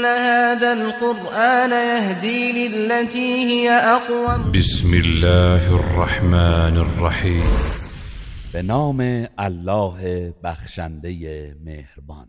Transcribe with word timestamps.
إن 0.00 0.06
هذا 0.06 0.72
القرآن 0.72 1.70
يهدي 1.70 2.68
للتي 2.68 3.44
هي 3.44 3.70
أقوم. 3.70 4.52
بسم 4.52 4.94
الله 4.94 5.74
الرحمن 5.74 6.76
الرحیم 6.76 7.42
به 8.54 8.60
نام 8.60 9.00
الله 9.40 10.32
بخشنده 10.44 11.56
مهربان. 11.64 12.26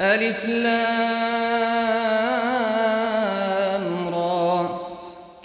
ألف 0.00 0.44
لام 0.44 0.78
را. 4.08 4.80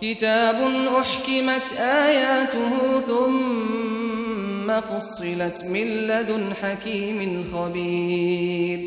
كتاب 0.02 0.56
أحكمت 1.00 1.74
آياته 1.80 3.02
ثم 3.08 4.82
فصلت 4.82 5.66
من 5.70 5.88
لدن 6.08 6.54
حكيم 6.54 7.46
خبير. 7.54 8.80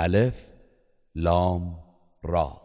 ألف 0.00 0.34
لام 1.18 1.78
را. 2.22 2.60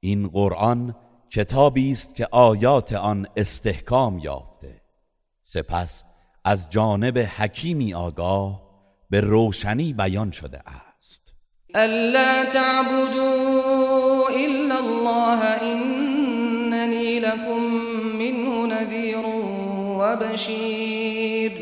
این 0.00 0.28
قرآن 0.28 0.94
کتابی 1.30 1.90
است 1.90 2.14
که 2.14 2.28
آیات 2.30 2.92
آن 2.92 3.26
استحکام 3.36 4.18
یافته. 4.18 4.82
سپس 5.42 6.04
از 6.44 6.70
جانب 6.70 7.18
حکیمی 7.18 7.94
آگاه 7.94 8.62
به 9.10 9.20
روشنی 9.20 9.92
بیان 9.92 10.30
شده 10.30 10.60
است. 10.68 11.34
ألا 11.76 12.44
تعبدوا 12.52 14.28
إلا 14.28 14.78
الله 14.78 15.40
إنني 15.62 17.20
لكم 17.20 17.60
منه 18.18 18.66
نذير 18.66 19.26
وبشير. 19.98 21.52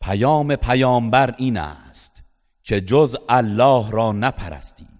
پیام 0.00 0.56
پیامبر 0.56 1.34
این 1.38 1.56
است 1.56 2.22
که 2.62 2.80
جز 2.80 3.16
الله 3.28 3.90
را 3.90 4.12
نپرستید. 4.12 4.95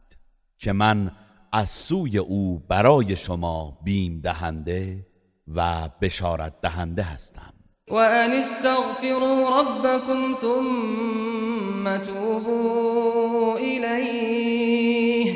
که 0.67 0.73
من 0.73 1.11
از 1.53 1.69
سوی 1.69 2.19
او 2.19 2.63
برای 2.69 3.17
شما 3.17 3.79
بیم 3.85 4.21
دهنده 4.21 5.07
و 5.55 5.89
بشارت 6.01 6.53
دهنده 6.63 7.03
هستم. 7.03 7.53
وأن 7.91 8.33
استغفروا 8.33 9.61
ربكم 9.61 10.35
ثم 10.41 11.97
توبوا 11.97 13.59
إليه 13.59 15.35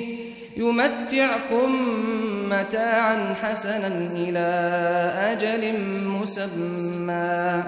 يمتعكم 0.56 1.70
متاعا 2.50 3.34
حسنا 3.34 3.87
إلى 4.17 4.48
أجل 5.33 5.81
مسمى 6.05 7.65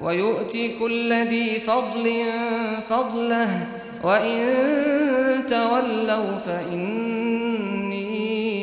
ويؤتي 0.00 0.78
كل 0.78 1.12
ذي 1.12 1.60
فضل 1.60 2.24
فضله 2.88 3.66
وإن 4.04 5.46
تولوا 5.48 6.38
فإني 6.38 8.04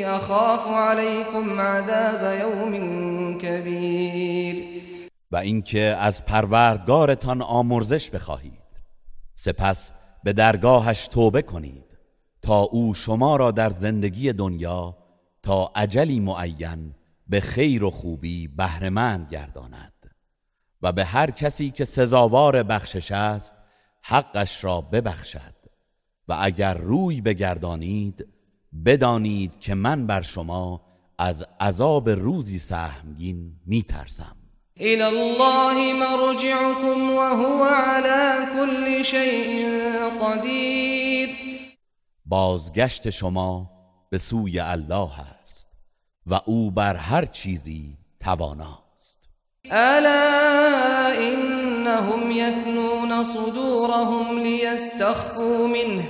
أخاف 0.05 0.67
عليكم 0.67 1.59
عذاب 1.61 2.39
يوم 2.41 3.37
كبير. 3.37 4.81
و 5.31 5.35
اینکه 5.35 5.95
از 5.99 6.25
پروردگارتان 6.25 7.41
آمرزش 7.41 8.09
بخواهید. 8.09 8.61
سپس 9.35 9.91
به 10.23 10.33
درگاهش 10.33 11.07
توبه 11.07 11.41
کنید 11.41 11.85
تا 12.41 12.59
او 12.59 12.93
شما 12.93 13.35
را 13.35 13.51
در 13.51 13.69
زندگی 13.69 14.33
دنیا 14.33 14.97
تا 15.43 15.71
عجلی 15.75 16.19
معین 16.19 16.95
به 17.27 17.39
خیر 17.41 17.83
و 17.83 17.91
خوبی 17.91 18.47
بهرهمند 18.47 19.27
گرداند. 19.31 19.93
و 20.81 20.91
به 20.91 21.05
هر 21.05 21.31
کسی 21.31 21.71
که 21.71 21.85
سزاوار 21.85 22.63
بخشش 22.63 23.11
است 23.11 23.60
حقش 24.01 24.63
را 24.63 24.81
ببخشد 24.81 25.55
و 26.27 26.37
اگر 26.41 26.73
روی 26.73 27.21
بگردانید 27.21 28.27
بدانید 28.85 29.59
که 29.59 29.75
من 29.75 30.07
بر 30.07 30.21
شما 30.21 30.81
از 31.17 31.45
عذاب 31.59 32.09
روزی 32.09 32.59
سهمگین 32.59 33.51
میترسم. 33.65 34.35
إلى 34.77 35.01
الله 35.01 35.93
مرجعكم 35.93 37.11
وهو 37.11 37.63
على 37.63 38.45
كل 38.53 39.03
شيء 39.03 39.67
قدير. 40.21 41.29
بازگشت 42.25 43.09
شما 43.09 43.71
به 44.09 44.17
سوی 44.17 44.59
الله 44.59 45.19
است 45.19 45.67
و 46.27 46.39
او 46.45 46.71
بر 46.71 46.95
هر 46.95 47.25
چیزی 47.25 47.97
تواناست 48.19 48.90
ألا 49.71 51.17
إنهم 51.17 52.31
يثنون 52.31 53.23
صدورهم 53.23 54.39
ليستخفوا 54.39 55.67
منه؟ 55.67 56.03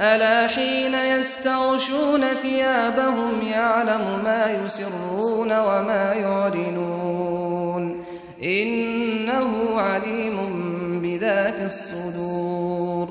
ألا 0.00 0.48
حين 0.48 0.94
يستغشون 0.94 2.24
ثيابهم 2.42 3.42
يعلم 3.50 4.20
ما 4.24 4.64
يسرون 4.64 5.52
وما 5.52 6.12
يعلنون؟ 6.14 8.04
إنه 8.42 9.80
عليم 9.80 10.36
بذات 11.02 11.60
الصدور. 11.60 13.08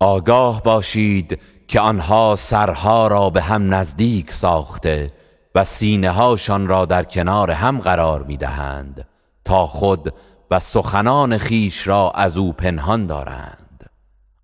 آگاه 0.00 0.62
باشید 0.62 1.38
که 1.68 1.80
آنها 1.80 2.36
سرها 2.36 3.06
را 3.06 3.30
به 3.30 3.42
هم 3.42 3.74
نزدیک 3.74 4.32
ساخته 4.32 5.12
و 5.54 5.64
سینه 5.64 6.10
هاشان 6.10 6.68
را 6.68 6.84
در 6.84 7.04
کنار 7.04 7.50
هم 7.50 7.80
قرار 7.80 8.22
می 8.22 8.36
دهند 8.36 9.11
تا 9.44 9.66
خود 9.66 10.14
و 10.50 10.58
سخنان 10.58 11.38
خیش 11.38 11.86
را 11.88 12.10
از 12.10 12.36
او 12.36 12.52
پنهان 12.52 13.06
دارند. 13.06 13.90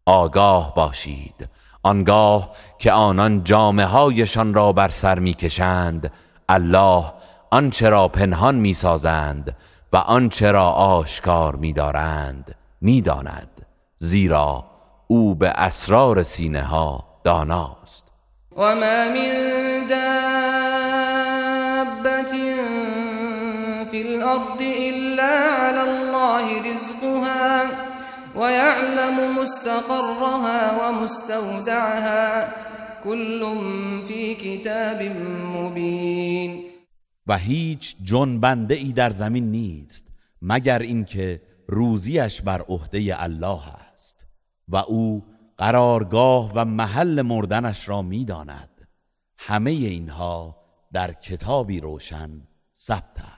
آگاه 0.07 0.75
باشید. 0.75 1.49
آنگاه 1.83 2.51
که 2.79 2.93
آنان 2.93 3.45
جامه 3.45 3.85
هایشان 3.85 4.55
را 4.55 4.73
بر 4.73 4.89
سر 4.89 5.19
می 5.19 5.35
کشند 5.35 6.13
الله 6.49 7.05
آنچه 7.51 7.89
را 7.89 8.09
پنهان 8.09 8.55
می 8.55 8.75
سازند 8.75 9.57
و 9.93 9.97
آنچه 9.97 10.51
را 10.51 10.71
آشکار 10.71 11.57
می 11.57 11.73
دارند 11.73 12.55
می 12.81 13.01
داند 13.01 13.67
زیرا 13.99 14.65
او 15.07 15.35
به 15.35 15.49
اسرار 15.49 16.23
سینه 16.23 16.63
ها 16.63 17.05
داناست. 17.25 18.13
وما 18.57 18.71
من 18.75 19.15
دابة 19.89 21.19
في 23.91 24.03
الأرض 24.03 24.61
إلا 24.61 24.88
على 25.39 25.81
الله 25.81 26.73
رزقها 26.73 27.67
ويعلم 28.37 29.39
مستقرها 29.39 30.89
ومستودعها. 30.89 32.49
كل 33.05 33.59
في 34.09 34.35
كتاب 34.35 35.03
مبين. 35.57 36.65
و 37.27 37.39
هیچ 37.39 37.97
جنبنده 38.05 38.75
ای 38.75 38.93
در 38.93 39.11
زمین 39.11 39.51
نیست 39.51 40.09
مگر 40.43 40.79
اینکه 40.79 41.43
روزیش 41.69 42.43
بر 42.43 42.63
عهده 42.63 43.23
الله 43.23 43.61
است. 43.93 44.27
و 44.69 44.77
او 44.77 45.25
قرارگاه 45.59 46.53
و 46.55 46.65
محل 46.65 47.23
مردنش 47.23 47.89
را 47.89 48.03
می‌داند. 48.03 48.89
همه 49.39 49.71
اینها 49.71 50.57
در 50.93 51.13
کتابی 51.13 51.81
روشن 51.81 52.31
ثبت 52.77 53.19
است. 53.19 53.38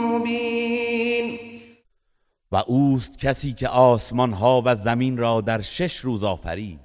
مبين. 0.06 1.40
و 2.52 2.56
اوست 2.56 3.20
کسی 3.20 3.54
که 3.54 3.68
آسمان 3.68 4.34
ها 4.34 4.62
و 4.66 4.76
زمین 4.76 5.18
را 5.18 5.42
در 5.42 5.62
شش 5.62 5.98
روز 5.98 6.24
آفرید 6.24 6.80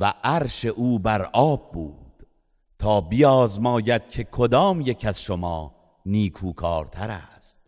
و 0.00 0.12
عرش 0.24 0.64
او 0.64 0.98
بر 0.98 1.22
آب 1.32 1.72
بود 1.72 2.26
تا 2.78 3.00
بیازماید 3.00 4.08
که 4.10 4.24
کدام 4.24 4.80
یک 4.80 5.04
از 5.04 5.22
شما 5.22 5.74
نیکوکارتر 6.06 7.10
است. 7.10 7.60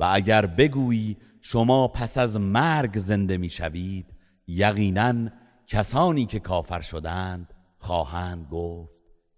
و 0.00 0.10
اگر 0.12 0.46
بگویی 0.46 1.16
شما 1.40 1.88
پس 1.88 2.18
از 2.18 2.36
مرگ 2.36 2.98
زنده 2.98 3.36
می‌شوید 3.36 4.15
یقینا 4.48 5.30
کسانی 5.66 6.26
که 6.26 6.40
کافر 6.40 6.80
شدند 6.80 7.54
خواهند 7.78 8.46
گفت 8.50 8.92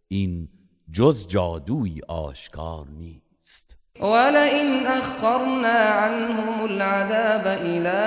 این 0.08 0.49
جز 0.93 1.26
جادوی 1.28 2.00
آشکار 2.08 2.88
نیست. 2.88 3.78
ولئن 4.00 4.87
أخرنا 4.87 5.78
عنهم 5.78 6.64
العذاب 6.64 7.46
إلى 7.46 7.99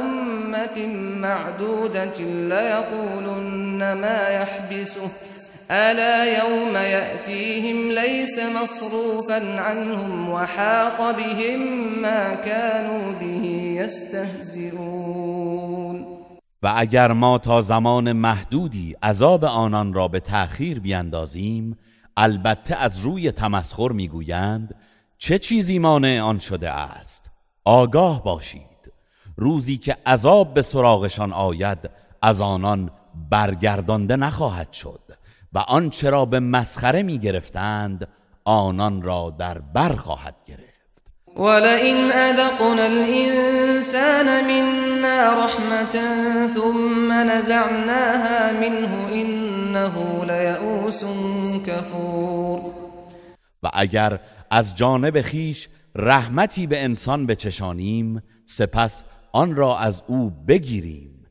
أمة 0.00 0.86
معدودة 1.20 2.18
ليقولن 2.24 3.92
ما 3.92 4.28
يحبسه. 4.28 5.35
ألا 5.70 6.24
يوم 6.24 6.76
يأتيهم 6.76 7.90
ليس 7.90 8.38
مصروفا 8.62 9.60
عنهم 9.60 10.30
وحاق 10.30 11.16
بهم 11.16 11.60
ما 12.02 12.34
كانوا 12.34 13.12
به 13.20 13.46
يستهزئون. 13.82 15.26
و 16.62 16.72
اگر 16.76 17.12
ما 17.12 17.38
تا 17.38 17.60
زمان 17.60 18.12
محدودی 18.12 18.96
عذاب 19.02 19.44
آنان 19.44 19.94
را 19.94 20.08
به 20.08 20.20
تأخیر 20.20 20.80
بیندازیم 20.80 21.78
البته 22.16 22.76
از 22.76 22.98
روی 22.98 23.32
تمسخر 23.32 23.92
می‌گویند 23.92 24.74
چه 25.18 25.38
چیزی 25.38 25.78
مانع 25.78 26.20
آن 26.20 26.38
شده 26.38 26.70
است؟ 26.70 27.30
آگاه 27.64 28.24
باشید. 28.24 28.92
روزی 29.36 29.76
که 29.76 29.96
عذاب 30.06 30.54
به 30.54 30.62
سراغشان 30.62 31.32
آید 31.32 31.78
از 32.22 32.40
آنان 32.40 32.90
برگردانده 33.30 34.16
نخواهد 34.16 34.72
شد. 34.72 35.05
و 35.52 35.58
آنچه 35.58 36.10
را 36.10 36.24
به 36.24 36.40
مسخره 36.40 37.02
می 37.02 37.18
گرفتند 37.18 38.08
آنان 38.44 39.02
را 39.02 39.34
در 39.38 39.58
بر 39.58 39.94
خواهد 39.94 40.34
گرفت. 40.46 40.76
ولئن 41.36 41.96
أذقنا 42.12 42.82
الإنسان 42.82 44.26
منا 44.46 45.44
رحمة 45.44 45.92
ثم 46.54 47.12
نزعناها 47.12 48.52
منه 48.52 49.12
إنه 49.12 50.24
ليئوس 50.24 51.04
كفور. 51.66 52.60
و 53.62 53.70
اگر 53.74 54.20
از 54.50 54.74
جانب 54.76 55.20
خیش 55.20 55.68
رحمتی 55.94 56.66
به 56.66 56.84
انسان 56.84 57.26
بچشانیم 57.26 58.22
سپس 58.46 59.04
آن 59.32 59.56
را 59.56 59.78
از 59.78 60.02
او 60.06 60.30
بگیریم. 60.48 61.26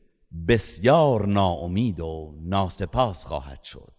بسیار 0.48 1.26
ناامید 1.26 2.00
و 2.00 2.34
ناسپاس 2.42 3.24
خواهد 3.24 3.62
شد. 3.62 3.95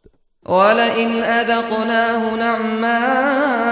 ولئن 0.47 1.23
أذقناه 1.23 2.35
نعماء 2.35 3.69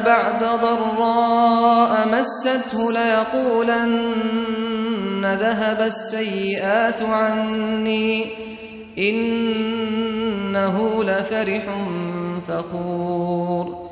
بعد 0.00 0.38
ضراء 0.40 2.08
مسته 2.08 2.92
ليقولن 2.92 4.18
ذهب 5.34 5.80
السيئات 5.80 7.02
عني 7.02 8.30
إنه 8.98 10.76
لفرح 11.04 11.64
فخور. 12.46 13.88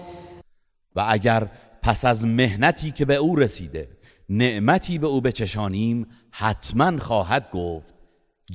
و 0.96 1.04
اگر 1.08 1.48
پس 1.82 2.04
از 2.04 2.26
مهنتی 2.26 2.90
که 2.90 3.04
به 3.04 3.14
او 3.14 3.36
رسیده 3.36 3.88
نعمتی 4.28 4.98
به 4.98 5.06
او 5.06 5.20
بچشانیم 5.20 6.06
حتما 6.30 6.98
خواهد 6.98 7.50
گفت 7.52 7.94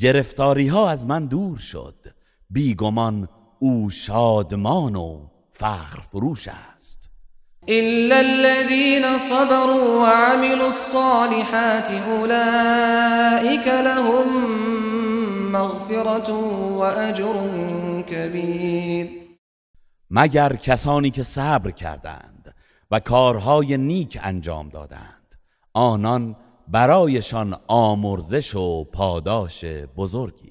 گرفتاری 0.01 0.67
ها 0.67 0.89
از 0.89 1.05
من 1.05 1.25
دور 1.25 1.57
شد 1.57 1.95
بیگمان 2.49 3.27
او 3.63 3.89
شادمان 3.89 4.95
و 4.95 5.27
فخر 5.51 5.99
فروش 6.11 6.47
است. 6.47 7.09
إلا 7.69 8.15
الذين 8.19 9.17
صبروا 9.17 10.01
وعملوا 10.01 10.67
الصالحات 10.67 11.91
أولئك 11.91 13.67
لهم 13.67 14.27
مغفرة 15.51 16.33
وأجر 16.77 17.33
كبير. 18.07 19.09
مگر 20.09 20.55
کسانی 20.55 21.09
که 21.11 21.23
صبر 21.23 21.71
کردند 21.71 22.55
و 22.91 22.99
کارهای 22.99 23.77
نیک 23.77 24.19
انجام 24.23 24.69
دادند 24.69 25.35
آنان 25.73 26.35
برایشان 26.67 27.55
آمرزش 27.67 28.55
و 28.55 28.83
پاداش 28.83 29.65
بزرگی. 29.97 30.50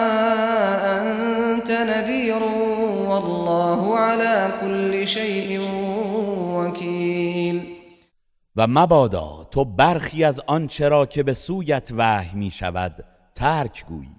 و 8.55 8.67
مبادا 8.67 9.47
تو 9.51 9.65
برخی 9.65 10.23
از 10.23 10.39
آنچه 10.39 10.89
را 10.89 11.05
که 11.05 11.23
به 11.23 11.33
سویت 11.33 11.89
وحی 11.97 12.39
می 12.39 12.51
شود 12.51 13.05
ترک 13.35 13.85
گویی 13.85 14.15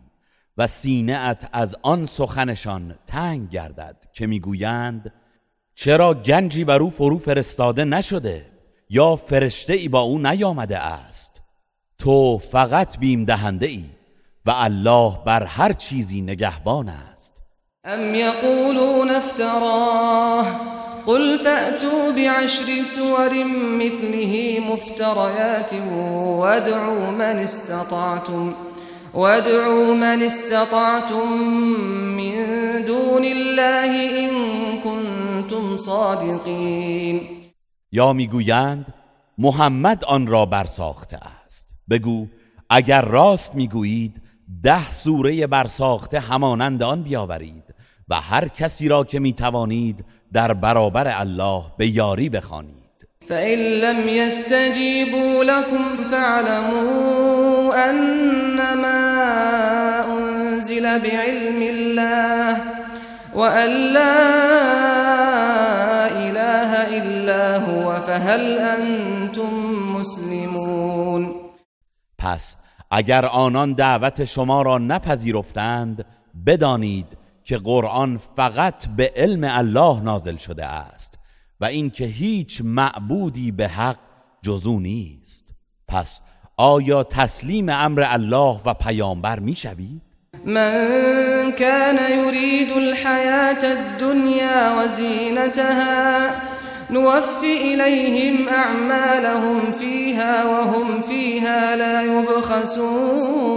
و 0.59 0.67
سینه 0.67 1.29
ات 1.29 1.49
از 1.53 1.77
آن 1.83 2.07
سخنشان 2.07 2.95
تنگ 3.07 3.51
گردد 3.51 3.97
که 4.13 4.27
می‌گویند 4.27 5.13
چرا 5.75 6.15
گنجی 6.15 6.65
بر 6.65 6.83
او 6.83 6.91
فرو 6.91 7.19
فرستاده 7.19 7.85
نشده 7.85 8.47
یا 8.89 9.17
فرشته 9.17 9.73
ای 9.73 9.89
با 9.89 10.01
او 10.01 10.19
نیامده 10.19 10.79
است؟ 10.79 11.43
تو 11.99 12.39
فقط 12.39 12.99
بیم 12.99 13.25
دهنده 13.25 13.67
ای 13.67 13.85
و 14.47 14.51
الله 14.51 15.19
بر 15.27 15.45
هر 15.45 15.73
چیزی 15.73 16.23
نگهبان 16.23 16.89
است. 16.89 17.43
أم 17.87 18.15
يقولون 18.15 19.11
افتراه 19.11 20.47
قل 21.07 21.39
فأتوا 21.39 22.13
بعشر 22.17 22.83
سور 22.83 23.31
مثله 23.79 24.61
مفتريات 24.61 25.75
وادعوا 26.41 27.11
من 27.11 27.23
استطعتم 27.23 28.55
وادعوا 29.15 29.95
من 29.95 30.23
استطعتم 30.23 31.33
من 32.17 32.35
دون 32.87 33.25
الله 33.25 33.93
إن 34.19 34.31
كنتم 34.85 35.77
صادقين. 35.77 37.21
یا 37.93 38.13
می‌گویند 38.13 38.87
محمد 39.39 40.05
آن 40.05 40.27
را 40.27 40.47
برساخته 40.47 41.17
است. 41.17 41.69
بگو 41.91 42.27
اگر 42.71 43.03
راست 43.03 43.55
می‌گویید 43.55 44.23
ده 44.63 44.91
سوره 44.91 45.47
برساخته 45.47 46.21
همانند 46.21 46.83
آن 46.83 47.03
بیاورید. 47.03 47.72
و 48.09 48.15
هر 48.15 48.49
کسی 48.49 48.89
را 48.89 49.05
که 49.05 49.21
می‌توانید 49.21 50.05
در 50.33 50.55
برابر 50.55 51.21
الله 51.21 51.63
به 51.79 51.87
یاری 51.87 52.29
بخوانید. 52.29 52.83
فإن 53.29 53.59
لم 53.59 54.09
يستجيبوا 54.09 55.45
لكم 55.45 56.05
فاعلموا 56.11 57.75
أنما 57.91 59.03
أنزل 60.19 60.99
بعلم 60.99 61.63
الله 61.63 62.61
وأن 63.35 63.71
لا 63.93 64.23
إله 66.07 66.71
إلا 66.99 67.57
هو 67.57 68.01
فهل 68.01 68.59
أنتم 68.59 69.53
مسلمون. 69.97 71.35
پس 72.19 72.57
اگر 72.91 73.27
آنان 73.27 73.75
دعوت 73.75 74.25
شما 74.25 74.63
را 74.63 74.79
نپذیرفتند 74.79 76.05
بدانید 76.47 77.22
که 77.45 77.59
قرآن 77.59 78.19
فقط 78.37 78.87
به 78.97 79.13
علم 79.17 79.45
الله 79.45 80.01
نازل 80.01 80.37
شده 80.37 80.67
است 80.67 81.19
و 81.61 81.65
اینکه 81.65 82.05
هیچ 82.05 82.61
معبودی 82.65 83.51
به 83.51 83.69
حق 83.69 83.99
جزو 84.43 84.81
نیست. 84.81 85.55
پس 85.89 86.21
آیا 86.57 87.03
تسلیم 87.05 87.69
امر 87.69 88.05
الله 88.07 88.61
و 88.65 88.75
پیامبر 88.75 89.39
می‌شوید؟ 89.39 90.03
من 90.45 91.53
كان 91.59 91.99
يريد 92.11 92.73
الحياة 92.73 93.65
الدنيا 93.65 94.81
وزينتها 94.81 96.31
نوفي 96.91 97.75
إليهم 97.75 98.49
أعمالهم 98.49 99.73
فيها 99.73 100.45
وهم 100.45 101.03
فيها 101.03 101.77
لا 101.77 102.03
يبخسون 102.03 103.53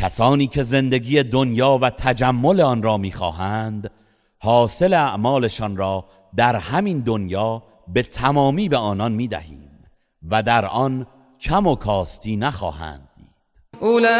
کسانی 0.00 0.46
که 0.46 0.62
زندگی 0.62 1.22
دنیا 1.22 1.78
و 1.82 1.90
تجمل 1.90 2.60
آن 2.60 2.82
را 2.82 2.96
می‌خواهند 2.96 3.90
حاصل 4.38 4.94
اعمالشان 4.94 5.76
را 5.76 6.04
در 6.36 6.56
همین 6.56 7.00
دنیا 7.00 7.62
به 7.88 8.02
تمامی 8.02 8.68
به 8.68 8.76
آنان 8.76 9.12
می‌دهیم 9.12 9.70
و 10.30 10.42
در 10.42 10.66
آن 10.66 11.06
کم 11.40 11.66
و 11.66 11.74
کاستی 11.74 12.36
نخواهند 12.36 13.08
دید. 13.16 13.26
اولئك 13.80 14.10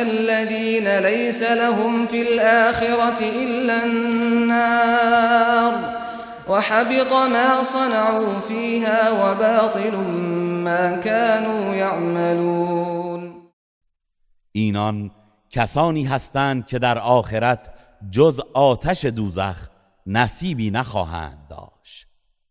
الذين 0.00 0.88
ليس 0.88 1.42
لهم 1.42 2.06
في 2.06 2.22
الآخرة 2.22 3.20
إلا 3.20 3.82
النار 3.84 5.74
وحبط 6.48 7.12
ما 7.12 7.62
صنعوا 7.62 8.40
فيها 8.48 9.10
وباطل 9.12 9.96
ما 10.64 10.96
كانوا 11.04 11.74
يعملون 11.74 13.17
اینان 14.58 15.10
کسانی 15.50 16.04
هستند 16.04 16.66
که 16.66 16.78
در 16.78 16.98
آخرت 16.98 17.70
جز 18.10 18.40
آتش 18.54 19.04
دوزخ 19.04 19.68
نصیبی 20.06 20.70
نخواهند 20.70 21.38
داشت 21.50 22.06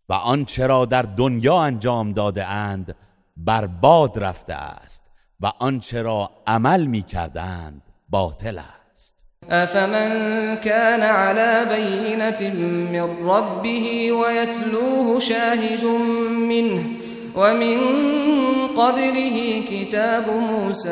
و 0.09 0.13
آنچه 0.13 0.67
را 0.67 0.85
در 0.85 1.01
دنیا 1.01 1.61
انجام 1.61 2.13
داده 2.13 2.45
اند 2.45 2.95
برباد 3.37 4.23
رفته 4.23 4.53
است 4.53 5.03
و 5.39 5.51
آنچه 5.59 6.01
را 6.01 6.29
عمل 6.47 6.85
می 6.85 7.01
کردند 7.01 7.81
باطل 8.09 8.57
است. 8.57 9.23
أفمن 9.51 10.55
كان 10.55 11.01
على 11.01 11.65
بينة 11.65 12.53
من 12.91 13.29
ربه 13.29 14.11
ويتلوه 14.11 15.19
شاهد 15.19 15.83
منه 16.49 17.06
ومن 17.37 17.77
قبله 18.77 19.63
كتاب 19.71 20.25
موسى 20.29 20.89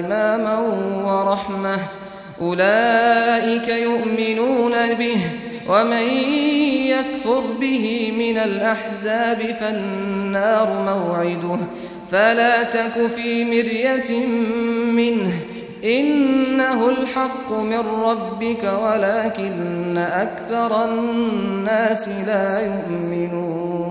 إماما 0.00 0.58
ورحمة. 1.04 1.78
أولئك 2.42 3.68
يؤمنون 3.68 4.94
به 4.98 5.16
ومن 5.68 6.06
يكفر 6.86 7.42
به 7.60 8.12
من 8.18 8.38
الأحزاب 8.38 9.38
فالنار 9.60 10.82
موعده. 10.82 11.58
فلا 12.12 12.62
تك 12.62 13.06
في 13.14 13.44
مرية 13.44 14.26
منه. 14.92 15.32
إنه 15.84 16.88
الحق 16.88 17.52
من 17.52 17.82
ربك 18.04 18.72
ولكن 18.82 19.98
أكثر 19.98 20.84
الناس 20.84 22.08
لا 22.08 22.60
يؤمنون. 22.60 23.89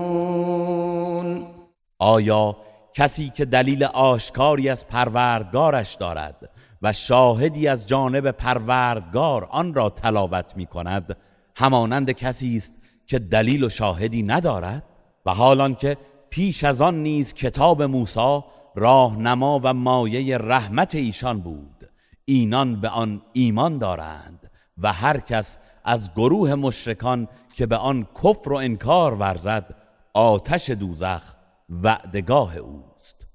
آیا 2.00 2.56
کسی 2.94 3.28
که 3.28 3.44
دلیل 3.44 3.84
آشکاری 3.84 4.68
از 4.68 4.86
پروردگارش 4.86 5.94
دارد 5.94 6.50
و 6.82 6.92
شاهدی 6.92 7.68
از 7.68 7.86
جانب 7.86 8.30
پروردگار 8.30 9.44
آن 9.50 9.74
را 9.74 9.90
تلاوت 9.90 10.52
می 10.56 10.66
کند 10.66 11.16
همانند 11.56 12.10
کسی 12.10 12.56
است 12.56 12.74
که 13.06 13.18
دلیل 13.18 13.64
و 13.64 13.68
شاهدی 13.68 14.22
ندارد؟ 14.22 14.82
و 15.26 15.34
حالان 15.34 15.74
که 15.74 15.96
پیش 16.30 16.64
از 16.64 16.82
آن 16.82 17.02
نیز 17.02 17.34
کتاب 17.34 17.82
موسی 17.82 18.40
راهنما 18.74 19.60
و 19.62 19.74
مایه 19.74 20.38
رحمت 20.38 20.94
ایشان 20.94 21.40
بود 21.40 21.90
اینان 22.24 22.80
به 22.80 22.88
آن 22.88 23.22
ایمان 23.32 23.78
دارند 23.78 24.50
و 24.78 24.92
هر 24.92 25.20
کس 25.20 25.58
از 25.84 26.10
گروه 26.14 26.54
مشرکان 26.54 27.28
که 27.54 27.66
به 27.66 27.76
آن 27.76 28.06
کفر 28.22 28.52
و 28.52 28.56
انکار 28.56 29.14
ورزد 29.14 29.74
آتش 30.14 30.70
دوزخ 30.70 31.39
وعدگاه 31.70 32.56
اوست. 32.56 33.26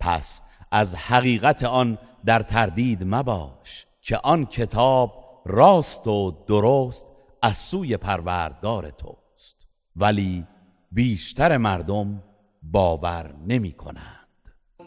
پس 0.00 0.40
از 0.70 0.94
حقیقت 0.94 1.64
آن 1.64 1.98
در 2.24 2.42
تردید 2.42 2.98
مباش 3.04 3.86
که 4.00 4.16
آن 4.16 4.46
کتاب 4.46 5.24
راست 5.46 6.06
و 6.06 6.44
درست 6.46 7.06
از 7.42 7.56
سوی 7.56 7.96
پروردگار 7.96 8.90
توست. 8.90 9.66
ولی 9.96 10.46
بیشتر 10.92 11.56
مردم 11.56 12.22
باور 12.62 13.34
نمی 13.46 13.72
کنند 13.72 14.22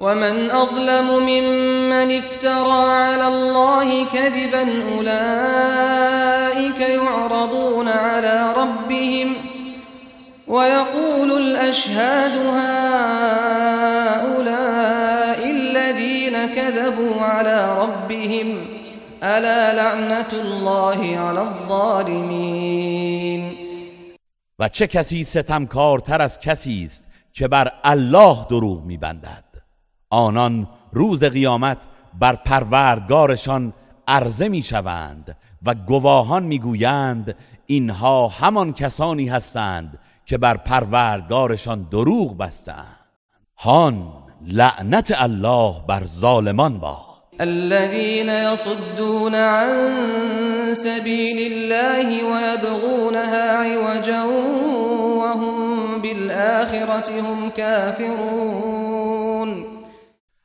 ومن 0.01 0.51
أظلم 0.51 1.19
ممن 1.19 2.11
افترى 2.11 2.89
على 2.89 3.27
الله 3.27 4.05
كذبا 4.05 4.61
أولئك 4.97 6.79
يعرضون 6.79 7.87
على 7.87 8.53
ربهم 8.57 9.35
ويقول 10.47 11.31
الأشهاد 11.31 12.31
هؤلاء 12.47 13.65
الذين 15.51 16.45
كذبوا 16.45 17.21
على 17.21 17.77
ربهم 17.81 18.57
ألا 19.23 19.73
لعنة 19.73 20.33
الله 20.33 21.17
على 21.17 21.39
الظالمين؟ 21.39 23.05
و 24.59 24.69
چه 24.69 24.87
کسی 24.87 25.23
ستمکارتر 25.23 26.21
از 26.21 26.39
کسی 26.39 26.83
است 26.85 27.03
که 27.33 27.47
بر 27.47 27.71
الله 27.83 28.45
دروغ 28.49 28.83
میبندد؟ 28.83 29.43
آنان 30.09 30.67
روز 30.91 31.23
قیامت 31.23 31.77
بر 32.19 32.35
پروردگارشان 32.35 33.73
عرضه 34.07 34.49
می‌شوند 34.49 35.37
و 35.65 35.75
گواهان 35.75 36.43
می‌گویند 36.43 37.35
اینها 37.65 38.27
همان 38.27 38.73
کسانی 38.73 39.27
هستند 39.27 39.99
که 40.25 40.37
بر 40.37 40.57
پروردگارشان 40.57 41.87
دروغ 41.91 42.37
بستند. 42.37 42.99
هان 43.57 44.11
لعنت 44.41 45.13
الله 45.21 45.73
بر 45.87 46.05
ظالمان 46.05 46.77
باد. 46.77 47.15
الذين 47.39 48.29
يصدون 48.29 49.35
عن 49.35 49.69
سبيل 50.73 51.51
الله 51.51 52.23
ويبغونها 52.23 53.57
عوجا 53.57 54.23
وهم 55.19 56.01
بالآخرة 56.01 57.21
هم 57.21 57.49
كافرون. 57.49 59.05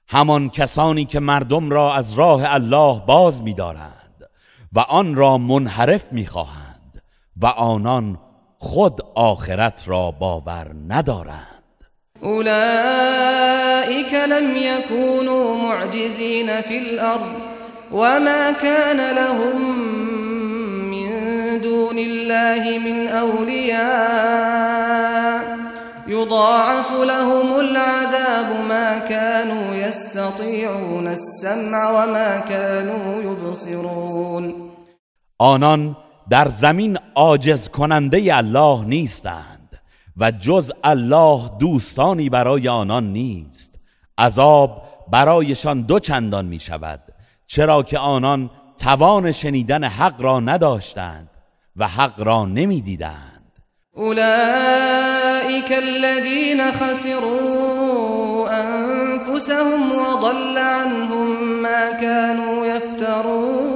همان 0.08 0.50
کسانی 0.50 1.04
که 1.04 1.20
مردم 1.20 1.70
را 1.70 1.94
از 1.94 2.12
راه 2.14 2.54
الله 2.54 3.02
باز 3.06 3.42
می‌دارند 3.42 4.28
و 4.72 4.80
آن 4.80 5.14
را 5.14 5.38
منحرف 5.38 6.12
می‌خواهند 6.12 7.02
و 7.36 7.46
آنان 7.46 8.18
خود 8.62 9.00
آخرت 9.16 9.82
را 9.86 10.10
باور 10.10 10.66
ندارند. 10.88 11.46
أولئك 12.24 14.14
لم 14.14 14.56
يكونوا 14.56 15.56
معجزين 15.56 16.60
في 16.60 16.78
الأرض 16.78 17.32
وما 17.92 18.52
كان 18.52 19.14
لهم 19.16 19.78
من 20.90 21.10
دون 21.60 21.98
الله 21.98 22.78
من 22.78 23.08
أولياء 23.08 24.60
يضاعف 26.06 26.92
لهم 26.92 27.60
العذاب 27.60 28.64
ما 28.68 28.98
كانوا 28.98 29.74
يستطيعون 29.74 31.08
السمع 31.08 31.90
وما 31.90 32.38
كانوا 32.48 33.22
يبصرون 33.22 34.70
آنان 35.40 35.94
در 36.30 36.48
زمین 36.48 36.98
عاجز 37.14 37.68
کننده 37.68 38.36
الله 38.36 38.84
نیستند 38.84 39.80
و 40.16 40.30
جز 40.30 40.72
الله 40.84 41.50
دوستانی 41.58 42.28
برای 42.28 42.68
آنان 42.68 43.12
نیست. 43.12 43.74
عذاب 44.18 44.82
برایشان 45.12 45.82
دو 45.82 45.98
چندان 45.98 46.46
می 46.46 46.60
شود 46.60 47.00
چرا 47.46 47.82
که 47.82 47.98
آنان 47.98 48.50
توان 48.78 49.32
شنیدن 49.32 49.84
حق 49.84 50.22
را 50.22 50.40
نداشتند 50.40 51.30
و 51.76 51.88
حق 51.88 52.20
را 52.20 52.46
نمی 52.46 52.80
دیدند 52.80 53.52
أولئك 53.96 55.72
الذين 55.72 56.72
خسروا 56.72 58.48
أنفسهم 58.48 59.92
وضل 59.92 60.58
عنهم 60.58 61.60
ما 61.62 61.92
كانوا 62.00 62.66
يفترون 62.66 63.69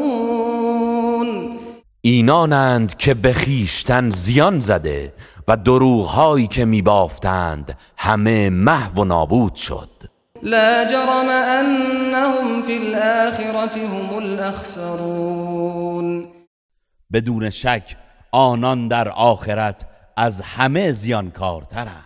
اینانند 2.06 2.96
که 2.96 3.14
به 3.14 3.32
خیشتن 3.32 4.10
زیان 4.10 4.60
زده 4.60 5.12
و 5.48 5.56
دروغهایی 5.56 6.46
که 6.46 6.64
میبافتند 6.64 7.78
همه 7.96 8.50
محو 8.50 9.00
و 9.00 9.04
نابود 9.04 9.54
شد. 9.54 9.88
لا 10.42 10.84
جرم 10.84 11.28
أنهم 11.28 12.62
في 12.62 12.76
الآخرة 12.76 13.86
هم 13.86 14.14
الأخسرون 14.14 15.28
بدون 17.12 17.50
شک 17.50 17.96
آنان 18.32 18.88
در 18.88 19.08
آخرت 19.08 19.86
از 20.16 20.40
همه 20.40 20.92
زیانکارترند. 20.92 22.04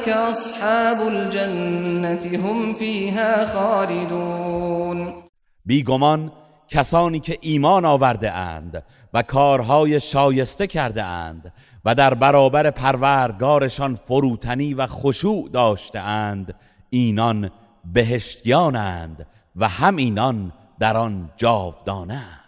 أصحاب 0.08 1.08
الجنة 1.08 2.38
هم 2.38 2.74
فيها 2.74 3.46
خالدون. 3.46 5.12
بیگمان 5.64 6.32
کسانی 6.68 7.20
که 7.20 7.38
ایمان 7.40 7.84
آورده 7.84 8.32
اند 8.32 8.82
و 9.14 9.22
کارهای 9.22 10.00
شایسته 10.00 10.66
کرده 10.66 11.04
اند 11.04 11.52
و 11.84 11.94
در 11.94 12.14
برابر 12.14 12.70
پروردگارشان 12.70 13.94
فروتنی 13.94 14.74
و 14.74 14.86
خشوع 14.86 15.48
داشته 15.48 15.98
اند 15.98 16.54
اینان 16.90 17.50
بهشتیانند 17.92 19.26
و 19.56 19.68
همینان 19.68 20.52
در 20.78 20.96
آن 20.96 21.30
جاودانند. 21.36 22.39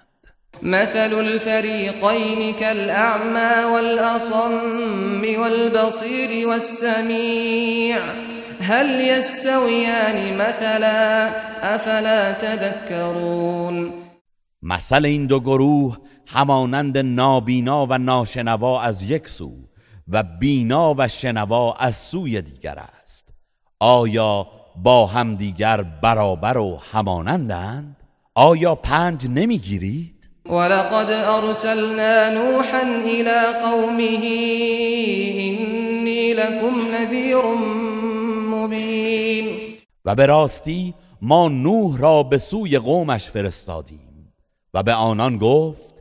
مثل 0.62 1.14
الفريقين 1.14 2.54
كالأعمى 2.54 3.64
والأصم 3.74 5.40
والبصير 5.40 6.48
والسميع. 6.48 7.98
هل 8.60 9.00
يستويان 9.00 10.34
مثلا؟ 10.38 11.30
افلا 11.62 12.32
تذكرون. 12.32 13.92
مثل 14.62 15.04
این 15.04 15.26
دو 15.26 15.40
گروه 15.40 15.98
همانند 16.26 16.98
نابینا 16.98 17.86
و 17.86 17.98
ناشنوا 17.98 18.82
از 18.82 19.02
یک 19.02 19.28
سو 19.28 19.52
و 20.08 20.22
بینا 20.22 20.94
و 20.98 21.08
شنوا 21.08 21.74
از 21.74 21.96
سوی 21.96 22.42
دیگر 22.42 22.78
است. 23.02 23.28
آیا 23.80 24.46
با 24.76 25.06
هم 25.06 25.36
دیگر 25.36 25.82
برابر 25.82 26.58
و 26.58 26.80
همانندند؟ 26.92 27.96
آیا 28.34 28.74
پنج 28.74 29.26
نمی‌گیرید؟ 29.30 30.21
ولقد 30.48 31.10
ارسلنا 31.10 32.30
نوحا 32.30 32.82
الى 32.82 33.40
قومه 33.62 34.22
اینی 35.38 36.34
لكم 36.34 36.94
نذیر 36.94 37.42
مبین 38.50 39.48
و 40.04 40.14
به 40.14 40.26
راستی 40.26 40.94
ما 41.22 41.48
نوح 41.48 42.00
را 42.00 42.22
به 42.22 42.38
سوی 42.38 42.78
قومش 42.78 43.30
فرستادیم 43.30 44.32
و 44.74 44.82
به 44.82 44.94
آنان 44.94 45.38
گفت 45.38 45.94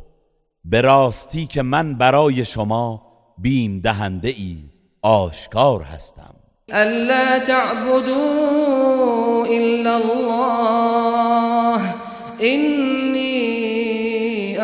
به 0.66 0.82
راستی 0.82 1.46
که 1.46 1.62
من 1.62 1.98
برای 1.98 2.46
شما 2.46 3.02
بیم 3.38 3.80
دهنده 3.80 4.28
ای 4.28 4.58
آشکار 5.02 5.82
هستم. 5.82 6.36
الا 6.70 7.40
تعبدوا 7.40 9.46
الا 9.46 9.96
الله 9.96 11.94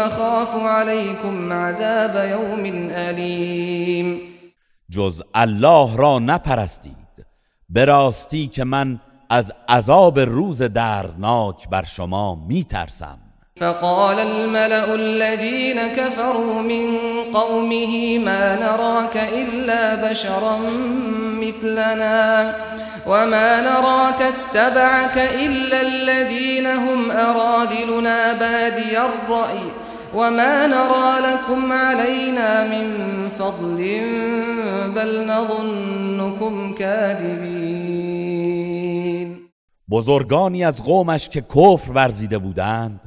اخاف 0.08 0.66
علیکم 0.66 1.54
عذاب 1.54 2.16
یوم 2.30 2.90
علیم 2.90 4.22
جز 4.90 5.22
الله 5.36 5.98
را 5.98 6.20
نپرستید. 6.20 7.26
به 7.70 7.86
راستی 7.86 8.48
که 8.48 8.64
من 8.64 9.00
از 9.30 9.54
عذاب 9.70 10.20
روز 10.20 10.62
دردناک 10.64 11.70
بر 11.70 11.84
شما 11.84 12.36
میترسم. 12.36 13.18
فقال 13.60 14.20
الملأ 14.20 14.94
الذين 14.94 15.88
كفروا 15.88 16.62
من 16.62 16.86
قومه 17.34 18.20
ما 18.20 18.56
نراك 18.56 19.18
إلا 19.18 19.96
بشرا 19.96 20.58
مثلنا 21.42 22.54
وما 23.08 23.62
نراك 23.62 24.22
اتبعك 24.22 25.18
إلا 25.18 25.82
الذين 25.82 26.66
هم 26.66 27.12
أرادلنا 27.12 28.34
بادي 28.34 28.98
الرأي. 28.98 29.87
وما 30.16 30.68
نرى 30.68 31.20
لكم 31.28 31.72
علينا 31.72 32.68
من 32.68 32.88
فضل 33.30 33.78
بل 34.96 35.26
نظنكم 35.28 36.74
كاذبين 36.74 38.28
بزرگانی 39.90 40.64
از 40.64 40.84
قومش 40.84 41.30
که 41.30 41.42
کفر 41.42 41.92
ورزیده 41.92 42.38
بودند 42.38 43.00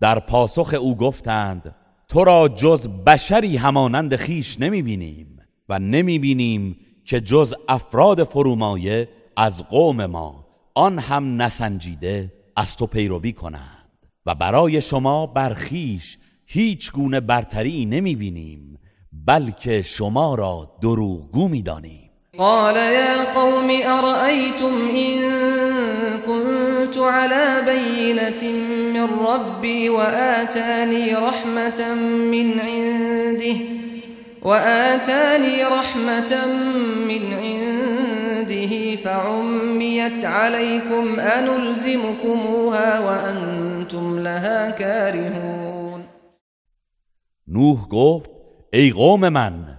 در 0.00 0.18
پاسخ 0.18 0.74
او 0.80 0.96
گفتند 0.96 1.74
تو 2.08 2.24
را 2.24 2.48
جز 2.48 2.88
بشری 2.88 3.56
همانند 3.56 4.16
خیش 4.16 4.60
نمی 4.60 4.82
بینیم 4.82 5.38
و 5.68 5.78
نمی 5.78 6.18
بینیم 6.18 6.76
که 7.04 7.20
جز 7.20 7.54
افراد 7.68 8.24
فرومایه 8.24 9.08
از 9.36 9.64
قوم 9.68 10.06
ما 10.06 10.46
آن 10.74 10.98
هم 10.98 11.42
نسنجیده 11.42 12.32
از 12.56 12.76
تو 12.76 12.86
پیروی 12.86 13.32
کنند 13.32 13.88
و 14.26 14.34
برای 14.34 14.80
شما 14.80 15.26
برخیش 15.26 16.18
هیچ 16.48 16.92
گونه 16.92 17.20
برتری 17.20 17.84
نمی 17.84 18.16
بینیم 18.16 18.78
بلکه 19.26 19.82
شما 19.82 20.34
را 20.34 20.70
دروغگو 20.82 21.48
می 21.48 21.62
دانیم 21.62 22.10
قال 22.38 22.76
يا 22.76 23.24
قوم 23.34 23.70
أرأيتم 23.84 24.74
إن 24.94 25.20
كنت 26.26 26.98
على 26.98 27.62
بينة 27.66 28.52
من 28.94 29.08
ربي 29.26 29.88
وآتاني 29.88 31.14
رحمة 31.14 31.94
من 32.30 32.60
عنده 32.60 33.56
وآتاني 34.42 35.64
رحمة 35.64 36.46
من 37.08 37.34
عنده 37.42 38.96
فعميت 38.96 40.24
عليكم 40.24 41.20
أنلزمكموها 41.20 43.00
وأنتم 43.00 44.18
لها 44.18 44.70
كارهون. 44.70 45.75
نوح 47.48 47.88
گفت 47.88 48.30
ای 48.72 48.90
قوم 48.90 49.28
من 49.28 49.78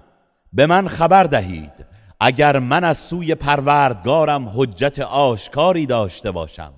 به 0.54 0.66
من 0.66 0.88
خبر 0.88 1.24
دهید 1.24 1.74
اگر 2.20 2.60
من 2.60 2.84
از 2.84 2.98
سوی 2.98 3.36
پروردگارم 3.36 4.52
حجت 4.56 5.00
آشکاری 5.00 5.86
داشته 5.86 6.32
باشم 6.32 6.74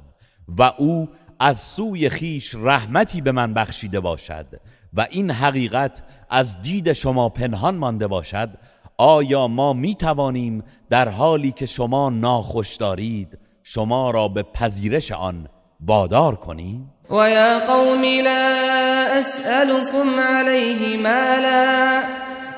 و 0.58 0.74
او 0.78 1.10
از 1.40 1.60
سوی 1.60 2.10
خیش 2.10 2.56
رحمتی 2.56 3.22
به 3.22 3.32
من 3.32 3.54
بخشیده 3.54 4.00
باشد 4.00 4.46
و 4.94 5.08
این 5.12 5.32
حقیقت 5.32 6.04
از 6.30 6.62
دید 6.62 6.94
شما 6.94 7.30
پنهان 7.30 7.76
مانده 7.78 8.08
باشد 8.08 8.50
آیا 8.98 9.48
ما 9.48 9.74
می 9.74 9.96
توانیم 9.96 10.64
در 10.90 11.10
حالی 11.10 11.52
که 11.52 11.66
شما 11.66 12.10
ناخوش 12.10 12.76
دارید 12.76 13.40
شما 13.64 14.12
را 14.12 14.28
به 14.28 14.44
پذیرش 14.44 15.12
آن 15.12 15.48
وادار 15.88 16.36
کنیم؟ 16.36 16.94
و 17.10 17.30
یا 17.30 17.60
قوم 17.60 18.04
لا 18.24 19.20
أسألكم 19.20 20.20
علیه 20.20 20.98
مالا 20.98 22.00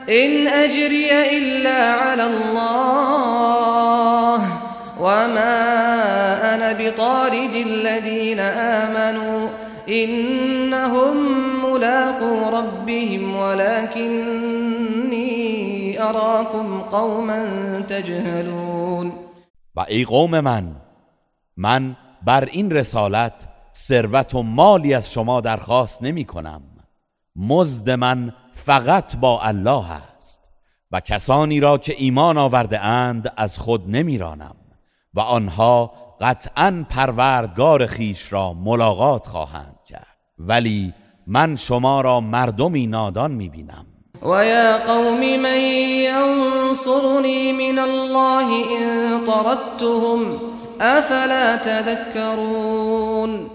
إن 0.09 0.47
أجري 0.47 1.37
إلا 1.37 1.91
على 1.93 2.23
الله 2.23 2.81
وما 4.99 6.55
أنا 6.55 6.73
بطارد 6.73 7.55
الذين 7.55 8.39
آمنوا 8.39 9.49
إنهم 9.89 11.15
ملاقو 11.65 12.57
ربهم 12.57 13.35
ولكني 13.35 14.51
أراكم 16.03 16.81
قوما 16.81 17.45
تجهلون. 17.89 19.11
و 19.75 19.79
ای 19.79 20.05
قوم 20.05 20.31
من 20.31 20.63
من 21.57 21.93
بر 22.25 22.45
این 22.45 22.71
رسالت 22.71 23.33
ثروت 23.75 24.35
و 24.35 24.43
مالی 24.43 24.93
از 24.93 25.11
شما 25.11 25.41
درخواست 25.41 26.03
نمی 26.03 26.25
کنم. 26.25 26.61
مزد 27.35 27.89
من 27.89 28.33
فقط 28.51 29.15
با 29.15 29.41
الله 29.41 29.91
است 29.91 30.41
و 30.91 30.99
کسانی 30.99 31.59
را 31.59 31.77
که 31.77 31.95
ایمان 31.97 32.37
آورده 32.37 32.79
اند 32.79 33.33
از 33.37 33.59
خود 33.59 33.89
نمیرانم 33.89 34.55
و 35.13 35.19
آنها 35.19 35.91
قطعا 36.21 36.85
پروردگار 36.89 37.85
خیش 37.85 38.33
را 38.33 38.53
ملاقات 38.53 39.27
خواهند 39.27 39.75
کرد. 39.87 40.17
ولی 40.39 40.93
من 41.27 41.55
شما 41.55 42.01
را 42.01 42.19
مردمی 42.19 42.87
نادان 42.87 43.31
می‌بینم 43.31 43.85
و 44.21 44.45
یا 44.45 44.77
قوم 44.77 45.19
من 45.39 45.59
ینصرنی 46.05 47.51
من 47.51 47.79
الله 47.79 48.47
ان 48.81 49.25
طردتهم 49.25 50.39
افلا 50.81 51.57
تذکرون 51.57 53.49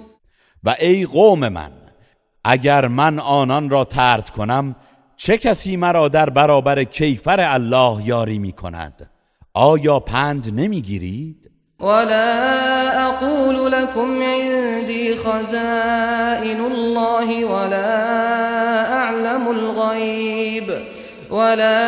و 0.64 0.74
ای 0.80 1.06
قوم 1.06 1.48
من 1.48 1.70
اگر 2.44 2.88
من 2.88 3.18
آنان 3.18 3.70
را 3.70 3.84
ترد 3.84 4.30
کنم 4.30 4.76
چه 5.16 5.38
کسی 5.38 5.76
مرا 5.76 6.08
در 6.08 6.30
برابر 6.30 6.84
کیفر 6.84 7.40
الله 7.40 8.08
یاری 8.08 8.38
می 8.38 8.52
کند؟ 8.52 9.10
آیا 9.54 10.00
پند 10.00 10.60
نمی‌گیرید 10.60 11.50
ولا 11.80 12.90
اقول 13.08 13.72
لكم 13.72 14.22
عندي 14.22 15.16
خزائن 15.16 16.60
الله 16.60 17.44
ولا 17.44 18.06
اعلم 18.84 19.48
الغيب 19.48 20.72
ولا 21.30 21.78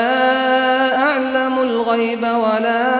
اعلم 0.97 1.59
الغيب 1.59 2.23
ولا 2.23 2.98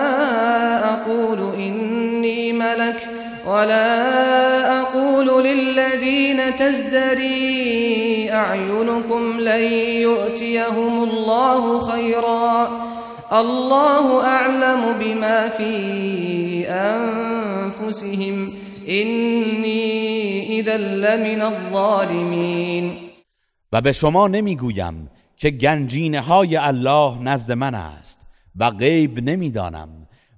ولا 3.59 4.81
اقول 4.81 5.43
للذين 5.43 6.55
تزدري 6.55 8.31
اعينكم 8.31 9.39
لن 9.39 9.63
يؤتيهم 10.07 11.03
الله 11.03 11.91
خيرا. 11.91 12.69
الله 13.31 14.25
اعلم 14.25 14.93
بما 14.99 15.49
في 15.49 16.65
انفسهم 16.69 18.47
اینی 18.85 20.45
اذا 20.59 20.77
لمن 20.77 21.41
الظالمین 21.41 22.93
و 23.73 23.81
به 23.81 23.91
شما 23.91 24.27
نمی‌گویم 24.27 25.09
که 25.37 25.49
گنجینه 25.49 26.21
های 26.21 26.57
الله 26.57 27.21
نزد 27.21 27.51
من 27.51 27.75
است 27.75 28.21
و 28.55 28.71
غیب 28.71 29.29
نمی‌دانم 29.29 29.89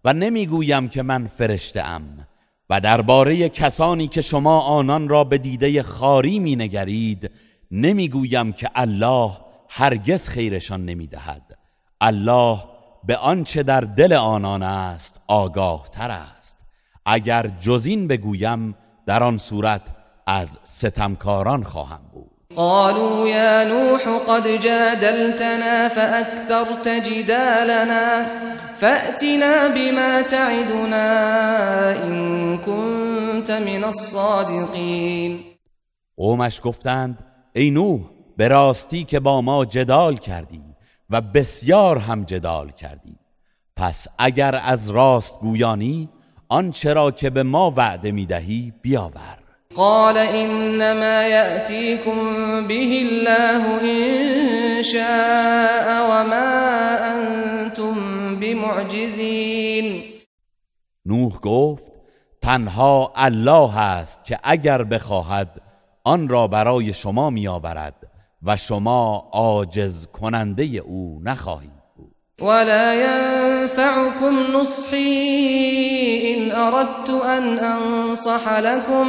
و 0.06 0.14
نمی‌گویم 0.14 0.90
که 0.90 1.02
من 1.02 1.28
فرشته 1.28 1.82
ام 1.82 2.28
و 2.72 2.80
درباره 2.80 3.50
کسانی 3.50 4.08
که 4.08 4.22
شما 4.22 4.60
آنان 4.60 5.10
را 5.10 5.24
به 5.24 5.38
دیده 5.38 5.84
خاری 5.84 6.40
مینگرید 6.40 7.32
نمی‌گویم 7.72 8.54
که 8.54 8.70
الله 8.76 9.32
هرگز 9.70 10.30
خیرشان 10.30 10.86
نمی‌دهد. 10.86 11.58
الله 12.02 12.64
به 13.04 13.18
آنچه 13.18 13.64
در 13.64 13.82
دل 13.82 14.14
آنان 14.14 14.64
است 14.64 15.22
آگاه 15.28 15.90
تر 15.92 16.12
است. 16.12 16.66
اگر 17.06 17.48
جزین 17.48 18.08
بگویم 18.08 18.76
در 19.06 19.24
آن 19.24 19.38
صورت 19.38 19.82
از 20.28 20.60
ستمکاران 20.64 21.64
خواهم 21.64 22.02
بود. 22.14 22.31
قالوا 22.56 23.28
يا 23.30 23.64
نوح 23.64 24.08
قد 24.28 24.48
جادلتنا 24.60 25.90
فأكثرت 25.90 26.88
جدالنا 26.88 28.26
فأتنا 28.80 29.68
بما 29.68 30.22
تعدنا 30.22 31.08
إن 32.04 32.58
كنت 32.58 33.52
من 33.52 33.84
الصادقين. 33.84 35.40
قومش 36.18 36.62
گفتند 36.64 37.18
ای 37.54 37.72
نوح 37.72 38.02
به 38.38 38.48
راستی 38.48 39.04
که 39.04 39.20
با 39.20 39.42
ما 39.42 39.66
جدال 39.66 40.16
کردی 40.16 40.64
و 41.10 41.22
بسیار 41.22 41.98
هم 41.98 42.24
جدال 42.24 42.72
کردی. 42.72 43.16
پس 43.76 44.08
اگر 44.20 44.62
از 44.64 44.90
راست 44.90 45.40
گویانی 45.40 46.10
آنچه 46.50 46.94
را 46.94 47.12
که 47.12 47.30
به 47.30 47.44
ما 47.44 47.72
وعده 47.72 48.12
می‌دهی 48.12 48.74
بیاور. 48.82 49.41
قال 49.76 50.18
انما 50.18 51.28
يأتيكم 51.28 52.18
به 52.68 53.08
الله 53.10 53.82
ان 53.82 54.84
شاء 54.84 55.88
وما 56.10 56.52
انتم 57.14 57.96
بمعجزين. 58.36 60.04
نوح 61.06 61.34
گفت 61.42 61.92
تنها 62.42 63.14
الله 63.18 63.78
است 63.78 64.26
که 64.26 64.40
اگر 64.44 64.84
بخواهد 64.84 65.48
آن 66.04 66.30
را 66.30 66.48
برای 66.48 66.94
شما 66.94 67.30
میآورد 67.30 67.96
و 68.44 68.58
شما 68.58 69.30
عاجز 69.34 70.08
کننده 70.14 70.64
او 70.64 71.20
نخواهید 71.24 71.72
بود. 71.98 72.16
ولا 72.42 72.94
ينفعكم 72.94 74.58
نصحي 74.58 75.32
ان 76.36 76.52
اردت 76.52 77.10
ان 77.10 77.60
انصح 77.60 78.60
لكم 78.60 79.08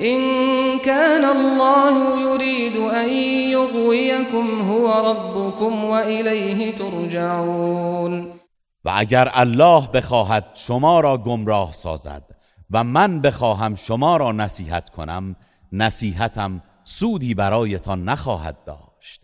إن 0.00 0.78
كان 0.78 1.24
الله 1.24 2.20
يريد 2.20 2.76
أن 2.76 3.08
يغويكم 3.52 4.60
هو 4.60 5.10
ربكم 5.10 5.84
وإليه 5.84 6.74
ترجعون. 6.74 8.32
و 8.84 8.90
اگر 8.90 9.30
الله 9.34 9.86
بخواهد 9.86 10.44
شما 10.54 11.00
را 11.00 11.18
گمراه 11.18 11.72
سازد 11.72 12.22
و 12.70 12.84
من 12.84 13.20
بخواهم 13.20 13.74
شما 13.74 14.16
را 14.16 14.32
نصیحت 14.32 14.90
کنم 14.90 15.36
نصیحتم 15.72 16.62
سودی 16.84 17.34
برایتان 17.34 18.04
نخواهد 18.04 18.56
داشت. 18.66 19.20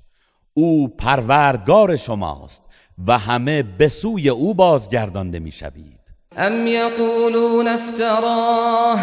او 0.54 0.88
پروردگار 0.88 1.96
شماست 1.96 2.64
و 3.06 3.18
همه 3.18 3.62
به 3.62 3.88
سوی 3.88 4.28
او 4.28 4.54
بازگردانده 4.54 5.38
می‌شوید. 5.38 6.00
ام 6.36 6.66
یقولون 6.66 7.68
افتراه 7.68 8.98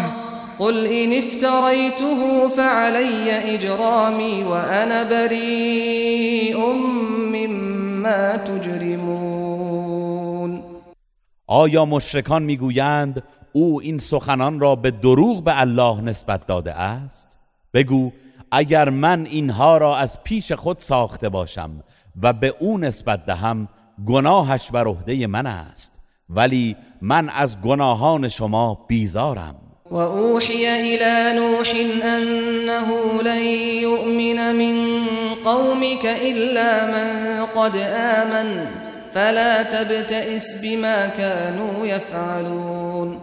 قل 0.62 0.86
إن 0.86 1.12
افتريته 1.12 2.48
فعلي 2.48 3.54
إجرامي 3.54 4.44
وأنا 4.44 5.02
بريء 5.02 6.58
مما 7.34 8.36
تجرمون. 8.36 9.92
آیا 11.46 11.84
مشرکان 11.84 12.42
می‌گویند 12.42 13.22
او 13.52 13.80
این 13.80 13.98
سخنان 13.98 14.60
را 14.60 14.76
به 14.76 14.90
دروغ 14.90 15.44
به 15.44 15.60
الله 15.60 16.00
نسبت 16.00 16.46
داده 16.46 16.74
است؟ 16.74 17.28
بگو 17.74 18.10
اگر 18.50 18.88
من 18.88 19.26
اینها 19.30 19.78
را 19.78 19.96
از 19.96 20.22
پیش 20.22 20.52
خود 20.52 20.78
ساخته 20.78 21.28
باشم 21.28 21.70
و 22.22 22.32
به 22.32 22.54
او 22.60 22.78
نسبت 22.78 23.26
دهم 23.26 23.68
گناهش 24.06 24.70
بر 24.70 24.86
عهده 24.86 25.26
من 25.26 25.46
است 25.46 25.92
ولی 26.28 26.76
من 27.00 27.28
از 27.28 27.60
گناهان 27.60 28.28
شما 28.28 28.84
بیزارم. 28.88 29.71
وأوحي 29.92 30.64
إلى 30.94 31.40
نوح 31.40 31.68
أنه 32.04 33.22
لن 33.22 33.42
يؤمن 33.82 34.54
من 34.54 34.74
قومك 35.44 36.04
إلا 36.04 36.86
من 36.86 37.46
قد 37.46 37.76
آمن 38.16 38.66
فلا 39.14 39.62
تبتئس 39.62 40.62
بما 40.62 41.06
كانوا 41.06 41.86
يفعلون. 41.86 43.18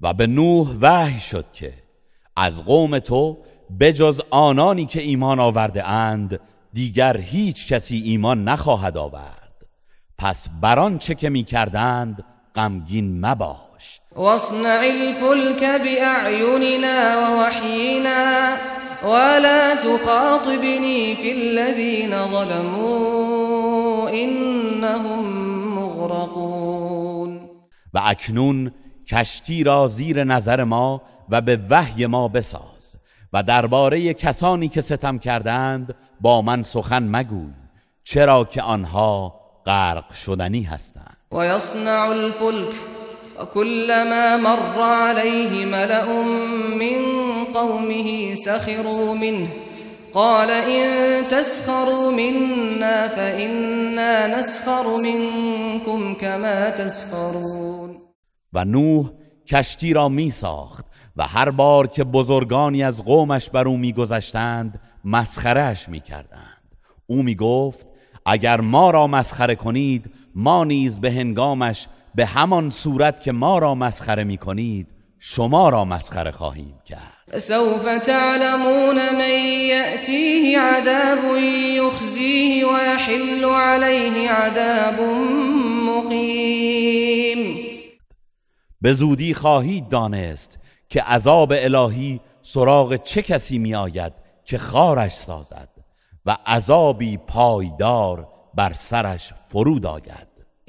و 0.00 0.14
به 0.14 0.26
نوح 0.26 0.68
وحی 0.80 1.20
شد 1.20 1.44
که 1.52 1.72
از 2.36 2.64
قوم 2.64 2.98
تو 2.98 3.38
بجز 3.80 4.20
آنانی 4.30 4.86
که 4.86 5.02
ایمان 5.02 5.40
آورده 5.40 5.88
اند 5.88 6.40
دیگر 6.72 7.16
هیچ 7.16 7.68
کسی 7.72 7.96
ایمان 7.96 8.44
نخواهد 8.44 8.96
آورد. 8.96 9.52
پس 10.18 10.48
بران 10.60 10.98
چه 10.98 11.14
که 11.14 11.30
می 11.30 11.44
کردند 11.44 12.24
غمگین 12.54 13.20
مباش 13.82 14.00
واصنع 14.16 14.80
الفلك 14.84 15.64
بأعيننا 15.64 17.18
ووحينا 17.18 18.56
ولا 19.04 19.74
تخاطبني 19.74 21.16
في 21.16 21.32
الذين 21.32 22.28
ظلموا 22.28 24.10
إنهم 24.10 25.24
مغرقون. 25.74 27.48
و 27.94 27.98
اکنون 27.98 28.72
کشتی 29.08 29.64
را 29.64 29.86
زیر 29.86 30.24
نظر 30.24 30.64
ما 30.64 31.02
و 31.28 31.40
به 31.40 31.58
وحی 31.70 32.06
ما 32.06 32.28
بساز 32.28 32.96
و 33.32 33.42
درباره 33.42 34.14
کسانی 34.14 34.68
که 34.68 34.80
ستم 34.80 35.18
کردند 35.18 35.94
با 36.20 36.42
من 36.42 36.62
سخن 36.62 37.02
مگوی 37.02 37.52
چرا 38.04 38.44
که 38.44 38.62
آنها 38.62 39.40
غرق 39.66 40.12
شدنی 40.12 40.62
هستند. 40.62 41.16
و 41.32 41.46
یصنع 41.46 42.08
الفلک 42.08 42.74
وكلما 43.40 44.36
مر 44.36 44.82
عليه 44.82 45.64
ملأ 45.64 46.22
من 46.76 47.00
قومه 47.44 48.34
سخروا 48.34 49.14
منه. 49.14 49.48
قال 50.14 50.50
إن 50.50 51.28
تسخروا 51.28 52.10
منا 52.10 53.08
فإنا 53.08 54.38
نسخر 54.38 54.96
منكم 54.96 56.14
كما 56.14 56.70
تسخرون. 56.70 57.96
و 58.52 58.64
نوح 58.64 59.10
کشتی 59.46 59.92
را 59.92 60.08
می 60.08 60.30
ساخت 60.30 60.86
و 61.16 61.26
هر 61.26 61.50
بار 61.50 61.86
که 61.86 62.04
بزرگانی 62.04 62.82
از 62.84 63.04
قومش 63.04 63.50
بر 63.50 63.68
او 63.68 63.76
میگذشتند 63.76 64.80
مسخرهش 65.04 65.88
می‌کردند. 65.88 66.62
او 67.06 67.22
می‌گفت 67.22 67.86
اگر 68.26 68.60
ما 68.60 68.90
را 68.90 69.06
مسخره 69.06 69.54
کنید 69.54 70.10
ما 70.34 70.64
نیز 70.64 71.00
به 71.00 71.10
هنگامش 71.10 71.86
به 72.14 72.26
همان 72.26 72.70
صورت 72.70 73.20
که 73.20 73.32
ما 73.32 73.58
را 73.58 73.74
مسخره 73.74 74.24
می 74.24 74.38
کنید 74.38 74.86
شما 75.18 75.68
را 75.68 75.84
مسخره 75.84 76.30
خواهیم 76.30 76.74
کرد. 76.84 77.38
سوف 77.38 77.98
تعلمون 77.98 78.96
من 78.96 79.44
یأتیه 79.68 80.60
عذاب 80.60 81.36
یخزیه 81.76 82.66
و 82.66 82.72
یحل 82.72 83.44
علیه 83.44 84.32
عذاب 84.32 85.00
مقیم. 85.86 86.92
به 88.80 88.92
زودی 88.92 89.34
خواهید 89.34 89.88
دانست 89.88 90.58
که 90.88 91.02
عذاب 91.02 91.52
الهی 91.56 92.20
سراغ 92.42 92.96
چه 92.96 93.22
کسی 93.22 93.58
می 93.58 93.74
آید 93.74 94.12
که 94.44 94.58
خارش 94.58 95.12
سازد 95.12 95.68
و 96.26 96.36
عذابی 96.46 97.16
پایدار 97.16 98.28
بر 98.54 98.72
سرش 98.72 99.32
فرود 99.48 99.86
آید. 99.86 100.31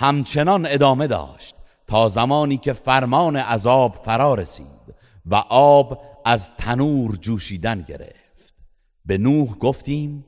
همچنان 0.00 0.66
ادامه 0.70 1.06
داشت 1.06 1.54
تا 1.86 2.08
زمانی 2.08 2.56
که 2.56 2.72
فرمان 2.72 3.36
عذاب 3.36 4.00
فرا 4.04 4.34
رسید 4.34 4.94
و 5.26 5.34
آب 5.48 6.02
از 6.24 6.50
تنور 6.56 7.16
جوشیدن 7.16 7.80
گرفت. 7.82 8.54
به 9.04 9.18
نوح 9.18 9.54
گفتیم 9.54 10.24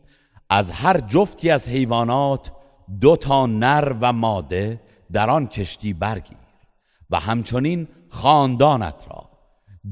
از 0.50 0.72
هر 0.72 1.00
جفتی 1.00 1.50
از 1.50 1.68
حیوانات 1.68 2.52
دو 3.00 3.16
تا 3.16 3.46
نر 3.46 3.94
و 4.00 4.12
ماده 4.12 4.80
در 5.12 5.30
آن 5.30 5.46
کشتی 5.46 5.92
برگیر 5.92 6.36
و 7.10 7.20
همچنین 7.20 7.88
خاندانت 8.08 9.06
را 9.10 9.30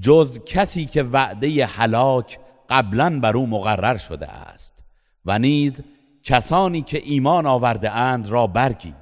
جز 0.01 0.45
کسی 0.47 0.87
که 0.87 1.03
وعده 1.03 1.67
هلاک 1.67 2.39
قبلا 2.69 3.21
بر 3.21 3.37
او 3.37 3.47
مقرر 3.47 3.97
شده 3.97 4.29
است 4.29 4.85
و 5.25 5.39
نیز 5.39 5.83
کسانی 6.23 6.83
که 6.83 7.01
ایمان 7.05 7.47
آورده 7.47 7.91
اند 7.91 8.29
را 8.29 8.47
برگیر. 8.47 9.00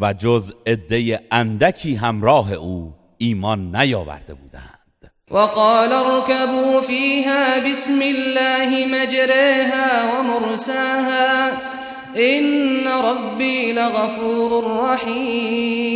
و 0.00 0.12
جز 0.12 0.52
عده 0.66 1.20
اندکی 1.30 1.94
همراه 1.94 2.52
او 2.52 2.94
ایمان 3.18 3.76
نیاورده 3.76 4.34
بودند. 4.34 5.10
وقال 5.30 5.92
اركبوا 5.92 6.80
فيها 6.80 7.70
بسم 7.70 8.00
الله 8.02 8.86
مجريها 8.86 10.20
ومرساها 10.20 11.50
إن 12.16 12.88
ربي 12.88 13.72
لغفور 13.72 14.64
رحیم. 14.92 15.90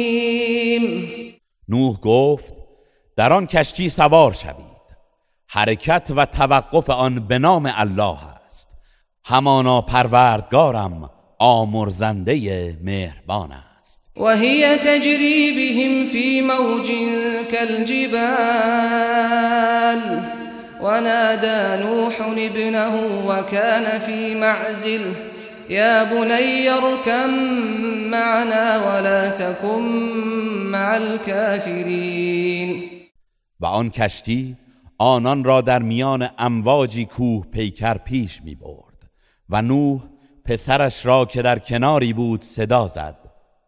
نوح 1.68 1.96
گفت 2.00 2.54
در 3.16 3.32
آن 3.32 3.46
کشتی 3.46 3.88
سوار 3.88 4.32
شوید. 4.32 4.74
حرکت 5.48 6.12
و 6.16 6.24
توقف 6.26 6.90
آن 6.90 7.26
به 7.26 7.38
نام 7.38 7.72
الله 7.74 8.18
است. 8.46 8.68
همانا 9.24 9.80
پروردگارم 9.80 11.10
آمرزنده 11.38 12.76
مهربان 12.82 13.52
است. 13.52 13.73
وهي 14.16 14.78
تجري 14.78 15.52
بهم 15.52 16.06
في 16.06 16.42
موج 16.42 16.90
كالجبال. 17.50 18.94
ونادى 20.80 21.82
نوح 21.82 22.20
ابنه 22.20 23.26
وكان 23.26 24.00
في 24.00 24.34
معزل 24.34 25.00
يا 25.70 26.04
بني 26.04 26.70
اركم 26.70 27.30
معنا 28.10 28.76
ولا 28.76 29.28
تكن 29.28 29.82
مع 30.70 30.96
الكافرين. 30.96 32.90
و 33.60 33.66
آن 33.66 33.90
کشتی 33.90 34.56
آنان 34.98 35.44
را 35.44 35.60
در 35.60 35.82
میان 35.82 36.28
امواجی 36.38 37.04
کوه 37.04 37.46
پیکر 37.52 37.98
پیش 37.98 38.42
می 38.44 38.54
برد 38.54 39.10
و 39.48 39.62
نوح 39.62 40.00
پسرش 40.44 41.06
را 41.06 41.24
که 41.24 41.42
در 41.42 41.58
کناری 41.58 42.12
بود 42.12 42.42
صدا 42.42 42.86
زد. 42.86 43.23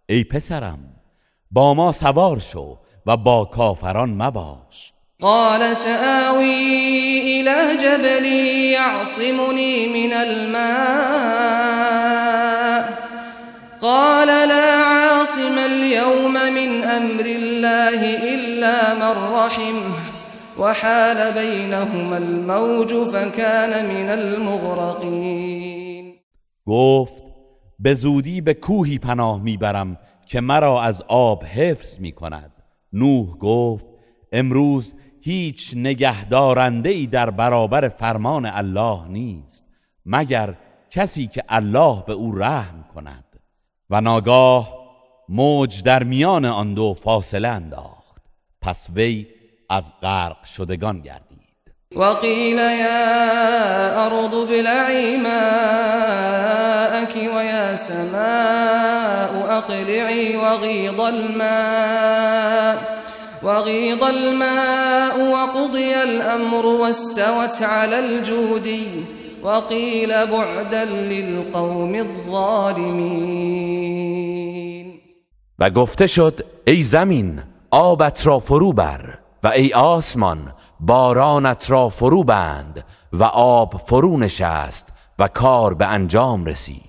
ای 0.09 0.25
پسرم 0.25 0.79
با 1.51 1.75
ما 1.75 1.93
سوار 1.93 2.39
شو 2.39 2.79
و 3.07 3.17
با 3.17 3.45
کافران 3.45 4.11
مباش. 4.23 4.93
قال 5.21 5.75
سآوي 5.75 7.41
إلى 7.41 7.77
جبل 7.77 8.25
يعصمني 8.73 9.89
من 9.89 10.13
الماء. 10.13 11.27
قال 13.81 14.29
لا 14.49 14.85
عاصم 14.85 15.59
اليوم 15.59 16.33
من 16.33 16.85
أمر 16.85 17.25
الله 17.25 18.01
إلا 18.35 18.95
من 18.95 19.35
رحمه 19.35 19.95
وحال 20.59 21.33
بينهما 21.33 22.19
الموج 22.19 22.95
فكان 23.11 23.87
من 23.87 24.11
المغرقين. 24.11 25.67
گفت 26.67 27.26
به 27.79 27.95
زودی 27.95 28.41
به 28.41 28.55
کوهی 28.55 28.99
پناه 28.99 29.43
می‌برم 29.43 29.99
که 30.27 30.41
مرا 30.41 30.83
از 30.83 31.03
آب 31.09 31.45
حفظ 31.45 32.01
می 32.01 32.13
کند 32.13 32.53
نوح 32.93 33.39
گفت 33.39 33.87
امروز 34.33 34.95
هیچ 35.21 35.73
نگهدارنده 35.77 36.91
ای 36.91 37.07
در 37.07 37.31
برابر 37.31 37.89
فرمان 37.89 38.47
الله 38.47 39.09
نیست 39.09 39.65
مگر 40.07 40.55
کسی 40.91 41.27
که 41.27 41.43
الله 41.49 42.05
به 42.07 42.13
او 42.13 42.35
رحم 42.39 42.85
کند. 42.95 43.25
و 43.91 44.01
ناگاه 44.01 44.75
موج 45.29 45.83
در 45.83 46.03
میان 46.03 46.45
آن 46.45 46.75
دو 46.75 46.95
فاصله 46.95 47.49
انداخت. 47.49 48.23
پس 48.63 48.89
وی 48.95 49.27
از 49.71 49.93
غرق 50.03 50.45
شدگان 50.45 51.01
گردید. 51.01 51.37
أرض 53.97 54.35
ابلعي 54.35 55.17
ماءك 55.17 56.37
ويا 56.37 56.46
سماء 57.77 59.47
أقلعي 59.59 60.37
وغيض 60.37 61.01
الماء 61.01 62.97
وغيض 63.43 64.05
الماء 64.05 65.21
وقضي 65.21 66.03
الأمر 66.03 66.67
واستوت 66.67 67.63
على 67.63 67.99
الجودي 67.99 68.87
وقيل 69.43 70.27
بعدا 70.27 70.85
للقوم 70.85 71.95
الظالمين. 71.95 73.37
و 75.59 75.71
گفته 75.71 76.07
شد 76.07 76.41
ای 76.67 76.83
زمین 76.83 77.41
آبت 77.71 78.27
را 78.27 78.39
فرو 78.39 78.73
بر 78.73 79.19
و 79.45 79.49
ای 79.49 79.73
آسمان 79.73 80.53
بارانت 80.81 81.71
را 81.71 81.89
فرو 81.89 82.25
بند 82.25 82.85
و 83.13 83.25
آب 83.25 83.81
فرو 83.87 84.19
نشست 84.19 84.93
و 85.19 85.29
کار 85.29 85.75
به 85.75 85.87
انجام 85.87 86.45
رسید. 86.45 86.86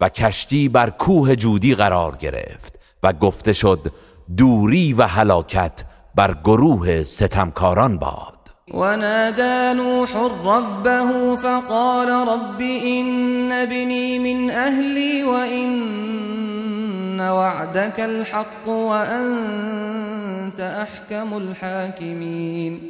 و 0.00 0.08
کشتی 0.08 0.68
بر 0.68 0.90
کوه 0.90 1.36
جودی 1.36 1.74
قرار 1.74 2.16
گرفت 2.16 2.78
و 3.02 3.12
گفته 3.12 3.52
شد 3.52 3.92
دوری 4.36 4.92
و 4.92 5.02
هلاکت 5.02 5.84
بر 6.14 6.36
گروه 6.44 7.04
ستمکاران 7.04 7.98
باد. 7.98 8.36
ونادى 8.74 9.80
نوح 9.80 10.16
ربه 10.44 11.36
فقال 11.36 12.08
رب 12.08 12.60
إن 12.60 13.52
ابني 13.52 14.18
من 14.18 14.50
أهلي 14.50 15.24
وإن 15.24 17.20
وعدك 17.20 18.00
الحق 18.00 18.68
وأنت 18.68 20.60
أحكم 20.60 21.34
الحاكمين. 21.34 22.80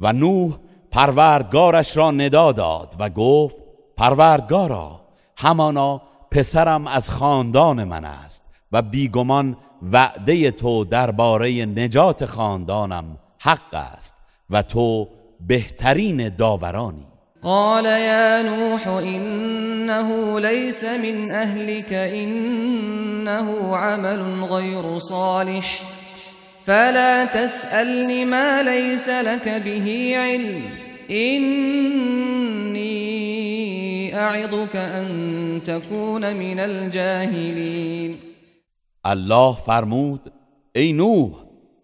و 0.00 0.12
نوح 0.12 0.52
پروردگارش 0.90 1.96
را 1.96 2.10
ندا 2.10 2.52
داد 2.52 2.94
و 2.98 3.10
گفت 3.10 3.56
پروردگارا 3.96 5.00
همانا 5.36 6.02
پسرم 6.34 6.86
از 6.86 7.10
خاندان 7.10 7.84
من 7.84 8.04
است 8.04 8.44
و 8.72 8.82
بیگمان 8.82 9.56
وعده 9.92 10.50
تو 10.50 10.84
درباره 10.84 11.64
نجات 11.64 12.24
خاندانم 12.24 13.04
حق 13.40 13.74
است 13.74 14.16
و 14.50 14.62
تو 14.62 15.08
بهترین 15.40 16.28
داورانی. 16.28 17.06
قال 17.42 17.84
يا 17.84 18.42
نوح 18.42 18.88
إنه 18.88 20.40
ليس 20.40 20.84
من 20.84 21.30
أهلك 21.30 21.92
إنه 21.92 23.76
عمل 23.76 24.44
غير 24.44 24.98
صالح. 24.98 25.80
فلا 26.66 27.24
تسألني 27.24 28.24
ما 28.24 28.62
ليس 28.62 29.08
لك 29.08 29.62
به 29.64 30.14
علم. 30.16 30.62
إني 31.10 32.34
أعظك 34.14 34.76
أن 34.76 35.62
تكون 35.62 36.32
من 36.32 36.60
الجاهلين. 36.60 38.18
الله 39.04 39.52
فرمود 39.52 40.32
ای 40.74 40.92
نوح 40.92 41.30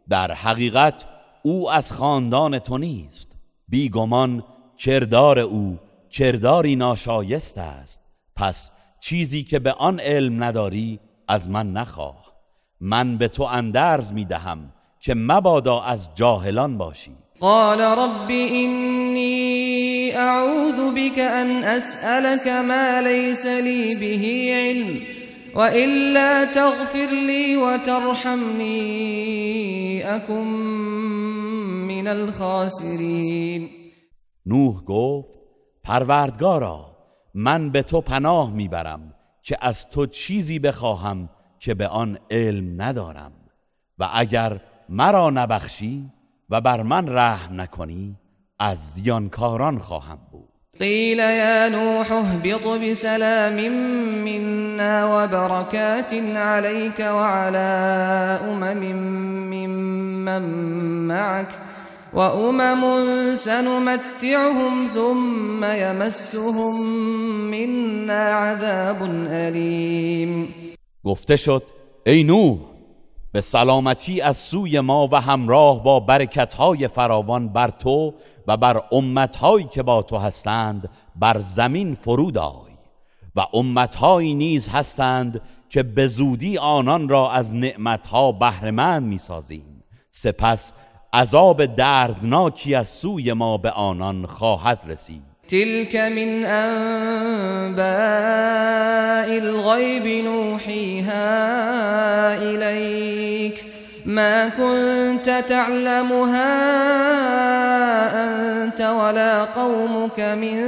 در 0.09 0.33
حقیقت 0.33 1.05
او 1.43 1.71
از 1.71 1.93
خاندان 1.93 2.59
تو 2.59 2.79
نیست. 2.79 3.33
بیگمان 3.69 4.45
کردار 4.79 5.39
او 5.39 5.79
کرداری 6.11 6.77
ناشایست 6.77 7.59
است. 7.59 8.03
پس 8.37 8.71
چیزی 9.01 9.43
که 9.43 9.59
به 9.59 9.73
آن 9.73 10.01
علم 10.01 10.45
نداری 10.45 11.01
از 11.29 11.49
من 11.49 11.73
نخواه. 11.73 12.33
من 12.81 13.19
به 13.19 13.29
تو 13.29 13.43
اندرز 13.43 14.13
می‌دهم 14.13 14.73
که 15.01 15.15
مبادا 15.15 15.81
از 15.81 16.11
جاهلان 16.15 16.79
باشی. 16.79 17.17
قال 17.41 17.81
رب 17.81 18.31
إني 18.31 20.17
أعوذ 20.17 20.95
بك 20.95 21.19
أن 21.19 21.65
أسألك 21.65 22.49
ما 22.49 23.03
ليس 23.03 23.47
لي 23.47 23.95
به 23.95 24.53
علم 24.55 25.01
وإلا 25.55 26.45
تغفر 26.45 27.07
لي 27.27 27.57
وترحمني 27.57 28.77
أكن 30.17 30.47
من 31.89 32.09
الخاسرين. 32.09 33.71
نوح 34.47 34.77
گفت 34.87 35.39
پروردگارا 35.85 36.97
من 37.35 37.71
به 37.71 37.83
تو 37.83 38.01
پناه 38.01 38.53
می‌برم 38.53 39.15
که 39.43 39.57
از 39.61 39.89
تو 39.89 40.07
چیزی 40.07 40.59
بخواهم 40.59 41.29
که 41.59 41.75
به 41.75 41.89
آن 41.89 42.19
علم 42.31 42.83
ندارم. 42.83 43.33
و 43.99 44.09
اگر 44.15 44.61
مرا 44.89 45.31
نبخشی 45.31 46.20
و 46.51 46.61
بر 46.61 46.83
من 46.83 47.09
رحم 47.09 47.61
نکنی 47.61 48.17
از 48.59 48.79
زیانکاران 48.79 49.79
خواهم 49.79 50.19
بود. 50.33 50.49
قيل 50.81 51.19
يا 51.19 51.69
نوح 51.69 52.13
اهبط 52.13 52.67
بسلام 52.67 53.73
منا 54.25 55.07
وبركات 55.07 56.15
عليك 56.37 57.01
وعلى 57.01 57.69
أمم 58.45 58.83
ممن 59.51 60.43
معك 61.09 61.49
وأمم 62.13 63.35
سنمتعهم 63.35 64.89
ثم 64.95 65.65
يمسهم 65.65 66.91
منا 67.51 68.35
عذاب 68.35 69.03
أليم 69.29 70.49
گفته 71.05 71.37
شد 71.37 71.63
ای 72.07 72.23
نوح 72.23 72.59
به 73.33 73.41
سلامتی 73.41 74.21
از 74.21 74.37
سوی 74.37 74.81
ما 74.81 75.09
و 75.13 75.21
همراه 75.21 75.83
با 75.83 76.01
برکتهای 76.01 76.89
فراوان 76.89 77.49
بر 77.49 77.71
تو 77.71 78.15
و 78.47 78.57
بر 78.57 78.83
امتهایی 78.93 79.65
که 79.65 79.83
با 79.83 80.03
تو 80.03 80.17
هستند 80.17 80.89
بر 81.17 81.39
زمین 81.39 81.95
فرود 81.95 82.39
آی 82.39 82.71
و 83.37 83.47
امتهایی 83.55 84.35
نیز 84.35 84.69
هستند 84.69 85.41
که 85.69 85.83
به 85.83 86.07
زودی 86.07 86.59
آنان 86.59 87.09
را 87.09 87.31
از 87.31 87.57
نعمتها 87.57 88.33
بهرهمند 88.33 89.03
می‌سازیم. 89.03 89.85
سپس 90.11 90.73
عذاب 91.13 91.67
دردناکی 91.67 92.75
از 92.75 92.89
سوی 92.89 93.33
ما 93.33 93.59
به 93.59 93.71
آنان 93.71 94.27
خواهد 94.27 94.85
رسید. 94.87 95.30
تلك 95.51 95.97
من 95.97 96.45
أنباء 96.45 97.81
الغيب 99.39 100.25
نوحيها 100.25 101.23
إليك 102.43 103.65
ما 104.07 104.49
كنت 104.49 105.45
تعلمها 105.49 106.57
أنت 108.25 108.81
ولا 108.81 109.45
قومك 109.45 110.21
من 110.21 110.65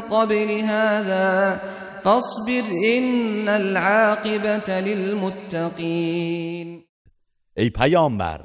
قبل 0.00 0.60
هذا 0.60 1.60
فاصبر 2.04 2.62
إن 2.96 3.48
العاقبة 3.48 4.80
للمتقين 4.80 6.36
ای 7.58 7.70
پیامبر 7.70 8.40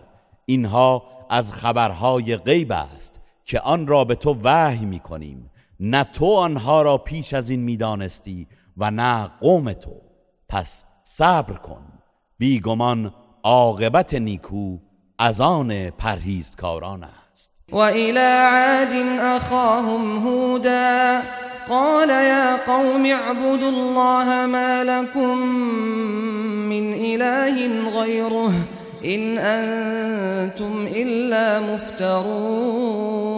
اینها 0.46 1.04
از 1.30 1.54
خبرهای 1.54 2.36
غیب 2.36 2.72
است. 2.72 3.21
که 3.46 3.60
آن 3.60 3.88
را 3.88 4.04
به 4.04 4.16
تو 4.16 4.38
وحی 4.44 4.86
می 4.86 5.00
کنیم. 5.00 5.52
نه 5.80 6.04
تو 6.04 6.34
آنها 6.34 6.82
را 6.82 6.98
پیش 6.98 7.34
از 7.34 7.50
این 7.50 7.60
می‌دانستی 7.60 8.48
و 8.78 8.92
نه 8.92 9.32
قوم 9.40 9.74
تو. 9.74 9.92
پس 10.50 10.84
صبر 11.04 11.54
کن. 11.54 11.84
بیگمان 12.38 13.14
عاقبت 13.44 14.14
نیکو 14.14 14.78
از 15.20 15.42
آن 15.42 15.90
پرهیزکاران 15.90 17.04
است. 17.04 17.62
و 17.72 17.78
الى 17.78 18.20
عاد 18.20 19.20
اخاهم 19.20 20.28
هودا. 20.28 21.22
قال 21.70 22.10
يا 22.10 22.58
قوم 22.58 23.06
اعبدوا 23.06 23.70
الله 23.70 24.46
ما 24.46 24.84
لكم 24.84 25.38
من 26.70 26.94
اله 26.94 27.90
غيره 28.02 28.81
إن 29.06 29.38
انتم 29.38 30.86
الا 30.88 31.60
مفترون. 31.60 33.32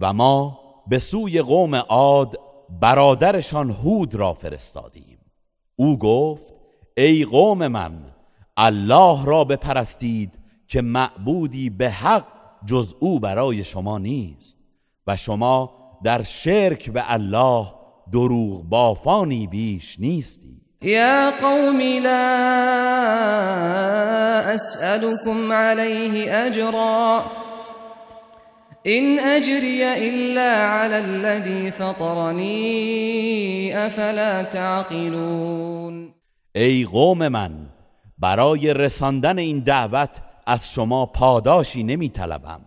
و 0.00 0.12
ما 0.12 0.58
به 0.86 0.98
سوی 0.98 1.40
قوم 1.40 1.74
عاد 1.74 2.36
برادرشان 2.80 3.70
هود 3.70 4.14
را 4.14 4.34
فرستادیم. 4.34 5.18
او 5.76 5.98
گفت 5.98 6.54
ای 6.96 7.24
قوم 7.24 7.68
من 7.68 8.04
الله 8.56 9.24
را 9.24 9.44
بپرستید 9.44 10.38
که 10.68 10.82
معبودی 10.82 11.70
به 11.70 11.90
حق 11.90 12.26
جز 12.66 12.94
او 13.00 13.20
برای 13.20 13.64
شما 13.64 13.98
نیست 13.98 14.58
و 15.06 15.16
شما 15.16 15.72
در 16.04 16.22
شرک 16.22 16.90
به 16.90 17.12
الله 17.12 17.66
دروغ 18.12 18.62
بافانی 18.62 19.46
بیش 19.46 20.00
نیستید. 20.00 20.61
يا 20.82 21.30
قوم 21.30 21.80
لا 21.80 22.24
أسألكم 24.54 25.52
عليه 25.52 26.46
أجرا. 26.46 27.24
إن 28.86 29.18
أجري 29.18 30.08
إلا 30.08 30.66
على 30.66 30.98
الذي 30.98 31.70
فطرني 31.70 32.56
أفلا 33.86 34.42
تعقلون. 34.42 36.14
ای 36.54 36.84
قوم 36.84 37.18
من 37.28 37.50
برای 38.18 38.74
رساندن 38.74 39.38
این 39.38 39.58
دعوت 39.58 40.20
از 40.46 40.70
شما 40.70 41.06
پاداشی 41.06 41.82
نمی 41.82 42.08
طلبم 42.08 42.60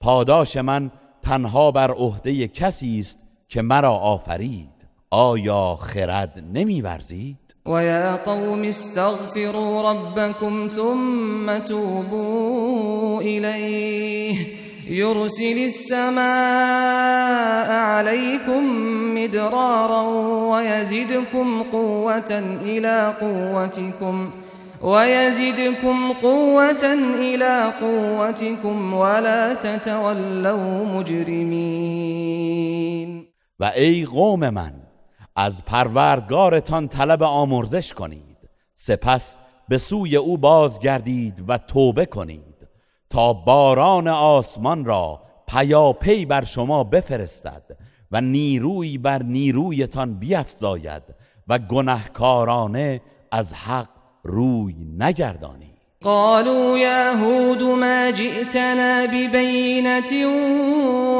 پاداش 0.00 0.56
من 0.56 0.90
تنها 1.22 1.70
بر 1.70 1.90
عهده 1.90 2.48
کسی 2.48 3.00
است 3.00 3.18
که 3.48 3.62
مرا 3.62 3.92
آفرید. 3.92 4.79
آیا 5.12 5.76
خرد 5.76 6.44
نمیورزید؟ 6.54 7.36
ويا 7.66 8.16
قوم 8.16 8.62
استغفروا 8.64 9.90
ربكم 9.90 10.68
ثم 10.68 11.58
توبوا 11.58 13.20
إليه 13.20 14.46
يرسل 14.90 15.58
السماء 15.58 16.20
عليكم 17.70 18.64
مدرارا 19.14 20.02
ويزدكم 20.50 21.62
قوة 21.62 22.58
إلى 22.62 23.14
قوتكم 23.20 24.30
ويزدكم 24.82 26.12
قوة 26.22 26.94
إلى 27.18 27.72
قوتكم 27.80 28.94
ولا 28.94 29.54
تتولوا 29.54 30.84
مجرمين 30.84 32.40
و 33.60 33.64
ای 33.64 34.04
قوم 34.04 34.40
من 34.40 34.79
از 35.40 35.64
پروردگارتان 35.64 36.88
طلب 36.88 37.22
آمرزش 37.22 37.92
کنید. 37.92 38.36
سپس 38.74 39.36
به 39.68 39.78
سوی 39.78 40.16
او 40.16 40.38
بازگردید 40.38 41.44
و 41.48 41.58
توبه 41.58 42.06
کنید 42.06 42.68
تا 43.10 43.32
باران 43.32 44.08
آسمان 44.08 44.84
را 44.84 45.22
پیاپی 45.48 46.26
بر 46.26 46.44
شما 46.44 46.84
بفرستد 46.84 47.78
و 48.10 48.20
نیروی 48.20 48.98
بر 48.98 49.22
نیرویتان 49.22 50.18
بیفزاید 50.18 51.02
و 51.48 51.58
گنهکارانه 51.58 53.00
از 53.32 53.54
حق 53.54 53.88
روی 54.22 54.74
نگردانید. 54.98 55.69
قالوا 56.04 56.78
يا 56.78 57.12
هود 57.12 57.62
ما 57.62 58.10
جئتنا 58.10 59.06
ببينة 59.06 60.26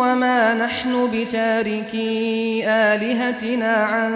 وما 0.00 0.54
نحن 0.54 1.10
بتاركي 1.12 2.64
آلهتنا 2.66 3.72
عن 3.72 4.12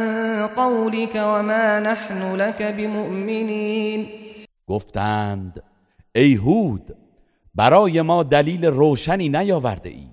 قولك 0.47 1.15
وما 1.17 1.81
نحن 1.81 2.37
لك 2.37 2.63
بمؤمنين. 2.63 4.07
گفتند 4.69 5.63
ای 6.17 6.35
هود 6.35 6.97
برای 7.55 8.03
ما 8.03 8.23
دلیل 8.23 8.65
روشنی 8.65 9.29
نیاورده 9.29 9.89
ای 9.89 10.09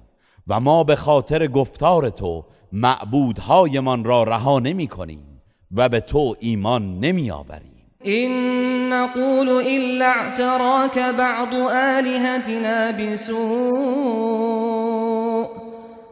و 0.47 0.59
ما 0.59 0.83
به 0.83 0.95
خاطر 0.95 1.47
گفتار 1.47 2.09
تو 2.09 2.45
معبودهایمان 2.71 4.03
را 4.03 4.23
رها 4.23 4.59
نمی 4.59 4.87
کنیم 4.87 5.41
و 5.71 5.89
به 5.89 5.99
تو 5.99 6.35
ایمان 6.39 6.99
نمی 6.99 7.31
آوریم. 7.31 7.70
إن 8.05 8.89
نقول 8.89 9.49
إلا 9.49 10.05
اعتراك 10.05 10.99
بعض 10.99 11.53
آلهتنا 11.71 12.91
بسوء. 12.91 14.01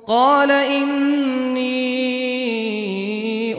قال 0.07 0.51
إني 0.51 1.69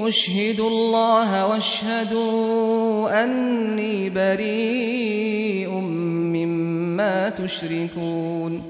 أشهد 0.09 0.61
الله 0.61 1.47
واشهدوا 1.47 3.25
أني 3.25 4.11
بريء 4.11 5.71
مما 5.71 7.31
تشركون. 7.31 8.61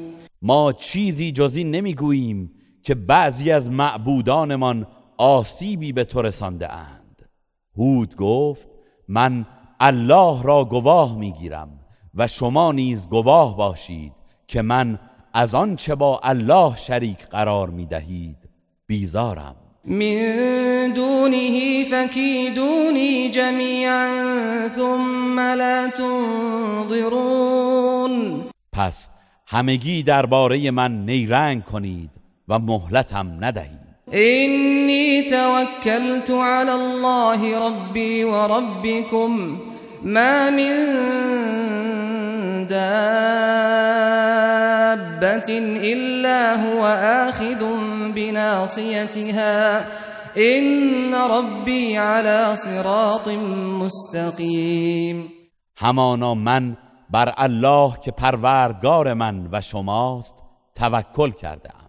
ما 0.43 0.73
چیزی 0.73 1.33
جز 1.33 1.57
این 1.57 1.71
نمی‌گوییم 1.71 2.51
که 2.83 2.95
بعضی 2.95 3.51
از 3.51 3.71
معبودانمان 3.71 4.87
آسیبی 5.17 5.93
به 5.93 6.05
تو 6.05 6.23
رسانده 6.23 6.73
اند. 6.73 7.29
هود 7.77 8.17
گفت 8.17 8.69
من 9.13 9.47
الله 9.81 10.43
را 10.43 10.65
گواه 10.65 11.17
می‌گیرم 11.17 11.69
و 12.15 12.27
شما 12.27 12.73
نیز 12.73 13.09
گواه 13.09 13.57
باشید 13.57 14.13
که 14.49 14.63
من 14.63 14.99
از 15.35 15.55
آنچه 15.55 15.95
با 15.95 16.21
الله 16.23 16.77
شریک 16.77 17.27
قرار 17.27 17.71
می‌دهید. 17.71 18.37
بیزارم. 18.87 19.57
من 19.85 20.93
دونه 20.95 21.85
فکیدونی 21.85 23.31
جمیعا 23.31 24.69
ثم 24.77 25.41
لا 25.41 25.91
تنظرون. 25.97 27.31
پس 28.73 29.09
همگی 29.47 30.03
درباره 30.03 30.71
من 30.71 31.07
نیرنگ 31.07 31.65
کنید 31.65 32.11
و 32.49 32.59
مهلتم 32.59 33.45
ندهید. 33.45 33.90
إني 34.15 35.23
توكلت 35.23 36.31
على 36.31 36.75
الله 36.75 37.67
ربي 37.67 38.25
وربكم. 38.25 39.59
ما 40.03 40.51
من 40.51 40.73
دابة 42.67 43.21
إلا 45.93 46.55
هو 46.67 46.87
آخذ 47.27 47.65
بناصيتها. 48.15 49.87
إن 50.37 51.15
ربي 51.15 51.99
على 51.99 52.57
صراط 52.57 53.29
مستقيم. 53.83 55.29
همانا 55.79 56.35
من 56.35 56.77
بر 57.11 57.35
الله 57.39 57.95
که 58.05 58.11
پروردگار 58.11 59.15
من 59.15 59.49
و 59.53 59.61
شماست 59.61 60.35
توکل 60.75 61.31
کرده 61.31 61.80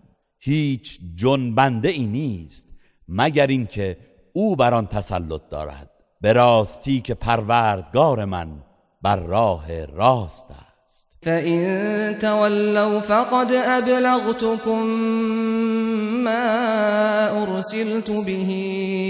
هیچ 0.43 0.99
جنبنده 1.15 1.89
ای 1.89 2.05
نیست 2.05 2.67
مگر 3.07 3.47
اینکه 3.47 3.97
او 4.33 4.55
بر 4.55 4.73
آن 4.73 4.87
تسلط 4.87 5.41
دارد. 5.51 5.89
به 6.21 6.33
راستی 6.33 7.01
که 7.01 7.13
پروردگار 7.13 8.25
من 8.25 8.47
بر 9.01 9.15
راه 9.15 9.85
راست 9.85 10.47
است. 10.51 11.17
فإن 11.23 12.19
تولوا 12.19 12.99
فقد 12.99 13.51
أبلغتكم 13.51 14.85
ما 16.23 17.43
أرسلت 17.43 18.11
به 18.11 18.49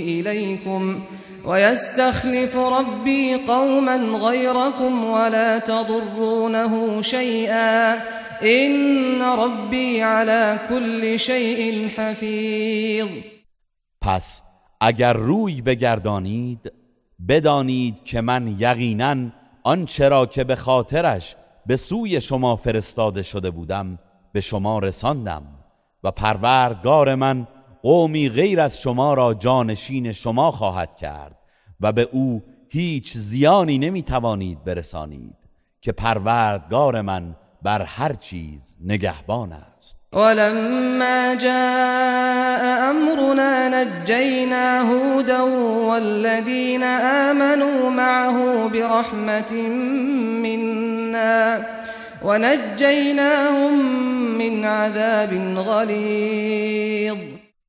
إليكم 0.07 1.03
ويستخلف 1.45 2.57
ربي 2.57 3.35
قوما 3.35 3.97
غيركم 3.97 5.05
ولا 5.05 5.59
تضرونه 5.59 7.01
شيئا 7.01 7.97
إن 8.43 9.21
ربي 9.21 10.01
على 10.01 10.59
كل 10.69 11.19
شيء 11.19 11.87
حفيظ. 11.87 13.07
پس 14.01 14.41
اگر 14.81 15.13
روی 15.13 15.61
بگردانید 15.61 16.71
بدانید 17.27 18.03
که 18.03 18.21
من 18.21 18.55
یقینا 18.59 19.15
آنچه 19.63 20.09
را 20.09 20.25
که 20.25 20.43
به 20.43 20.55
خاطرش 20.55 21.35
به 21.65 21.75
سوی 21.75 22.21
شما 22.21 22.55
فرستاده 22.55 23.21
شده 23.21 23.51
بودم 23.51 23.99
به 24.33 24.41
شما 24.41 24.79
رساندم 24.79 25.43
و 26.03 26.11
پروردگار 26.11 27.15
من 27.15 27.47
قومی 27.81 28.29
غیر 28.29 28.61
از 28.61 28.79
شما 28.79 29.13
را 29.13 29.33
جانشین 29.33 30.11
شما 30.11 30.51
خواهد 30.51 30.95
کرد 30.95 31.35
و 31.81 31.91
به 31.91 32.09
او 32.11 32.43
هیچ 32.69 33.17
زیانی 33.17 33.77
نمی 33.77 34.01
توانید 34.01 34.63
برسانید 34.63 35.35
که 35.81 35.91
پروردگار 35.91 37.01
من 37.01 37.35
بر 37.63 37.81
هر 37.81 38.13
چیز 38.13 38.77
نگهبان 38.85 39.53
است. 39.53 39.97
ولما 40.13 41.35
جاء 41.35 42.89
أمرنا 42.91 43.69
نجينا 43.69 44.81
هودا 44.81 45.41
والذين 45.89 46.83
آمنوا 46.83 47.89
معه 47.89 48.67
برحمة 48.67 49.53
منا 50.43 51.65
ونجيناهم 52.25 53.73
من 54.37 54.65
عذاب 54.65 55.29
غلیظ 55.55 57.17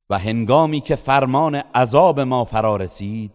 و 0.09 0.19
هنگامی 0.19 0.81
که 0.81 0.95
فرمان 0.95 1.61
عذاب 1.75 2.19
ما 2.19 2.45
فرا 2.45 2.77
رسید 2.77 3.31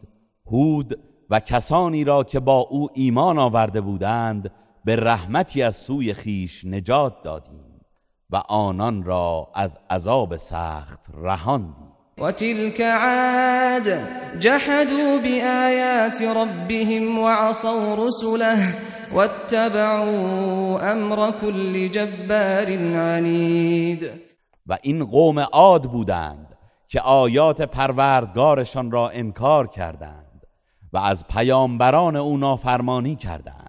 هود 0.47 0.99
و 1.31 1.41
کسانی 1.41 2.05
را 2.05 2.25
که 2.25 2.41
با 2.41 2.59
او 2.59 2.89
ایمان 2.95 3.39
آورده 3.39 3.81
بودند 3.81 4.51
به 4.89 4.97
رحمتی 4.97 5.63
از 5.63 5.77
سوی 5.77 6.15
خیش 6.15 6.65
نجات 6.65 7.23
دادیم 7.23 7.81
و 8.31 8.37
آنان 8.37 9.03
را 9.03 9.49
از 9.55 9.79
عذاب 9.91 10.37
سخت 10.37 11.01
رهاندیم 11.15 11.93
وتلك 12.19 12.81
عاد 12.81 13.99
جحدوا 14.41 15.19
بآيات 15.23 16.23
ربهم 16.23 17.19
وعصوا 17.19 18.07
رسله 18.07 18.75
واتبعوا 19.13 20.81
امر 20.81 21.31
كل 21.31 21.89
جبار 21.89 22.67
عنید 22.97 24.11
و 24.67 24.79
این 24.83 25.05
قوم 25.05 25.39
عاد 25.39 25.83
بودند 25.83 26.57
که 26.89 27.01
آیات 27.01 27.63
پروردگارشان 27.63 28.91
را 28.91 29.09
انکار 29.09 29.67
کردند 29.67 30.47
و 30.93 30.99
از 30.99 31.27
پیامبران 31.27 32.17
او 32.17 32.37
نافرمانی 32.37 33.17
کردند. 33.17 33.68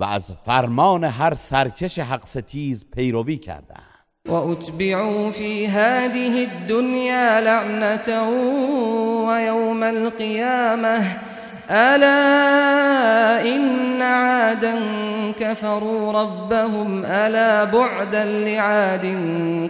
و 0.00 0.04
از 0.04 0.32
فرمان 0.46 1.04
هر 1.04 1.34
سرکش 1.34 1.98
حق 1.98 2.26
ستیز 2.26 2.84
پیروی 2.96 3.36
کردند. 3.36 3.86
وأتبعوا 4.28 5.30
في 5.30 5.66
هذه 5.66 6.48
الدنيا 6.48 7.40
لعنة 7.40 8.28
ويوم 9.28 9.82
القيامة 9.82 11.18
ألا 11.70 13.42
إن 13.56 14.02
عادا 14.02 14.78
كفروا 15.40 16.12
ربهم 16.12 17.04
ألا 17.04 17.64
بعدا 17.64 18.24
لعاد 18.24 19.06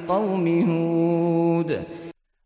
قوم 0.09 0.47
هود. 0.47 1.87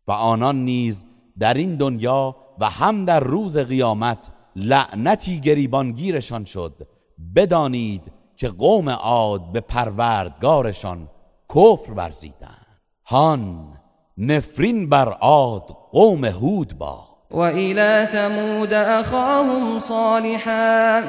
و 0.07 0.11
آنان 0.11 0.55
نیز 0.65 1.05
در 1.39 1.53
این 1.53 1.75
دنیا 1.75 2.35
و 2.59 2.69
هم 2.69 3.05
در 3.05 3.19
روز 3.19 3.57
قیامت 3.57 4.27
لعنتی 4.55 5.39
گریبانگیرشان 5.39 6.45
شد 6.45 6.87
بدانید 7.35 8.01
که 8.35 8.47
قوم 8.47 8.89
عاد 8.89 9.51
به 9.51 9.61
پروردگارشان 9.61 11.09
کفر 11.49 11.91
ورزیدن 11.91 12.65
هان 13.05 13.73
نفرین 14.17 14.89
بر 14.89 15.09
عاد 15.09 15.77
قوم 15.91 16.25
هود 16.25 16.77
با 16.77 17.15
و 17.31 17.39
الى 17.39 18.05
ثمود 18.05 18.73
اخاهم 18.73 19.79
صالحا 19.79 21.01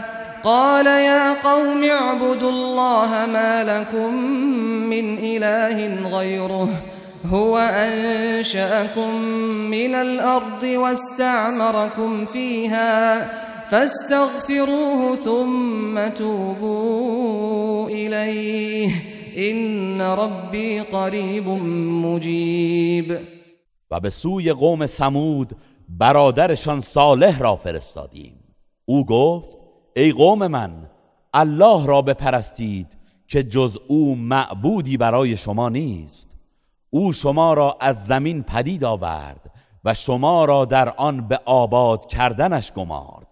قال 0.44 0.86
يا 0.86 1.34
قوم 1.34 1.84
اعبدوا 1.84 2.50
الله 2.50 3.26
ما 3.26 3.64
لكم 3.64 4.14
من 4.90 5.18
اله 5.18 6.08
غيره 6.18 6.68
هو 7.30 7.58
انشأكم 7.58 9.20
من 9.70 9.94
الارض 9.94 10.62
واستعمركم 10.62 12.26
فيها 12.26 13.26
فاستغفروه 13.70 15.16
ثم 15.24 16.08
توبوا 16.08 17.86
اليه 17.86 18.92
این 19.34 20.00
ربی 20.00 20.80
قریب 20.80 21.48
مجیب 21.48 23.18
و 23.90 24.00
به 24.00 24.10
سوی 24.10 24.52
قوم 24.52 24.86
سمود 24.86 25.56
برادرشان 25.88 26.80
صالح 26.80 27.38
را 27.38 27.56
فرستادیم. 27.56 28.34
او 28.84 29.06
گفت 29.06 29.58
ای 29.96 30.12
قوم 30.12 30.46
من 30.46 30.72
الله 31.34 31.86
را 31.86 32.02
بپرستید 32.02 32.86
که 33.28 33.42
جز 33.42 33.78
او 33.88 34.14
معبودی 34.14 34.96
برای 34.96 35.36
شما 35.36 35.68
نیست. 35.68 36.28
او 36.90 37.12
شما 37.12 37.54
را 37.54 37.76
از 37.80 38.06
زمین 38.06 38.42
پدید 38.42 38.84
آورد 38.84 39.50
و 39.84 39.94
شما 39.94 40.44
را 40.44 40.64
در 40.64 40.88
آن 40.88 41.28
به 41.28 41.40
آباد 41.44 42.06
کردنش 42.06 42.72
گمارد. 42.72 43.25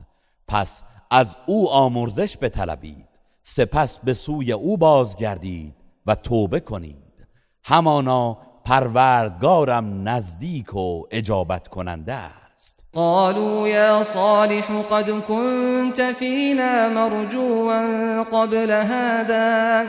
پس 0.49 0.83
از 1.11 1.37
او 1.47 1.71
آمرزش 1.71 2.37
بطلبید. 2.43 3.09
سپس 3.43 3.99
به 3.99 4.13
سوی 4.13 4.53
او 4.53 4.77
بازگردید 4.77 5.75
و 6.07 6.15
توبه 6.15 6.61
کنید. 6.61 7.27
همانا 7.65 8.39
پروردگارم 8.65 10.09
نزدیک 10.09 10.75
و 10.75 11.03
اجابت 11.11 11.69
کننده 11.69 12.15
است. 12.15 12.85
قالوا 12.93 13.69
یا 13.69 14.03
صالح 14.03 14.83
قد 14.91 15.11
كنت 15.11 16.13
فينا 16.13 16.89
مرجوا 16.89 18.23
قبل 18.23 18.71
هذا 18.71 19.87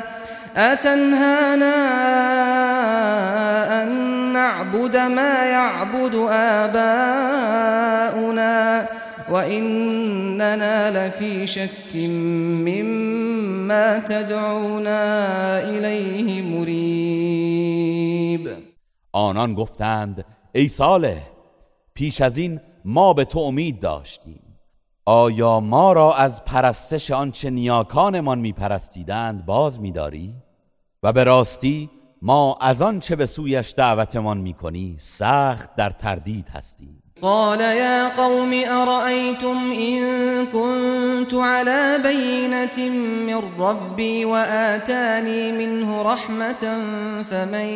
أتنهانا 0.55 1.75
أن 3.81 3.89
نعبد 4.33 4.97
ما 4.97 5.45
يعبد 5.45 6.15
آباؤنا 6.31 7.25
وإننا 9.29 11.07
لفي 11.07 11.47
شك 11.47 11.95
مما 12.65 13.99
تدعونا 13.99 15.59
إليه 15.59 16.41
مريب. 16.41 18.49
آنان 19.11 19.53
گفتند 19.53 20.25
ای 20.55 20.67
صالح 20.67 21.21
پیش 21.93 22.21
از 22.21 22.37
این 22.37 22.59
ما 22.85 23.13
به 23.13 23.25
تو 23.25 23.39
امید 23.39 23.79
داشتیم. 23.79 24.41
آیا 25.05 25.59
ما 25.59 25.93
را 25.93 26.13
از 26.13 26.45
پرستش 26.45 27.11
آنچه 27.11 27.49
نیاکانمان 27.49 28.39
میپرستیدند 28.39 29.45
باز 29.45 29.81
میداری؟ 29.81 30.33
و 31.03 31.13
به 31.13 31.23
راستی 31.23 31.89
ما 32.21 32.57
از 32.61 32.81
آنچه 32.81 33.15
به 33.15 33.25
سویش 33.25 33.73
دعوتمان 33.77 34.37
می‌کنی 34.37 34.95
سخت 34.99 35.75
در 35.75 35.89
تردید 35.89 36.49
هستیم. 36.49 37.01
قال 37.21 37.61
يا 37.61 38.17
قوم 38.17 38.53
أرأيتم 38.53 39.57
إن 39.71 40.01
كنت 40.45 41.33
على 41.33 41.99
بينة 42.03 42.89
من 43.27 43.41
ربي 43.59 44.25
وآتاني 44.25 45.51
منه 45.51 46.01
رحمة 46.01 46.63
فمن 47.31 47.69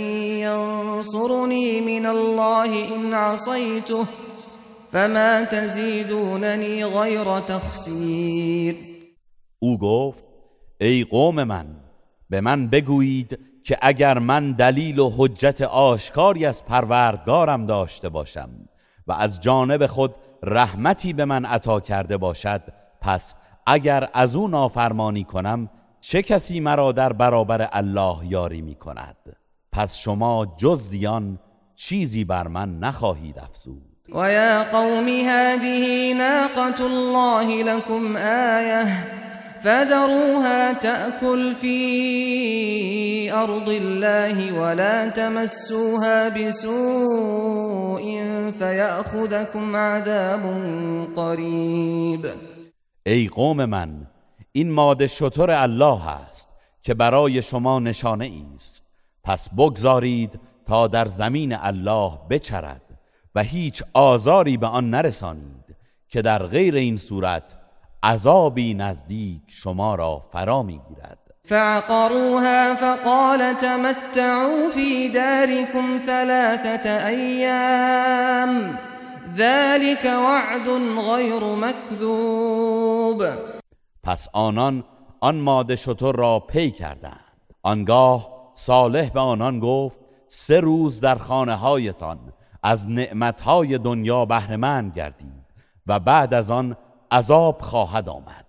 ينصرني 0.43 1.81
من 1.81 2.05
الله 2.05 2.95
إن 2.95 3.13
عصيته 3.13 4.05
فما 4.91 5.43
تزيدونني 5.43 6.85
غير 6.85 7.39
تخسير. 7.39 8.75
او 9.63 9.77
گفت 9.77 10.23
ای 10.81 11.03
قوم 11.03 11.43
من 11.43 11.65
به 12.29 12.41
من 12.41 12.69
بگویید 12.69 13.39
که 13.63 13.77
اگر 13.81 14.19
من 14.19 14.51
دلیل 14.51 14.99
و 14.99 15.09
حجت 15.17 15.61
آشکاری 15.61 16.45
از 16.45 16.65
پروردگارم 16.65 17.65
داشته 17.65 18.09
باشم. 18.09 18.68
و 19.09 19.11
از 19.11 19.41
جانب 19.41 19.85
خود 19.85 20.15
رحمتی 20.43 21.13
به 21.13 21.25
من 21.25 21.45
عطا 21.45 21.79
کرده 21.79 22.17
باشد 22.17 22.61
پس 23.01 23.35
اگر 23.67 24.09
از 24.13 24.35
او 24.35 24.47
نافرمانی 24.47 25.23
کنم 25.23 25.69
چه 26.01 26.21
کسی 26.21 26.59
مرا 26.59 26.91
در 26.91 27.13
برابر 27.13 27.69
الله 27.71 28.17
یاری 28.23 28.61
می 28.61 28.75
کند؟ 28.75 29.15
پس 29.71 29.97
شما 29.97 30.55
جز 30.57 30.81
زیان 30.81 31.39
چیزی 31.75 32.23
بر 32.23 32.47
من 32.47 32.79
نخواهید 32.79 33.39
افزود. 33.39 33.81
ويا 34.13 34.63
قوم 34.63 35.07
هذه 35.07 36.13
ناقة 36.13 36.85
الله 36.85 37.63
لكم 37.63 38.15
آية 38.17 38.85
فذروها 39.63 40.73
تأكل 40.73 41.55
في 41.61 43.33
أرض 43.33 43.69
الله 43.69 44.59
ولا 44.59 45.09
تمسوها 45.09 46.29
بسوء 46.29 48.03
فيأخذكم 48.59 49.75
عذاب 49.75 50.57
قريب. 51.15 52.27
ای 53.05 53.27
قوم 53.27 53.65
من 53.65 54.07
این 54.51 54.71
ماده 54.71 55.07
شطور 55.07 55.51
الله 55.51 56.07
است 56.07 56.49
که 56.83 56.93
برای 56.93 57.41
شما 57.41 57.79
نشانه 57.79 58.31
است. 58.55 58.83
پس 59.23 59.49
بگذارید 59.49 60.39
تا 60.67 60.87
در 60.87 61.07
زمین 61.07 61.55
الله 61.55 62.11
بچرد 62.29 62.81
و 63.35 63.43
هیچ 63.43 63.83
آزاری 63.93 64.57
به 64.57 64.67
آن 64.67 64.89
نرسانید 64.89 65.75
که 66.07 66.21
در 66.21 66.43
غیر 66.43 66.75
این 66.75 66.97
صورت 66.97 67.58
عذابی 68.03 68.73
نزدیک 68.73 69.41
شما 69.47 69.95
را 69.95 70.21
فرا 70.31 70.63
می‌گیرد. 70.63 71.17
فعقروها 71.45 72.75
فقال 72.75 73.53
تمتعوا 73.53 74.69
في 74.73 75.09
داركم 75.09 75.99
ثلاثة 76.05 77.07
أيام 77.07 78.77
ذلك 79.37 80.05
وعد 80.05 80.67
غير 80.99 81.55
مكذوب 81.55 83.23
پس 84.03 84.27
آنان 84.33 84.83
آن 85.19 85.35
ماده 85.35 85.75
شطور 85.75 86.15
را 86.15 86.39
پی 86.39 86.71
کردند. 86.71 87.19
آنگاه 87.63 88.39
صالح 88.55 89.09
به 89.09 89.19
آنان 89.19 89.59
گفت 89.59 89.99
سه 90.27 90.59
روز 90.59 91.01
در 91.01 91.15
خانه 91.15 91.55
هایتان 91.55 92.19
از 92.63 92.89
نعمتهای 92.89 93.77
دنیا 93.77 94.25
بهرهمند 94.25 94.93
گردید 94.93 95.45
و 95.87 95.99
بعد 95.99 96.33
از 96.33 96.51
آن 96.51 96.77
عذاب 97.11 97.61
خواهد 97.61 98.09
آمد. 98.09 98.45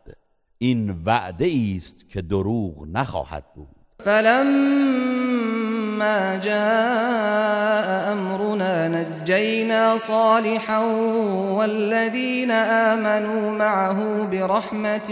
این 0.59 1.03
وعده 1.05 1.53
است 1.77 2.11
که 2.11 2.23
دروغ 2.23 2.87
نخواهد 2.93 3.45
بود. 3.55 3.69
فلما 4.05 4.41
جاء 6.37 8.13
أمرنا 8.13 8.89
نجينا 8.89 9.97
صالحا 9.97 10.81
والذين 11.57 12.51
آمنوا 12.51 13.51
معه 13.51 14.25
برحمة 14.25 15.11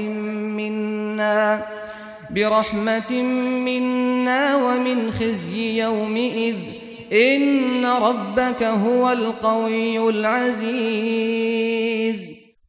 منا 0.58 1.62
برحمة 2.30 3.22
منا 3.64 4.56
ومن 4.56 5.10
خزي 5.10 5.78
يومئذ. 5.78 6.56
إن 7.12 7.86
ربك 7.86 8.62
هو 8.62 9.10
القوي 9.10 9.98
العزيز. 10.08 11.38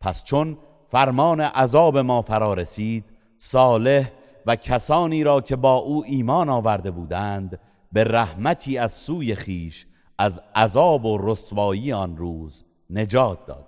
پس 0.02 0.24
چون 0.24 0.58
فرمان 0.92 1.42
عذاب 1.42 1.98
ما 1.98 2.22
فرا 2.22 2.54
رسید 2.54 3.06
صالح 3.38 4.12
و 4.46 4.56
کسانی 4.56 5.24
را 5.24 5.42
که 5.42 5.56
با 5.56 5.76
او 5.76 6.04
ایمان 6.06 6.50
آورده 6.50 6.92
بودند 6.92 7.60
به 7.92 8.04
رحمتی 8.04 8.78
از 8.78 8.92
سوی 8.92 9.36
خیش 9.36 9.86
از 10.18 10.42
عذاب 10.56 11.06
و 11.06 11.18
رسوایی 11.32 11.94
آن 11.94 12.18
روز 12.18 12.64
نجات 12.90 13.46
دادیم. 13.46 13.66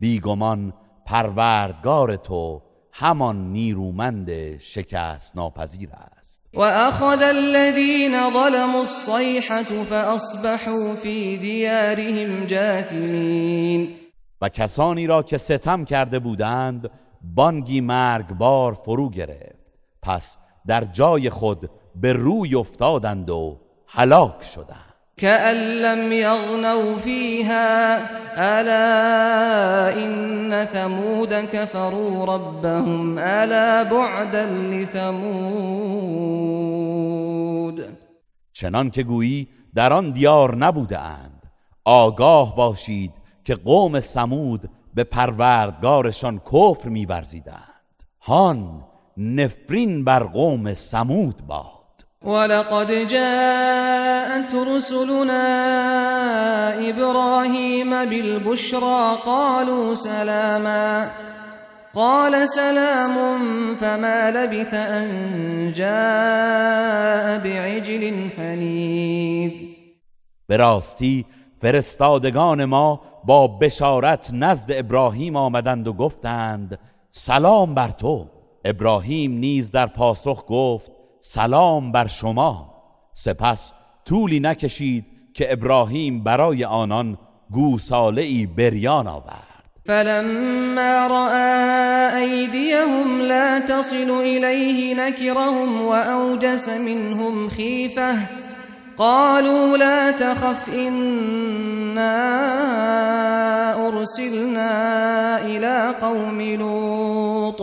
بیگمان 0.00 0.72
پروردگار 1.06 2.16
تو 2.16 2.62
همان 2.92 3.52
نیرومند 3.52 4.58
شکست 4.58 5.36
ناپذیر 5.36 5.88
است 6.18 6.42
وأخذ 6.54 7.22
الذين 7.22 8.30
ظلموا 8.30 8.80
الصيحة 8.80 9.84
فأصبحوا 9.90 10.94
في 10.94 11.36
ديارهم 11.36 12.46
جاثمين 12.46 14.01
و 14.42 14.48
کسانی 14.48 15.06
را 15.06 15.22
که 15.22 15.38
ستم 15.38 15.84
کرده 15.84 16.18
بودند 16.18 16.90
بانگی 17.34 17.80
مرگبار 17.80 18.74
فرو 18.74 19.10
گرفت. 19.10 19.56
پس 20.02 20.36
در 20.66 20.84
جای 20.84 21.30
خود 21.30 21.70
به 21.94 22.12
روی 22.12 22.54
افتادند 22.54 23.30
و 23.30 23.60
هلاک 23.88 24.44
شدند. 24.44 24.92
كأن 25.16 25.56
لم 25.56 26.12
يغنوا 26.12 26.98
فيها 26.98 27.96
ألا 28.36 29.94
إن 29.96 30.64
ثمود 30.64 31.32
كفروا 31.32 32.24
ربهم 32.24 33.18
ألا 33.18 33.84
بعدا 33.84 34.44
لثمود. 34.46 35.22
چنان 38.52 38.90
که 38.90 39.02
گویی 39.02 39.48
در 39.74 39.92
آن 39.92 40.10
دیار 40.10 40.56
نبوده 40.56 40.98
اند. 40.98 41.42
آگاه 41.84 42.56
باشید 42.56 43.21
که 43.44 43.54
قوم 43.54 44.00
سمود 44.00 44.70
به 44.94 45.04
پروردگارشان 45.04 46.40
کفر 46.52 46.88
میورزیدند. 46.88 48.02
هان 48.20 48.84
نفرین 49.16 50.04
بر 50.04 50.22
قوم 50.22 50.74
سمود 50.74 51.46
باد. 51.46 51.72
ولقد 52.22 52.92
جاءت 52.92 54.54
رسلنا 54.68 55.42
إبراهيم 56.90 58.04
بالبشرى 58.04 59.16
قالوا 59.24 59.94
سلاما. 59.94 61.06
قال 61.94 62.48
سلام 62.48 63.16
فما 63.80 64.30
لبث 64.30 64.74
أن 64.74 65.72
جاء 65.72 67.38
بعجل 67.38 68.30
حنيذ. 68.36 69.52
به 70.48 70.56
راستی 70.56 71.24
فرستادگان 71.62 72.64
ما 72.64 73.00
با 73.24 73.48
بشارت 73.48 74.30
نزد 74.32 74.72
ابراهیم 74.72 75.36
آمدند 75.36 75.88
و 75.88 75.92
گفتند 75.92 76.78
سلام 77.10 77.74
بر 77.74 77.90
تو. 77.90 78.26
ابراهیم 78.64 79.32
نیز 79.32 79.70
در 79.70 79.86
پاسخ 79.86 80.44
گفت 80.48 80.92
سلام 81.20 81.92
بر 81.92 82.06
شما. 82.06 82.74
سپس 83.12 83.72
طولی 84.04 84.40
نکشید 84.40 85.04
که 85.34 85.52
ابراهیم 85.52 86.24
برای 86.24 86.64
آنان 86.64 87.18
گوساله 87.50 88.22
ای 88.22 88.46
بریان 88.46 89.06
آورد. 89.06 89.52
فلما 89.86 91.06
رأى 91.06 92.22
أيديهم 92.22 93.20
لا 93.20 93.60
تصل 93.60 94.10
إليه 94.10 94.94
نكرهم 94.94 95.82
وأوجس 95.82 96.68
منهم 96.68 97.48
خيفة. 97.48 98.41
قالوا 99.02 99.76
لا 99.76 100.12
تخف 100.12 100.68
إنا 100.68 102.14
أرسلنا 103.88 104.70
إلى 105.38 105.94
قوم 106.00 106.40
لوط. 106.40 107.62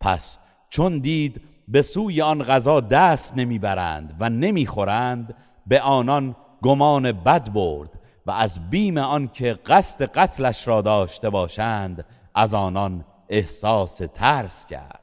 پس 0.00 0.38
چون 0.70 0.98
دید 0.98 1.40
به 1.68 1.82
سوی 1.82 2.22
آن 2.22 2.42
غذا 2.42 2.80
دست 2.80 3.32
نمی‌برند 3.36 4.16
و 4.20 4.30
نمی‌خورند 4.30 5.34
به 5.66 5.80
آنان 5.80 6.36
گمان 6.62 7.12
بد 7.12 7.52
برد 7.52 7.90
و 8.26 8.30
از 8.30 8.70
بیم 8.70 8.98
آنکه 8.98 9.58
قصد 9.66 10.02
قتلش 10.02 10.68
را 10.68 10.82
داشته 10.82 11.30
باشند 11.30 12.04
از 12.34 12.54
آنان 12.54 13.04
احساس 13.28 14.02
ترس 14.14 14.66
کرد. 14.66 15.00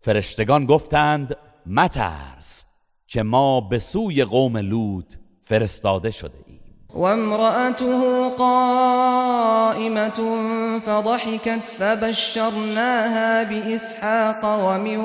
فرشتگان 0.00 0.66
گفتند 0.66 1.36
مترس. 1.66 2.71
که 3.12 3.22
ما 3.22 3.60
به 3.60 3.78
سوی 3.78 4.24
قوم 4.24 4.56
لوط 4.56 5.14
فرستاده 5.40 6.10
شده 6.10 6.38
ایم. 6.46 6.60
وامرأته 6.94 8.30
قائمة 8.38 10.20
فضحكت 10.78 11.68
فبشرناها 11.78 13.44
بإسحاق 13.44 14.44
ومن 14.44 14.96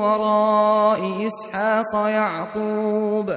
وراء 0.00 1.26
إسحاق 1.26 2.08
يعقوب 2.08 3.30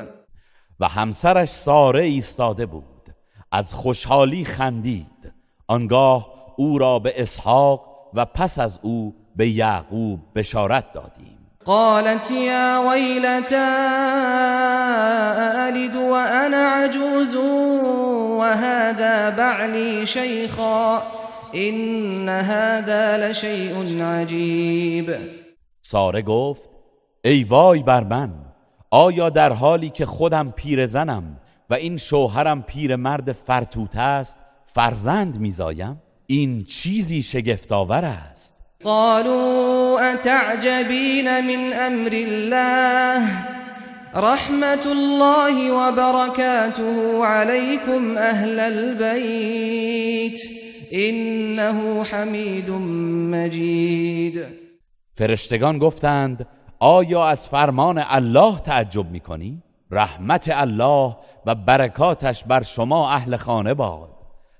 و 0.79 0.87
همسرش 0.87 1.49
ساره 1.49 2.03
ایستاده 2.03 2.65
بود. 2.65 3.15
از 3.51 3.73
خوشحالی 3.73 4.45
خندید. 4.45 5.33
آنگاه 5.67 6.29
او 6.57 6.77
را 6.77 6.99
به 6.99 7.13
اسحاق 7.21 7.85
و 8.13 8.25
پس 8.25 8.59
از 8.59 8.79
او 8.81 9.15
به 9.35 9.49
یعقوب 9.49 10.19
بشارت 10.35 10.93
دادیم. 10.93 11.38
قالت 11.69 12.31
يا 12.31 12.79
ويلتى 12.79 13.69
ألد 15.69 15.95
وأنا 15.95 16.65
عجوز؟ 16.67 17.35
وهذا 18.39 19.29
بعلي 19.29 20.05
شيخا 20.05 21.03
إن 21.55 22.29
هذا 22.29 23.29
لشيء 23.29 24.03
عجيب. 24.03 25.15
ساره 25.81 26.21
گفت 26.21 26.69
ای 27.25 27.43
وای 27.43 27.83
بر 27.83 28.03
من 28.03 28.33
آیا 28.91 29.29
در 29.29 29.53
حالی 29.53 29.89
که 29.89 30.05
خودم 30.05 30.51
پیرزنم 30.51 31.39
و 31.69 31.73
این 31.73 31.97
شوهرم 31.97 32.61
پیرمرد 32.61 33.31
فرتوت 33.31 33.95
است 33.95 34.37
فرزند 34.67 35.39
میزایم؟ 35.39 36.01
این 36.25 36.63
چیزی 36.63 37.23
شگفتآور 37.23 38.05
است. 38.05 38.58
قالوا 38.85 40.13
أتعجبين 40.13 41.43
من 41.47 41.73
أمر 41.73 42.11
الله؟ 42.13 43.45
رحمة 44.15 44.85
الله 44.85 45.71
وبركاته 45.71 47.25
عليكم 47.25 48.17
أهل 48.17 48.59
البيت. 48.59 50.39
إنه 50.93 52.03
حمید 52.03 52.69
مجید 53.31 54.45
فرشتگان 55.17 55.77
گفتند 55.79 56.47
آیا 56.79 57.27
از 57.27 57.47
فرمان 57.47 58.03
الله 58.09 58.59
تعجب 58.59 59.11
می‌کنی؟ 59.11 59.63
رحمت 59.91 60.49
الله 60.51 61.15
و 61.45 61.55
برکاتش 61.55 62.43
بر 62.43 62.63
شما 62.63 63.11
اهل 63.11 63.37
خانه 63.37 63.73
باد. 63.73 64.09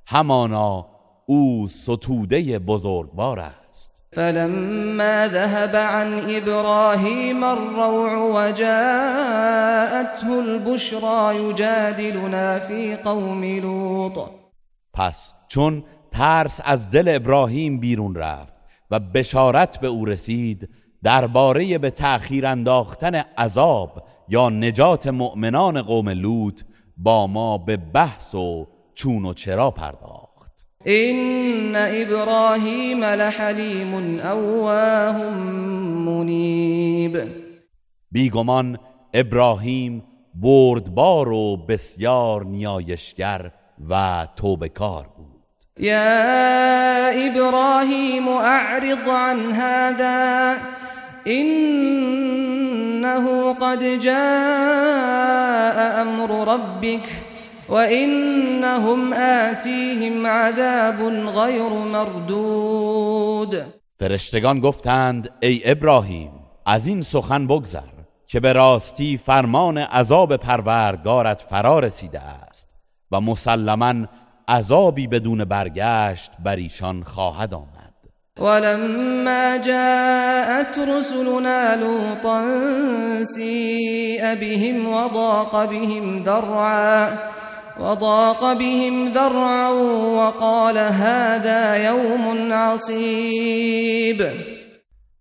همانا 0.08 0.86
او 1.26 1.68
ستوده 1.68 2.60
بزرگوار 2.60 3.40
است. 3.40 3.59
فلما 4.12 5.28
ذهب 5.28 5.76
عن 5.76 6.36
إبراهيم 6.36 7.44
الروع 7.44 8.18
وجاءته 8.18 8.80
البشرى 10.40 11.36
يجادلنا 11.36 12.60
في 12.60 12.96
قوم 12.96 13.44
لوط. 13.44 14.20
پس 14.94 15.34
چون 15.48 15.84
ترس 16.12 16.62
از 16.64 16.90
دل 16.90 17.16
ابراهیم 17.16 17.80
بیرون 17.80 18.16
رفت 18.16 18.60
و 18.92 19.00
بشارت 19.00 19.80
به 19.80 19.88
او 19.88 20.06
رسید 20.06 20.70
درباره 21.04 21.78
به 21.78 21.90
تأخیر 21.90 22.46
انداختن 22.46 23.16
عذاب 23.16 24.04
یا 24.30 24.50
نجات 24.50 25.08
مؤمنان 25.08 25.82
قوم 25.82 26.10
لوط 26.10 26.62
با 26.98 27.28
ما 27.28 27.58
به 27.58 27.78
بحث 27.78 28.36
و 28.36 28.68
چون 28.94 29.26
و 29.26 29.34
چرا 29.34 29.72
پرداخت. 29.72 30.29
إن 30.88 31.76
إبراهيم 31.76 33.04
لحليم 33.04 34.20
أواه 34.20 35.30
منيب. 36.06 37.28
بیگمان 38.12 38.78
ابراهیم 39.14 40.04
بردبار 40.36 41.30
و 41.30 41.58
بسیار 41.58 42.46
نیایشگر 42.46 43.52
و 43.90 44.28
توبکار 44.36 45.06
بود. 45.18 45.40
يا 45.80 47.28
إبراهيم 47.28 48.28
أعرض 48.28 49.08
عن 49.08 49.52
هذا 49.52 50.58
إنه 51.28 53.54
قد 53.54 54.00
جاء 54.00 56.02
أمر 56.02 56.54
ربك 56.54 57.29
وإنهم 57.70 59.14
آتيهم 59.14 60.26
عذاب 60.26 61.02
غير 61.36 61.70
مردود. 61.70 63.64
فرشتگان 64.00 64.60
گفتند 64.60 65.30
ای 65.42 65.62
ابراهیم 65.66 66.32
از 66.66 66.88
این 66.88 67.02
سخن 67.02 67.48
بگذر 67.48 67.90
که 68.28 68.40
به 68.40 68.54
راستی 68.54 69.18
فرمان 69.18 69.78
عذاب 69.78 70.36
پروردگارت 70.36 71.42
فرا 71.42 71.80
رسیده 71.80 72.20
است 72.20 72.70
و 73.12 73.22
مسلما 73.22 73.94
عذابی 74.48 75.08
بدون 75.08 75.46
برگشت 75.46 76.32
بر 76.44 76.56
ایشان 76.56 77.04
خواهد 77.04 77.54
آمد. 77.54 77.80
ولما 78.40 79.58
جاءت 79.58 80.80
رسلنا 80.90 81.76
لوطا 81.76 82.44
سيء 83.24 84.36
بهم 84.36 84.88
وضاق 84.88 85.66
بهم 85.66 86.24
ذرعا 86.24 87.10
وضاق 87.80 88.54
بهم 88.54 89.12
ذرعا 89.14 89.70
وقال 90.18 90.78
هذا 90.78 91.76
يوم 91.78 92.54
عصيب. 92.54 94.24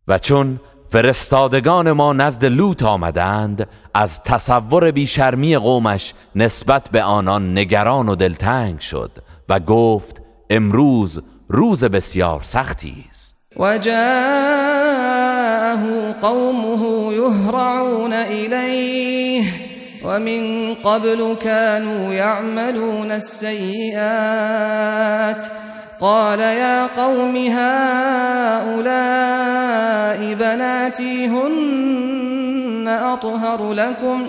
و 0.08 0.18
چون 0.18 0.60
فرستادگان 0.90 1.92
ما 1.92 2.12
نزد 2.12 2.44
لوط 2.44 2.82
آمدند 2.82 3.68
از 3.94 4.22
تصور 4.22 4.90
بیشرمی 4.90 5.56
قومش 5.56 6.14
نسبت 6.36 6.88
به 6.92 7.02
آنان 7.02 7.58
نگران 7.58 8.08
و 8.08 8.14
دلتنگ 8.14 8.80
شد 8.80 9.10
و 9.48 9.60
گفت 9.60 10.22
امروز 10.50 11.22
روز 11.48 11.84
بسیار 11.84 12.42
سختی 12.42 13.04
است. 13.10 13.36
وجاءه 13.56 14.98
قومه 16.22 17.12
يهرعون 17.14 18.12
إليه 18.12 19.77
ومن 20.04 20.74
قبل 20.74 21.36
كانوا 21.42 22.12
يعملون 22.12 23.12
السيئات. 23.12 23.98
قال 26.00 26.40
يا 26.40 26.86
قوم 26.86 27.36
هؤلاء 27.36 28.74
بناتي 30.34 31.26
هن 31.26 32.88
أطهر 32.88 33.72
لكم. 33.72 34.26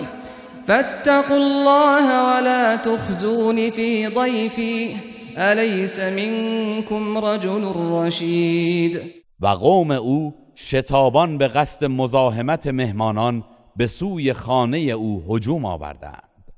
فاتقوا 0.68 1.36
الله 1.36 2.36
ولا 2.36 2.76
تخزون 2.76 3.70
في 3.70 4.06
ضيفي. 4.06 4.96
أليس 5.38 6.00
منكم 6.00 7.18
رجل 7.18 7.72
رشيد؟ 7.76 9.00
و 9.42 9.46
قوم 9.46 9.92
او 9.92 10.32
شتابان 10.54 11.38
به 11.38 11.46
قصد 11.46 11.84
مزاحمت 11.84 12.68
مهمانان 12.68 13.42
به 13.80 13.86
سوی 13.86 14.32
خانه 14.32 14.78
او 14.78 15.24
هجوم 15.28 15.64
آوردند. 15.64 16.52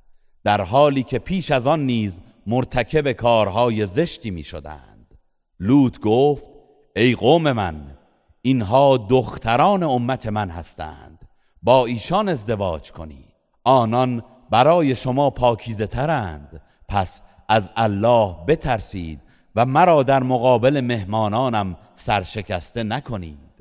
در 0.44 0.60
حالی 0.60 1.02
که 1.02 1.18
پیش 1.18 1.50
از 1.50 1.66
آن 1.66 1.86
نیز 1.86 2.20
مرتکب 2.46 3.12
کارهای 3.12 3.86
زشتی 3.86 4.30
می 4.30 4.42
شدند 4.42 5.18
لوط 5.60 6.00
گفت 6.00 6.50
ای 6.96 7.14
قوم 7.14 7.52
من 7.52 7.98
اینها 8.42 8.96
دختران 8.96 9.82
امت 9.82 10.26
من 10.26 10.50
هستند. 10.50 11.18
با 11.62 11.86
ایشان 11.86 12.28
ازدواج 12.28 12.92
کنید 12.92 13.34
آنان 13.64 14.22
برای 14.50 14.94
شما 14.94 15.30
پاکیزه 15.30 15.86
ترند. 15.86 16.62
پس 16.88 17.22
از 17.48 17.70
الله 17.76 18.36
بترسید 18.48 19.20
و 19.56 19.66
مرا 19.66 20.02
در 20.02 20.22
مقابل 20.22 20.80
مهمانانم 20.80 21.76
سرشکسته 21.94 22.82
نکنید. 22.82 23.51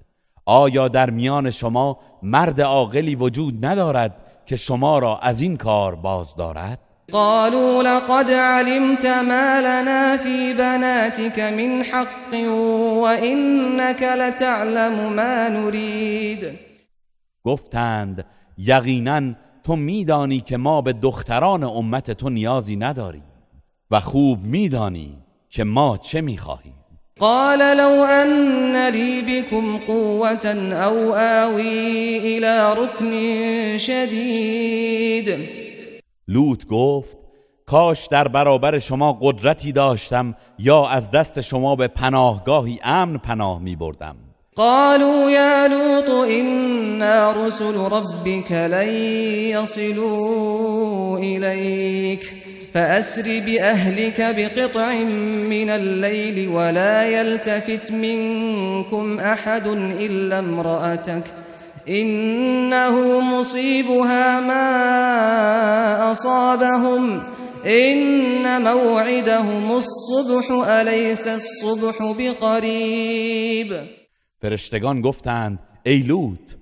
آیا 0.45 0.87
در 0.87 1.09
میان 1.09 1.51
شما 1.51 1.99
مرد 2.23 2.61
عاقلی 2.61 3.15
وجود 3.15 3.65
ندارد 3.65 4.15
که 4.45 4.55
شما 4.55 4.99
را 4.99 5.17
از 5.17 5.41
این 5.41 5.57
کار 5.57 5.95
باز 5.95 6.35
دارد؟ 6.35 6.79
قالوا 7.11 7.81
لقد 7.81 8.31
علمت 8.31 9.05
ما 9.05 9.59
لنا 9.59 10.17
في 10.17 10.53
بناتك 10.53 11.39
من 11.39 11.83
حق 11.83 12.33
وإنك 13.03 14.03
لتعلم 14.03 15.13
ما 15.13 15.47
نريد 15.49 16.59
گفتند 17.43 18.25
یقینا 18.57 19.21
تو 19.63 19.75
میدانی 19.75 20.39
که 20.39 20.57
ما 20.57 20.81
به 20.81 20.93
دختران 20.93 21.63
امت 21.63 22.11
تو 22.11 22.29
نیازی 22.29 22.75
نداریم 22.75 23.23
و 23.91 23.99
خوب 23.99 24.43
میدانی 24.43 25.17
که 25.49 25.63
ما 25.63 25.97
چه 25.97 26.21
می‌خواهیم. 26.21 26.80
قال 27.21 27.77
لو 27.77 28.05
أن 28.05 28.89
لي 28.89 29.21
بكم 29.21 29.77
قوة 29.77 30.45
أو 30.73 31.13
آوي 31.13 32.17
إلى 32.17 32.73
ركن 32.73 33.13
شديد. 33.77 35.37
لوط 36.27 36.65
گفت 36.65 37.17
کاش 37.65 38.07
در 38.07 38.27
برابر 38.27 38.79
شما 38.79 39.19
قدرتی 39.21 39.71
داشتم 39.71 40.35
یا 40.59 40.87
از 40.87 41.11
دست 41.11 41.41
شما 41.41 41.75
به 41.75 41.87
پناهگاهی 41.87 42.79
امن 42.83 43.17
پناه 43.17 43.59
می 43.59 43.75
بردم. 43.75 44.15
قالوا 44.55 45.31
يا 45.31 45.67
لوط 45.67 46.09
إنا 46.29 47.31
رسل 47.31 47.75
ربك 47.91 48.51
لن 48.51 48.89
يصلوا 49.59 51.17
إليك. 51.17 52.40
فأسر 52.73 53.39
بأهلك 53.45 54.21
بقطع 54.21 54.93
من 55.53 55.69
الليل 55.69 56.47
ولا 56.49 57.03
يلتفت 57.03 57.91
منكم 57.91 59.19
أحد 59.19 59.67
إلا 59.67 60.39
امرأتك 60.39 61.23
إنه 61.89 63.21
مصيبها 63.21 64.39
ما 64.39 66.11
أصابهم 66.11 67.21
إن 67.65 68.61
موعدهم 68.61 69.71
الصبح 69.71 70.67
أليس 70.67 71.27
الصبح 71.27 72.15
بقريب 72.17 73.73
فرشتگان 74.41 75.01
گفتند 75.01 75.59
ای 75.85 75.97
لوط 75.97 76.55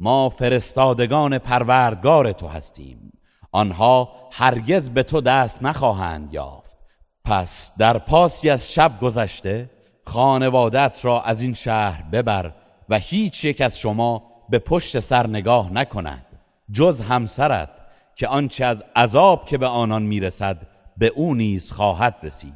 ما 0.00 0.28
فرستادگان 0.28 1.38
پروردگار 1.38 2.32
تو 2.32 2.46
هستیم. 2.46 3.13
آنها 3.54 4.08
هرگز 4.32 4.90
به 4.90 5.02
تو 5.02 5.20
دست 5.20 5.62
نخواهند 5.62 6.34
یافت. 6.34 6.78
پس 7.24 7.72
در 7.78 7.98
پاسی 7.98 8.50
از 8.50 8.72
شب 8.72 9.00
گذشته 9.00 9.70
خانوادت 10.06 11.00
را 11.02 11.22
از 11.22 11.42
این 11.42 11.54
شهر 11.54 12.02
ببر 12.02 12.52
و 12.88 12.98
هیچ 12.98 13.44
یک 13.44 13.60
از 13.60 13.78
شما 13.78 14.22
به 14.48 14.58
پشت 14.58 14.98
سر 15.00 15.26
نگاه 15.26 15.72
نکند 15.72 16.26
جز 16.72 17.00
همسرت 17.00 17.70
که 18.16 18.28
آنچه 18.28 18.64
از 18.64 18.84
عذاب 18.96 19.46
که 19.46 19.58
به 19.58 19.66
آنان 19.66 20.02
می‌رسد 20.02 20.66
به 20.96 21.06
او 21.06 21.34
نیز 21.34 21.70
خواهد 21.70 22.16
رسید. 22.22 22.54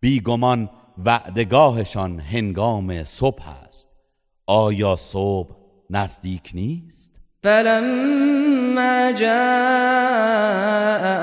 بیگمان 0.00 0.70
وعدگاهشان 1.04 2.20
هنگام 2.20 3.04
صبح 3.04 3.48
است. 3.48 3.88
آیا 4.46 4.96
صبح 4.96 5.56
نزدیک 5.90 6.50
نیست؟ 6.54 7.20
فلما 8.72 9.12
جاء 9.12 9.32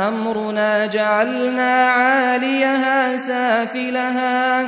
امرنا 0.08 0.86
جعلنا 0.86 1.88
عاليها 1.89 3.18
سافلها 3.18 4.68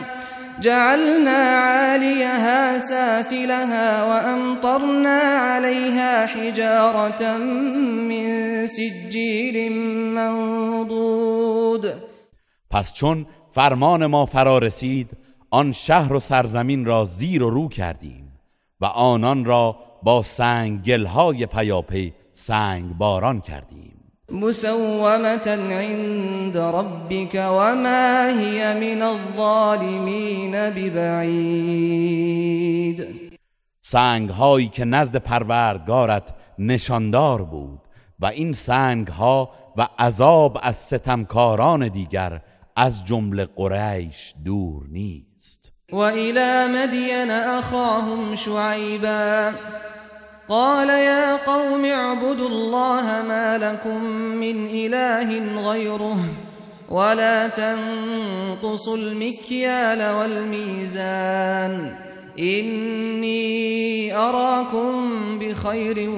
جعلنا 0.62 1.38
عاليها 1.38 2.80
سافلها 2.80 4.04
وأمطرنا 4.04 5.20
عليها 5.20 6.26
حجارة 6.26 7.38
من 7.38 8.66
سجيل 8.66 9.72
منضود. 10.16 11.94
پس 12.72 12.94
چون 12.94 13.26
فرمان 13.48 14.06
ما 14.06 14.26
فرا 14.26 14.58
رسید 14.58 15.10
آن 15.52 15.72
شهر 15.72 16.14
و 16.14 16.20
سرزمین 16.20 16.86
را 16.86 17.06
زیر 17.06 17.44
و 17.44 17.50
رو 17.50 17.70
کردیم 17.70 18.32
و 18.82 18.86
آنان 18.86 19.46
را 19.46 19.76
با 20.04 20.22
سنگلهای 20.22 21.46
پیاپی 21.46 22.14
سنگ 22.34 22.98
باران 22.98 23.42
کردیم. 23.42 24.02
مسومة 24.32 25.48
عند 25.72 26.58
ربك 26.58 27.36
وما 27.36 28.28
هي 28.40 28.74
من 28.74 29.02
الظالمين 29.02 30.52
ببعید. 30.70 32.12
سنگ 33.82 34.30
هایی 34.30 34.68
که 34.68 34.86
نزد 34.86 35.16
پروردگارت 35.16 36.34
نشاندار 36.60 37.44
بود 37.44 37.80
و 38.20 38.26
این 38.26 38.54
سنگ 38.54 39.08
ها 39.08 39.52
و 39.78 39.88
عذاب 40.00 40.60
از 40.62 40.76
ستمکاران 40.76 41.88
دیگر 41.88 42.42
از 42.76 43.06
جمله 43.06 43.46
قریش 43.46 44.34
دور 44.46 44.84
نیست. 44.92 45.72
و 45.92 45.96
الى 45.98 46.68
مدین 46.68 47.32
اخاهم 47.32 48.36
شعیبا. 48.36 49.52
قال 50.50 50.90
يا 50.90 51.36
قوم 51.46 51.86
اعبدوا 51.86 52.48
الله 52.50 53.22
ما 53.28 53.58
لكم 53.58 54.04
من 54.44 54.68
إله 54.68 55.62
غيره 55.70 56.18
ولا 56.90 57.48
تنقصوا 57.48 58.98
المكيال 58.98 60.16
والميزان 60.16 61.94
إني 62.40 64.16
أراكم 64.16 65.10
بخير 65.40 66.10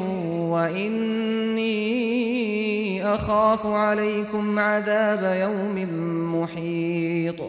وإني 0.51 1.73
أخاف 3.15 3.65
عليكم 3.65 4.59
عذاب 4.59 5.23
يوم 5.41 5.75
محيط. 6.41 7.41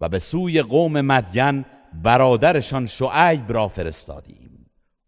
و 0.00 0.08
به 0.08 0.18
سوی 0.18 0.62
قوم 0.62 0.92
مدین 0.92 1.64
برادرشان 2.02 2.86
شعیب 2.86 3.52
را 3.52 3.68
فرستادیم 3.68 4.37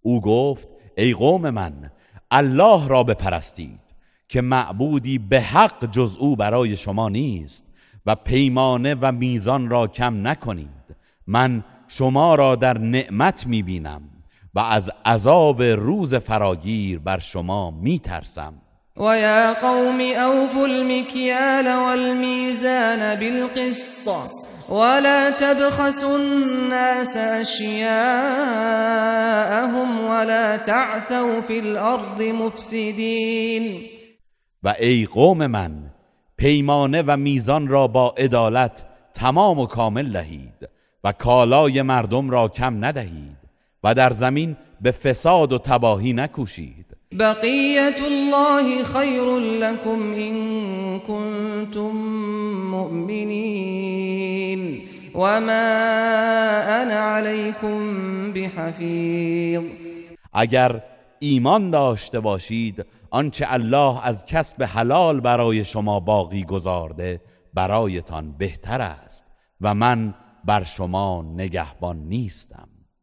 او 0.03 0.21
گفت 0.21 0.69
ای 0.97 1.13
قوم 1.13 1.51
من 1.51 1.91
الله 2.31 2.89
را 2.89 3.03
بپرستید 3.03 3.81
که 4.29 4.41
معبودی 4.41 5.19
به 5.19 5.41
حق 5.41 5.91
جز 5.91 6.17
او 6.21 6.37
برای 6.37 6.77
شما 6.77 7.09
نیست 7.09 7.67
و 8.07 8.15
پیمانه 8.15 8.97
و 9.01 9.13
میزان 9.13 9.71
را 9.71 9.87
کم 9.87 10.27
نکنید. 10.27 10.97
من 11.27 11.65
شما 11.89 12.35
را 12.35 12.57
در 12.57 12.79
نعمت 12.79 13.47
می‌بینم 13.47 14.03
و 14.55 14.61
از 14.61 14.91
عذاب 15.05 15.63
روز 15.63 16.15
فراگیر 16.15 16.99
بر 16.99 17.19
شما 17.19 17.71
میترسم. 17.71 18.55
و 18.97 19.03
یا 19.19 19.55
قوم 19.61 20.01
اوفوا 20.01 20.65
المکیال 20.65 21.67
والمیزان 21.67 23.15
بالقسط. 23.17 24.50
ولا 24.71 25.31
تبخسوا 25.31 26.17
الناس 26.17 27.17
اشیاءهم 27.17 27.91
ولا 30.05 30.57
تعثوا 30.57 31.41
في 31.41 31.59
الارض 31.59 32.23
مفسدین 32.23 33.81
و 34.63 34.75
ای 34.81 35.07
قوم 35.07 35.47
من 35.47 35.73
پیمانه 36.37 37.03
و 37.07 37.17
میزان 37.17 37.69
را 37.69 37.87
با 37.87 38.15
عدالت 38.19 38.85
تمام 39.15 39.59
و 39.59 39.67
کامل 39.67 40.13
دهید 40.13 40.69
و 41.05 41.13
کالای 41.13 41.83
مردم 41.83 42.31
را 42.31 42.49
کم 42.49 42.85
ندهید 42.85 43.37
و 43.85 43.95
در 43.95 44.13
زمین 44.13 44.57
به 44.81 44.91
فساد 44.91 45.53
و 45.53 45.59
تباهی 45.59 46.13
نکوشید. 46.13 46.87
بقیت 47.19 48.01
الله 48.03 48.85
خیر 48.85 49.23
لكم 49.39 50.13
ان 50.15 51.01
کنتم 51.01 51.93
مؤمنین. 52.71 53.80
وما 55.21 56.63
انا 56.67 57.17
علیکم 57.17 58.33
بحفیظ 58.33 59.63
اگر 60.33 60.83
ایمان 61.19 61.71
داشته 61.71 62.21
باشید 62.21 62.87
آنچه 63.11 63.47
الله 63.49 64.07
از 64.07 64.25
کسب 64.25 64.63
حلال 64.63 65.21
برای 65.21 65.65
شما 65.65 66.01
باقی 66.01 66.45
گذارده 66.45 67.21
برایتان 67.55 68.33
بهتر 68.33 68.81
است 68.81 69.25
و 69.61 69.75
من 69.75 70.15
بر 70.45 70.65
شما 70.65 71.23
نگهبان 71.37 71.97
نیستم. 71.97 72.70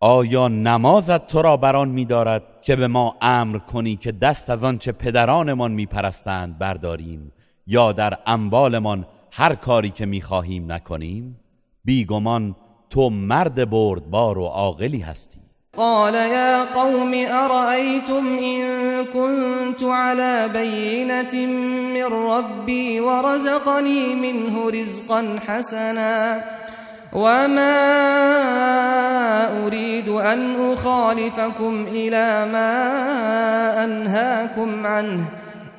آیا 0.00 0.48
نمازت 0.48 1.26
تو 1.26 1.42
را 1.42 1.56
بران 1.56 1.88
می‌دارد 1.88 2.42
که 2.62 2.76
به 2.76 2.88
ما 2.88 3.16
امر 3.22 3.58
کنی 3.58 3.96
که 3.96 4.12
دست 4.12 4.50
از 4.50 4.64
آنچه 4.64 4.92
پدرانمان 4.92 5.72
میپرستند 5.72 6.58
برداریم 6.58 7.32
یا 7.66 7.92
در 7.92 8.18
اموالمان 8.26 9.06
هر 9.32 9.54
کاری 9.54 9.90
که 9.90 10.06
می‌خواهیم 10.06 10.72
نکنیم؟ 10.72 11.40
بیگمان 11.84 12.56
تو 12.90 13.10
مرد 13.10 13.70
بردبار 13.70 14.38
و 14.38 14.44
عاقلی 14.44 15.00
هستی. 15.00 15.38
قال 15.76 16.14
يا 16.14 16.64
قوم 16.64 17.14
أرأيتم 17.14 18.26
إن 18.42 18.60
كنت 19.04 19.82
على 19.82 20.48
بينة 20.52 21.46
من 21.94 22.04
ربي 22.04 23.00
ورزقني 23.00 24.14
منه 24.14 24.70
رزقا 24.70 25.36
حسنا 25.46 26.40
وما 27.12 27.78
أريد 29.66 30.08
أن 30.08 30.72
أخالفكم 30.72 31.86
إلى 31.90 32.46
ما 32.52 33.84
أنهاكم 33.84 34.86
عنه 34.86 35.24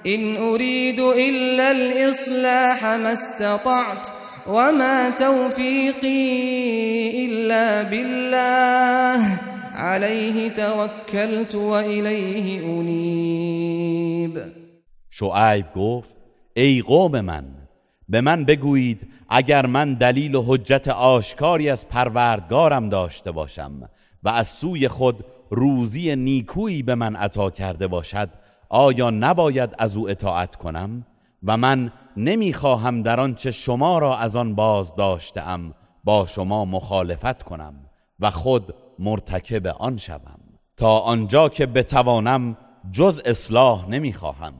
إن 0.08 0.38
أريد 0.38 1.00
إلا 1.00 1.72
الإصلاح 1.72 2.84
ما 2.86 3.14
استطعت 3.14 4.08
وما 4.48 5.10
توفيقي 5.10 6.30
إلا 7.26 7.84
بالله 7.84 9.38
عليه 9.76 10.50
توكلت 10.50 11.56
وإليه 11.56 12.60
أنيب 12.66 14.52
شعیب 15.12 15.66
گفت 15.76 16.16
ای 16.58 16.82
قوم 16.82 17.12
من 17.12 17.59
به 18.10 18.22
من 18.22 18.46
بگویید 18.46 19.08
اگر 19.30 19.66
من 19.66 19.94
دلیل 19.94 20.36
و 20.36 20.44
حجت 20.48 20.88
آشکاری 20.88 21.70
از 21.70 21.90
پروردگارم 21.90 22.90
داشته 22.90 23.32
باشم 23.32 23.90
و 24.24 24.30
از 24.30 24.48
سوی 24.48 24.88
خود 24.88 25.26
روزی 25.50 26.16
نیکویی 26.16 26.84
به 26.84 26.96
من 26.96 27.16
عطا 27.16 27.50
کرده 27.50 27.88
باشد 27.88 28.30
آیا 28.70 29.10
نباید 29.10 29.70
از 29.78 29.96
او 29.96 30.10
اطاعت 30.10 30.56
کنم؟ 30.56 31.06
و 31.44 31.58
من 31.58 31.92
نمی‌خواهم 32.18 33.02
در 33.02 33.20
آنچه 33.20 33.52
شما 33.52 34.00
را 34.00 34.18
از 34.18 34.36
آن 34.36 34.56
باز 34.56 34.96
داشتم 34.96 35.74
با 36.04 36.26
شما 36.26 36.66
مخالفت 36.66 37.44
کنم 37.44 37.74
و 38.20 38.32
خود 38.32 38.76
مرتکب 39.00 39.68
آن 39.68 39.98
شوم. 39.98 40.40
تا 40.78 41.00
آنجا 41.00 41.50
که 41.50 41.66
بتوانم 41.66 42.58
جز 42.92 43.22
اصلاح 43.26 43.90
نمی‌خواهم 43.90 44.54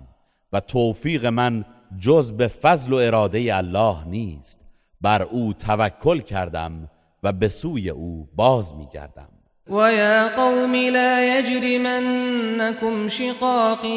و 0.54 0.60
توفیق 0.60 1.26
من 1.26 1.66
جز 1.98 2.32
به 2.32 2.48
فضل 2.48 2.94
و 2.94 2.96
اراده 2.96 3.56
الله 3.58 4.08
نیست. 4.08 4.60
بر 5.02 5.24
او 5.24 5.54
توکل 5.54 6.20
کردم 6.20 6.90
و 7.24 7.34
به 7.34 7.50
سوی 7.50 7.90
او 7.90 8.28
باز 8.36 8.76
میگردم. 8.76 9.30
و 9.70 9.94
یا 9.94 10.30
قوم 10.36 10.76
لا 10.76 11.22
یجرمنکم 11.22 13.08
شقاقی 13.08 13.90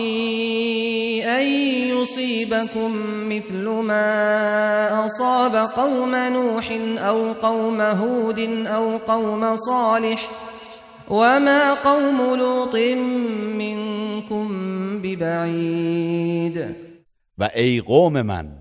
ان 1.27 1.47
یصیبکم 2.03 2.91
مثل 3.29 3.69
ما 3.69 3.93
اصاب 5.05 5.57
قوم 5.57 6.15
نوح 6.15 6.73
او 7.11 7.33
قوم 7.33 7.81
هود 7.81 8.39
او 8.67 8.99
قوم 8.99 9.57
صالح 9.57 10.21
وما 11.11 11.75
قوم 11.75 12.35
لوط 12.35 12.75
منكم 13.57 14.49
ببعید. 15.03 16.82
و 17.39 17.51
ای 17.55 17.81
قوم 17.81 18.23
من 18.23 18.59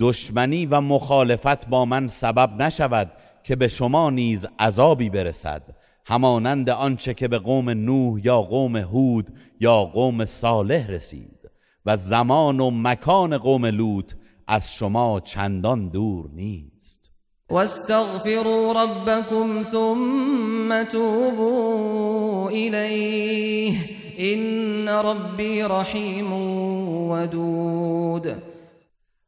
دشمنی 0.00 0.66
و 0.66 0.80
مخالفت 0.80 1.68
با 1.68 1.84
من 1.84 2.08
سبب 2.08 2.62
نشود 2.62 3.12
که 3.44 3.56
به 3.56 3.68
شما 3.68 4.10
نیز 4.10 4.46
عذابی 4.58 5.10
برسد 5.10 5.62
همانند 6.06 6.70
آنچه 6.70 7.14
که 7.14 7.28
به 7.28 7.38
قوم 7.38 7.70
نوح 7.70 8.20
یا 8.24 8.42
قوم 8.42 8.76
هود 8.76 9.32
یا 9.60 9.84
قوم 9.84 10.24
صالح 10.24 10.86
رسید 10.90 11.50
و 11.86 11.96
زمان 11.96 12.60
و 12.60 12.70
مکان 12.70 13.38
قوم 13.38 13.66
لوط 13.66 14.12
از 14.46 14.74
شما 14.74 15.20
چندان 15.20 15.88
دور 15.88 16.30
نیست. 16.32 16.75
واستغفروا 17.50 18.82
ربكم 18.82 19.62
ثم 19.62 20.82
توبوا 20.82 22.50
إليه. 22.50 23.96
إن 24.18 24.88
ربي 24.88 25.62
رحیم 25.62 26.32
ودود. 27.10 28.42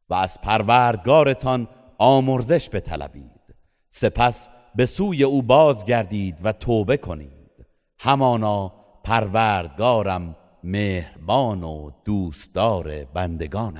و 0.09 0.13
از 0.13 0.41
پروردگارتان 0.41 1.67
آمرزش 1.97 2.69
بطلبید. 2.73 3.55
سپس 3.89 4.49
به 4.75 4.85
سوی 4.85 5.23
او 5.23 5.41
بازگردید 5.41 6.35
و 6.43 6.51
توبه 6.51 6.97
کنید. 6.97 7.65
همانا 7.99 8.73
پروردگارم 9.03 10.35
مهربان 10.63 11.63
و 11.63 11.91
دوستدار 12.05 13.05
بندگان 13.13 13.77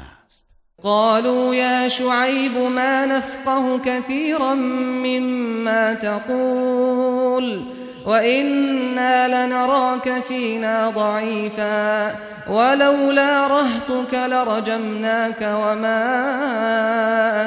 قالوا 0.84 1.56
يا 1.56 1.88
شعيب 1.88 2.58
ما 2.76 3.06
نفقه 3.06 3.80
كثيرا 3.86 4.54
مما 4.54 5.94
تقول 5.94 7.62
وإنا 8.06 9.28
لنراك 9.28 10.24
فينا 10.24 10.90
ضعيفا 10.90 12.16
ولولا 12.50 13.48
رهتك 13.48 14.14
لرجمناك 14.14 15.42
وما 15.42 16.06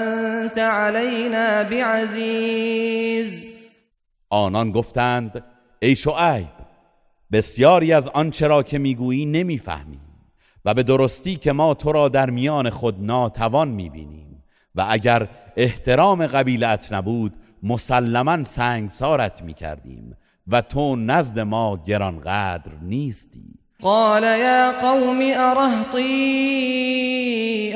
أنت 0.02 0.58
علينا 0.58 1.62
بعزيز. 1.62 3.42
آنان 4.30 4.72
گفتند 4.72 5.44
ای 5.82 5.96
شعیب 5.96 6.48
بسیاری 7.32 7.92
از 7.92 8.08
آنچه 8.08 8.46
را 8.46 8.62
که 8.62 8.78
می‌گویی 8.78 9.26
نمی‌فهمیم 9.26 10.11
و 10.64 10.74
به 10.74 10.82
درستی 10.82 11.36
که 11.36 11.52
ما 11.52 11.74
تو 11.74 11.92
را 11.92 12.08
در 12.08 12.30
میان 12.30 12.70
خود 12.70 12.96
ناتوان 12.98 13.68
می‌بینیم. 13.68 14.44
و 14.74 14.86
اگر 14.90 15.28
احترام 15.56 16.26
قبیلت 16.26 16.92
نبود 16.92 17.32
مسلما 17.62 18.42
سنگسارت 18.42 19.42
می‌کردیم 19.42 20.16
و 20.48 20.62
تو 20.62 20.96
نزد 20.96 21.40
ما 21.40 21.76
گرانقدر 21.86 22.72
نیستی. 22.82 23.58
قال 23.82 24.22
يا 24.22 24.72
قوم 24.72 25.20
أرهطي 25.36 26.02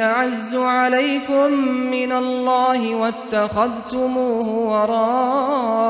أعز 0.01 0.55
عليكم 0.55 1.51
من 1.91 2.13
الله 2.13 2.95
واتخذتموه 2.95 4.49
وراءكم 4.73 5.87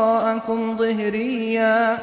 ظهريا 0.76 1.99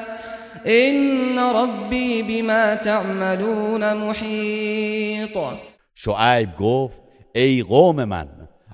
إن 0.67 1.39
ربي 1.39 2.21
بما 2.21 2.75
تعملون 2.75 3.93
محيط. 3.93 5.37
شعیب 5.95 6.57
گفت 6.59 7.01
ای 7.35 7.63
قوم 7.63 8.03
من 8.03 8.27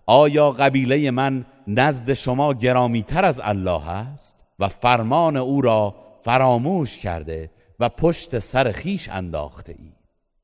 آیا 0.05 0.51
قبیله 0.51 1.11
من 1.11 1.45
نزد 1.67 2.13
شما 2.13 2.53
گرامیتر 2.53 3.25
از 3.25 3.41
الله 3.43 3.89
است 3.89 4.45
و 4.59 4.67
فرمان 4.67 5.37
او 5.37 5.61
را 5.61 5.95
فراموش 6.19 6.97
کرده 6.97 7.51
و 7.79 7.89
پشت 7.89 8.39
سر 8.39 8.71
خیش 8.71 9.09
انداخته 9.09 9.75
ای؟ 9.79 9.91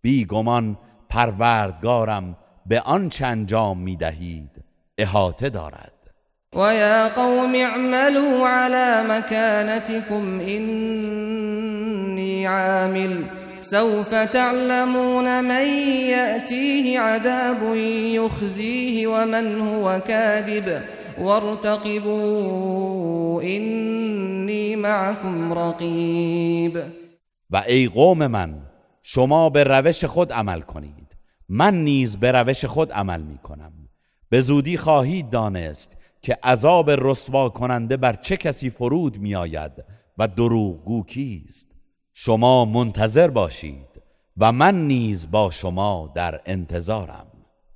بیگمان 0.01 0.77
پروردگارم 1.09 2.37
به 2.65 2.81
آنچه 2.81 3.25
انجام 3.25 3.79
می 3.79 3.95
دهید 3.95 4.51
احاطه 4.97 5.49
دارد. 5.49 5.94
و 6.55 6.73
یا 6.73 7.09
قوم 7.09 7.55
اعملوا 7.55 8.47
على 8.47 9.03
مكانتكم 9.09 10.39
اینی 10.39 11.65
عامل 12.45 13.23
سوف 13.59 14.15
تعلمون 14.15 15.43
من 15.43 15.67
يأتيه 16.09 16.99
عذاب 16.99 17.75
يخزيه 18.15 19.07
ومن 19.07 19.59
هو 19.59 19.99
كاذب 20.07 20.81
وارتقبوا 21.21 22.21
اینی 23.41 24.75
معكم 24.75 25.53
رقیب 25.53 26.79
و 27.49 27.63
ای 27.67 27.87
قوم 27.87 28.27
من 28.27 28.53
شما 29.03 29.49
به 29.49 29.63
روش 29.63 30.05
خود 30.05 30.33
عمل 30.33 30.61
کنید. 30.61 31.05
من 31.49 31.83
نیز 31.83 32.17
به 32.17 32.31
روش 32.31 32.65
خود 32.65 32.91
عمل 32.91 33.21
می 33.21 33.37
کنم 33.37 33.71
به 34.29 34.41
زودی 34.41 34.77
خواهید 34.77 35.29
دانست 35.29 35.97
که 36.25 36.37
عذاب 36.43 36.91
رسوا 36.91 37.49
کننده 37.49 37.97
بر 37.97 38.13
چه 38.13 38.37
کسی 38.37 38.69
فرود 38.69 39.17
می 39.17 39.35
آید 39.35 39.71
و 40.17 40.27
دروغگو 40.27 41.03
کیست؟ 41.03 41.71
شما 42.13 42.65
منتظر 42.65 43.27
باشید 43.27 44.01
و 44.37 44.51
من 44.51 44.87
نیز 44.87 45.31
با 45.31 45.51
شما 45.51 46.11
در 46.15 46.41
انتظارم. 46.45 47.27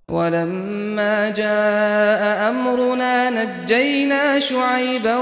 ولما 0.10 1.32
جاء 1.32 2.50
أمرنا 2.50 3.30
نجينا 3.30 4.40
شعيبا 4.40 5.18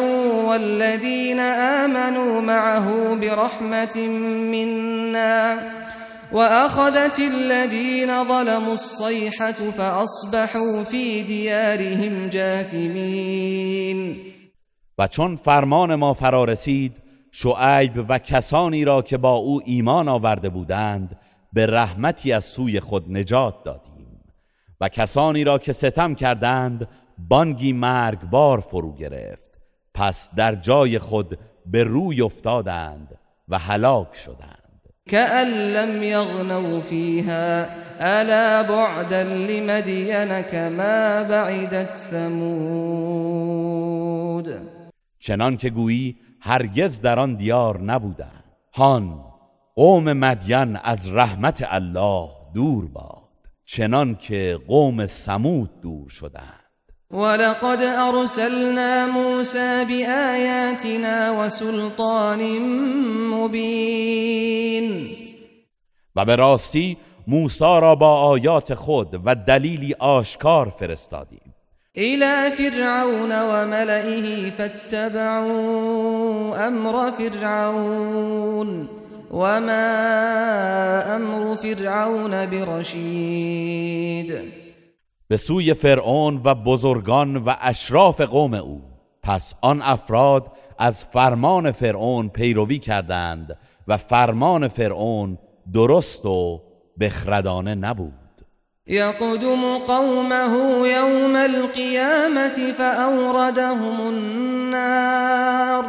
والذين 0.47 1.39
آمنوا 1.83 2.41
معه 2.41 3.15
برحمة 3.15 4.07
منا. 4.51 5.57
وأخذت 6.31 7.19
الذين 7.19 8.23
ظلموا 8.23 8.73
الصيحة 8.73 9.71
فأصبحوا 9.71 10.83
في 10.83 11.23
ديارهم 11.23 12.29
جاثمين. 12.29 14.17
و 14.99 15.07
چون 15.07 15.35
فرمان 15.35 15.95
ما 15.95 16.13
فرا 16.13 16.43
رسید 16.43 16.97
شعیب 17.31 18.05
و 18.09 18.19
کسانی 18.19 18.85
را 18.85 19.01
که 19.01 19.17
با 19.17 19.33
او 19.33 19.61
ایمان 19.65 20.07
آورده 20.07 20.49
بودند 20.49 21.19
به 21.53 21.65
رحمتی 21.65 22.31
از 22.31 22.45
سوی 22.45 22.79
خود 22.79 23.11
نجات 23.11 23.63
دادیم. 23.63 24.19
و 24.81 24.89
کسانی 24.89 25.43
را 25.43 25.57
که 25.57 25.73
ستم 25.73 26.15
کردند 26.15 26.87
بانگی 27.17 27.73
مرگبار 27.73 28.59
فرو 28.59 28.93
گرفت. 28.93 29.51
پس 29.93 30.29
در 30.35 30.55
جای 30.55 30.99
خود 30.99 31.39
به 31.65 31.83
روی 31.83 32.21
افتادند 32.21 33.17
و 33.49 33.59
هلاک 33.59 34.15
شدند. 34.15 34.56
كأن 35.07 35.47
لم 35.73 36.03
يغنوا 36.03 36.81
فيها. 36.81 37.69
ألا 38.01 38.61
بعدا 38.61 39.23
لمدين 39.23 40.41
كما 40.41 41.23
بعدت 41.23 41.89
ثمود. 42.11 43.47
چنان 45.19 45.57
که 45.57 45.69
گویی 45.69 46.15
هرگز 46.41 47.01
در 47.01 47.19
آن 47.19 47.35
دیار 47.35 47.81
نبودند 47.81 48.43
هان 48.73 49.23
قوم 49.75 50.13
مدین 50.13 50.75
از 50.75 51.11
رحمت 51.11 51.65
الله 51.69 52.29
دور 52.55 52.87
باد 52.87 53.17
چنان 53.65 54.15
که 54.15 54.59
قوم 54.67 55.05
سمود 55.05 55.81
دور 55.81 56.09
شدند. 56.09 56.56
ولقد 57.11 57.81
أرسلنا 57.81 59.07
موسى 59.07 59.85
بآياتنا 59.85 61.31
وسلطان 61.31 62.59
مبين. 63.31 65.17
و 66.15 66.25
به 66.25 66.35
راستی 66.35 66.97
موسی 67.27 67.63
را 67.63 67.95
با 67.95 68.19
آیات 68.19 68.73
خود 68.73 69.21
و 69.25 69.35
دلیلی 69.35 69.95
آشکار 69.99 70.69
فرستادیم. 70.69 71.53
إلى 71.97 72.51
فرعون 72.51 73.31
وملئه 73.31 74.51
فاتبعوا 74.51 75.47
أمر 76.67 77.11
فرعون 77.11 78.89
وما 79.31 79.95
أمر 81.15 81.55
فرعون 81.55 82.45
برشید 82.45 84.33
به 85.27 85.37
سوی 85.37 85.73
فرعون 85.73 86.41
و 86.43 86.55
بزرگان 86.55 87.37
و 87.37 87.53
اشراف 87.61 88.21
قوم 88.21 88.53
او. 88.53 88.81
پس 89.23 89.53
آن 89.61 89.81
افراد 89.81 90.51
از 90.79 91.03
فرمان 91.03 91.71
فرعون 91.71 92.29
پیروی 92.29 92.79
کردند 92.79 93.57
و 93.87 93.97
فرمان 93.97 94.67
فرعون 94.67 95.37
درست 95.73 96.25
و 96.25 96.61
بخردانه 96.99 97.75
نبود. 97.75 98.13
یقدم 98.87 99.77
قومه 99.77 100.89
یوم 100.89 101.35
القیامت 101.35 102.71
فأوردهم 102.77 104.01
النار 104.01 105.85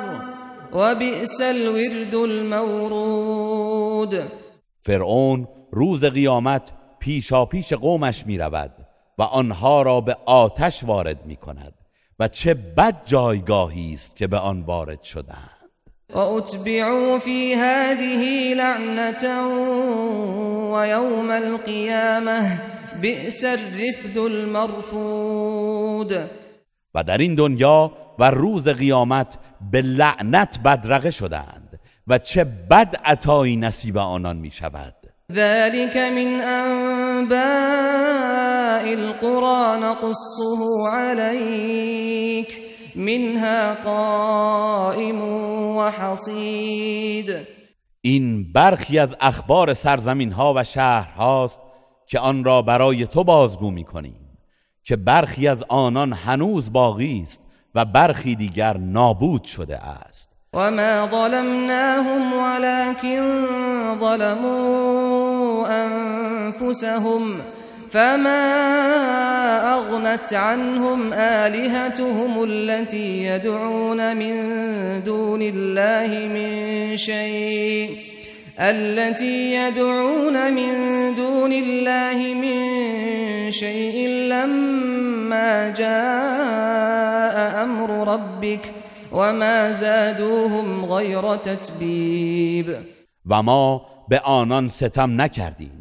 و 0.72 0.94
بئس 0.94 1.40
الورد 1.40 2.14
المورود. 2.14 4.14
فرعون 4.80 5.48
روز 5.72 6.04
قیامت 6.04 6.72
پیشا 6.98 7.44
پیش 7.44 7.72
قومش 7.72 8.26
می 8.26 8.38
رود 8.38 8.87
و 9.18 9.22
آنها 9.22 9.82
را 9.82 10.00
به 10.00 10.16
آتش 10.26 10.84
وارد 10.84 11.26
می 11.26 11.36
کند 11.36 11.74
و 12.18 12.28
چه 12.28 12.54
بد 12.54 13.02
جایگاهی 13.06 13.94
است 13.94 14.16
که 14.16 14.26
به 14.26 14.38
آن 14.38 14.62
وارد 14.62 15.02
شدند. 15.02 15.50
وأتبعوا 16.14 17.18
في 17.18 17.54
هذه 17.54 18.54
لعنة 18.54 19.28
ويوم 20.72 21.30
القيامة 21.30 22.60
بئس 23.02 23.44
الرفد 23.44 24.18
المرفود. 24.18 26.12
و 26.94 27.04
در 27.04 27.18
این 27.18 27.34
دنیا 27.34 27.92
و 28.18 28.30
روز 28.30 28.68
قیامت 28.68 29.38
به 29.72 29.82
لعنت 29.82 30.58
بدرقه 30.64 31.10
شدند 31.10 31.80
و 32.06 32.18
چه 32.18 32.44
بد 32.44 33.00
عطایی 33.04 33.56
نصیب 33.56 33.98
آنان 33.98 34.36
می 34.36 34.50
شود 34.50 34.94
ذلك 35.32 35.96
من 35.96 36.40
أنباء 37.18 38.94
القرى 38.94 39.80
نقصه 39.80 40.88
عليك 40.92 42.60
منها 42.96 43.74
قائم 43.74 45.22
وحصید 45.76 47.36
این 48.00 48.52
برخی 48.52 48.98
از 48.98 49.16
اخبار 49.20 49.74
سرزمین 49.74 50.32
ها 50.32 50.54
و 50.56 50.64
شهر 50.64 51.10
هاست 51.10 51.60
که 52.06 52.18
آن 52.18 52.44
را 52.44 52.62
برای 52.62 53.06
تو 53.06 53.24
بازگو 53.24 53.70
می 53.70 53.84
کنیم 53.84 54.20
که 54.84 54.96
برخی 54.96 55.48
از 55.48 55.64
آنان 55.68 56.12
هنوز 56.12 56.72
باقی 56.72 57.20
است 57.22 57.42
و 57.74 57.84
برخی 57.84 58.34
دیگر 58.34 58.76
نابود 58.76 59.44
شده 59.44 59.78
است. 59.78 60.38
وما 60.54 61.08
ظلمناهم 61.10 62.32
ولكن 62.32 63.20
ظلموا 64.00 65.66
أنفسهم 66.48 67.26
فما 67.90 68.44
أغنت 69.74 70.32
عنهم 70.32 71.12
آلهتهم 71.12 72.44
التي 72.44 73.22
يدعون 73.24 74.16
من 74.16 74.34
دون 75.04 75.42
الله 75.42 76.28
من 76.28 76.96
شيء 76.96 77.96
التي 78.60 79.54
يدعون 79.54 80.52
من 80.52 80.72
دون 81.14 81.52
الله 81.52 82.34
من 82.34 83.50
شيء 83.50 84.08
لما 84.08 85.74
جاء 85.76 87.62
أمر 87.62 88.14
ربك 88.14 88.72
وما 89.12 89.72
زادوهم 89.72 90.84
غير 90.84 91.36
تتبیب 91.36 92.74
و 93.30 93.42
ما 93.42 93.80
به 94.10 94.18
آنان 94.18 94.68
ستم 94.68 95.20
نکردیم. 95.20 95.77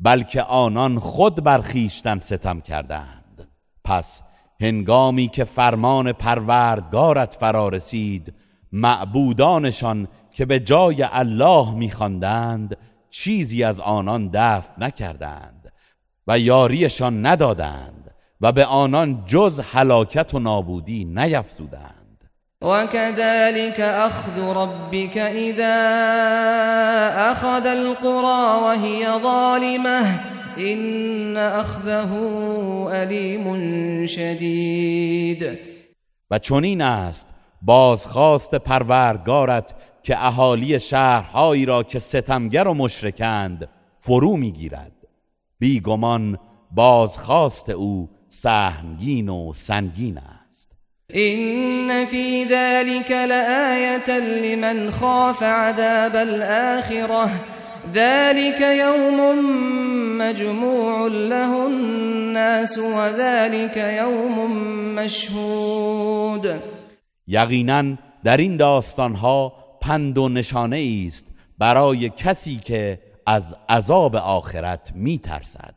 بلکه 0.00 0.42
آنان 0.42 0.98
خود 0.98 1.44
بر 1.44 1.60
خویشتن 1.60 2.18
ستم 2.18 2.60
کردند. 2.60 3.48
پس 3.84 4.22
هنگامی 4.60 5.28
که 5.28 5.44
فرمان 5.44 6.12
پروردگارت 6.12 7.34
فرا 7.34 7.68
رسید 7.68 8.34
معبودانشان 8.72 10.08
که 10.32 10.44
به 10.44 10.60
جای 10.60 11.02
الله 11.02 11.74
میخواندند 11.74 12.76
چیزی 13.10 13.64
از 13.64 13.80
آنان 13.80 14.30
دفع 14.32 14.72
نکردند 14.78 15.72
و 16.26 16.38
یاریشان 16.38 17.26
ندادند 17.26 18.14
و 18.40 18.52
به 18.52 18.64
آنان 18.64 19.24
جز 19.26 19.60
هلاکت 19.60 20.34
و 20.34 20.38
نابودی 20.38 21.04
نیفزودند. 21.04 21.99
وكذلك 22.62 23.80
أخذ 23.80 24.56
ربك 24.56 25.18
إذا 25.18 25.76
أخذ 27.32 27.66
القرى 27.66 28.62
وهي 28.62 29.18
ظالمة. 29.22 30.30
إن 30.58 31.36
أخذه 31.36 32.12
أليم 32.92 34.06
شدید 34.06 35.58
و 36.30 36.38
چنین 36.38 36.82
است 36.82 37.28
بازخواست 37.62 38.54
پروردگارت 38.54 39.74
که 40.02 40.26
اهالی 40.26 40.80
شهرهایی 40.80 41.66
را 41.66 41.82
که 41.82 41.98
ستمگر 41.98 42.68
و 42.68 42.74
مشرکند 42.74 43.68
فرو 44.00 44.36
می‌گیرد. 44.36 44.92
بیگمان 45.58 46.38
بازخواست 46.70 47.70
او 47.70 48.10
سهمگین 48.28 49.28
و 49.28 49.52
سنگین 49.54 50.18
است. 50.18 50.39
إن 51.14 52.06
في 52.06 52.44
ذلك 52.44 53.10
لآية 53.10 54.18
لمن 54.18 54.90
خاف 54.90 55.42
عذاب 55.42 56.16
الآخرة 56.16 57.30
ذلك 57.94 58.60
يوم 58.60 59.18
مجموع 60.18 61.08
له 61.08 61.66
الناس 61.66 62.78
وذلك 62.78 63.76
يوم 63.76 64.50
مشهود. 64.94 66.60
یقینا 67.28 67.96
در 68.24 68.36
این 68.36 68.56
داستانها 68.56 69.52
پند 69.80 70.18
و 70.18 70.28
نشانه 70.28 71.04
است 71.06 71.26
برای 71.58 72.08
کسی 72.16 72.56
که 72.56 72.98
از 73.26 73.56
عذاب 73.68 74.16
آخرت 74.16 74.92
میترسد. 74.94 75.74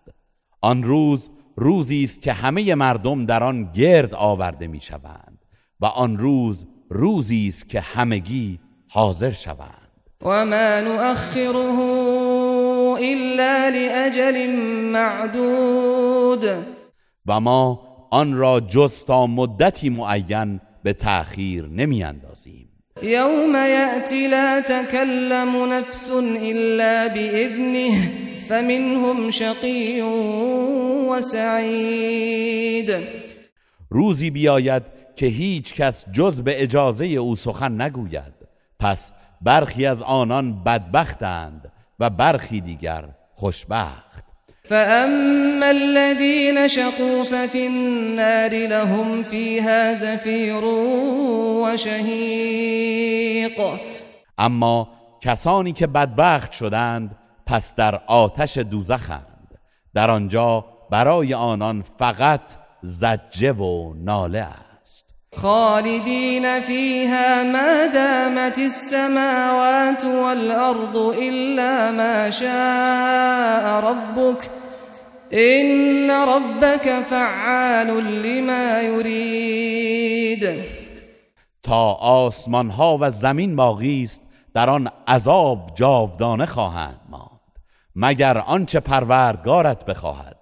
آن 0.62 0.84
روز 0.84 1.30
روزی 1.56 2.04
است 2.04 2.22
که 2.22 2.34
همه 2.34 2.76
مردم 2.76 3.26
در 3.26 3.44
آن 3.44 3.72
گرد 3.72 4.14
آورده 4.14 4.68
می‌شوند 4.68 5.40
و 5.80 5.86
آن 5.86 6.18
روز 6.18 6.66
روزی 6.90 7.48
است 7.48 7.70
که 7.70 7.82
همگی 7.82 8.60
حاضر 8.90 9.32
شوند. 9.32 9.84
و 10.22 10.46
ما 10.46 10.80
نؤخره 10.80 11.80
الا 13.02 13.70
لاجل 13.70 14.50
معدود. 14.92 16.46
و 17.26 17.40
ما 17.40 17.80
آن 18.12 18.34
را 18.34 18.60
جز 18.60 19.06
تا 19.06 19.28
مدتی 19.28 19.90
معین 19.90 20.62
به 20.84 20.94
تأخیر 20.94 21.68
نمی 21.68 22.04
اندازیم 22.04 22.70
یوم 23.02 23.56
یأتی 23.56 24.28
لا 24.28 24.62
تکلم 24.62 25.74
نفس 25.74 26.12
الا 26.12 27.10
بإذنه. 27.14 28.33
فمنهم 28.54 29.30
شقی 29.30 30.02
و 30.02 31.22
سعید 31.22 32.92
روزی 33.90 34.30
بیاید 34.30 34.84
که 35.16 35.26
هیچ 35.26 35.74
کس 35.74 36.06
جز 36.12 36.42
به 36.42 36.64
اجازه 36.64 37.06
او 37.06 37.36
سخن 37.36 37.82
نگوید. 37.82 38.34
پس 38.80 39.12
برخی 39.42 39.86
از 39.86 40.02
آنان 40.02 40.64
بدبختند 40.64 41.72
و 42.00 42.10
برخی 42.10 42.62
دیگر 42.62 43.06
خوشبخت. 43.34 44.24
فأما 44.70 45.66
الذين 45.66 46.68
شقوا 46.68 47.24
ففي 47.24 47.68
النار 47.68 48.68
لهم 48.68 49.24
فيها 49.24 49.94
زفير 49.94 50.64
وشهيق. 51.64 53.62
اما 54.38 54.88
کسانی 55.22 55.74
که 55.74 55.88
بدبخت 55.88 56.52
شدند 56.52 57.16
پس 57.46 57.76
در 57.76 57.96
آتش 58.08 58.58
دوزخند. 58.58 59.60
در 59.94 60.12
آنجا 60.12 60.66
برای 60.92 61.34
آنان 61.34 61.84
فقط 62.00 62.42
زجه 62.82 63.52
و 63.52 63.94
ناله 63.94 64.40
است. 64.40 65.14
خالدین 65.36 66.62
فیها 66.62 67.44
ما 67.44 67.88
دامت 67.94 68.60
السماوات 68.60 70.06
والارض 70.06 70.96
الا 70.96 71.92
ما 71.92 72.32
شاء 72.32 73.80
ربك 73.80 74.50
ان 75.32 76.12
ربك 76.12 77.04
فعال 77.10 77.88
لما 77.88 78.82
يريد 78.82 80.50
تا 81.64 81.94
آسمان 81.94 82.70
ها 82.70 82.98
و 83.02 83.10
زمین 83.10 83.56
باقی 83.56 84.04
است 84.04 84.22
در 84.54 84.70
آن 84.70 84.90
عذاب 85.08 85.72
جاودانه 85.76 86.46
خواهند 86.46 87.00
ماند. 87.10 87.33
مگر 87.96 88.38
آنچه 88.38 88.80
پروردگارت 88.80 89.86
بخواهد. 89.86 90.38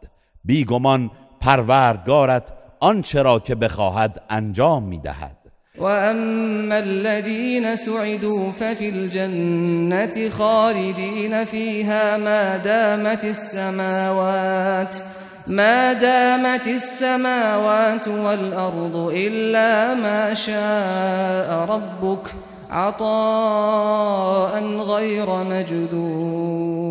بیگمان 0.45 1.11
پروردگارت 1.41 2.43
آنچه 2.79 3.21
را 3.21 3.39
که 3.39 3.55
بخواهد 3.55 4.21
انجام 4.29 4.83
می‌دهد. 4.83 5.37
و 5.77 5.83
اما 5.83 6.75
الذين 6.75 7.75
سعدوا 7.75 8.51
ففي 8.51 8.89
الجنة 8.89 10.29
خالدين 10.29 11.45
فيها 11.45 12.17
ما 12.17 12.57
دامت 12.57 13.25
السماوات 13.25 15.01
ما 15.47 15.93
دامت 15.93 16.67
السماوات 16.67 18.07
والأرض 18.07 19.11
إلا 19.15 19.95
ما 19.95 20.33
شاء 20.33 21.65
ربك 21.65 22.31
عطاء 22.71 24.61
غیر 24.83 25.25
مجدود. 25.25 26.81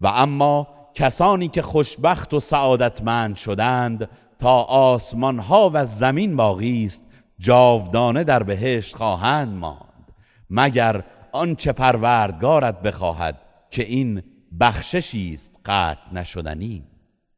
و 0.00 0.06
اما 0.06 0.68
کسانی 0.94 1.48
که 1.48 1.62
خوشبخت 1.62 2.34
و 2.34 2.40
سعادتمند 2.40 3.36
شدند 3.36 4.08
تا 4.38 4.62
آسمان 4.62 5.38
ها 5.38 5.70
و 5.72 5.86
زمین 5.86 6.36
باقی 6.36 6.86
است 6.86 7.02
جاودانه 7.38 8.24
در 8.24 8.42
بهشت 8.42 8.96
خواهند 8.96 9.58
ماند. 9.58 10.12
مگر 10.50 11.04
آنچه 11.32 11.72
پروردگارت 11.72 12.82
بخواهد 12.82 13.40
که 13.70 13.84
این 13.84 14.22
بخششی 14.60 15.34
است 15.34 15.60
قطع 15.64 16.12
نشدنی؟ 16.12 16.84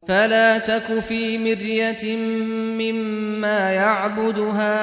فلا 0.07 0.57
تك 0.57 0.99
في 0.99 1.37
مرية 1.37 2.17
مما 2.79 3.71
يعبد 3.71 4.39
هؤلاء 4.39 4.77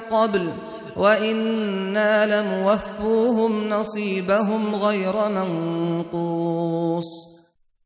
قبل 0.00 0.52
وإنا 0.96 2.26
لموفوهم 2.26 3.68
نصيبهم 3.68 4.74
غير 4.74 5.28
منقوص. 5.28 7.04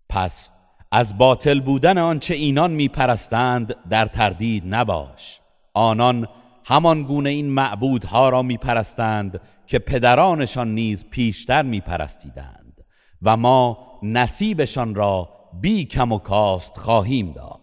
پس 0.08 0.50
از 0.92 1.18
باطل 1.18 1.60
بودن 1.60 1.98
آنچه 1.98 2.34
اینان 2.34 2.70
میپرستند 2.70 3.74
در 3.90 4.06
تردید 4.06 4.62
نباش. 4.66 5.40
آنان 5.78 6.28
همان 6.64 7.02
گونه 7.02 7.30
این 7.30 7.50
معبودها 7.50 8.28
را 8.28 8.42
میپرستند 8.42 9.40
که 9.66 9.78
پدرانشان 9.78 10.74
نیز 10.74 11.04
پیشتر 11.10 11.62
میپرستیدند 11.62 12.84
و 13.22 13.36
ما 13.36 13.78
نصیبشان 14.02 14.94
را 14.94 15.28
بی 15.60 15.84
کم 15.84 16.12
و 16.12 16.18
کاست 16.18 16.76
خواهیم 16.76 17.32
داد. 17.32 17.60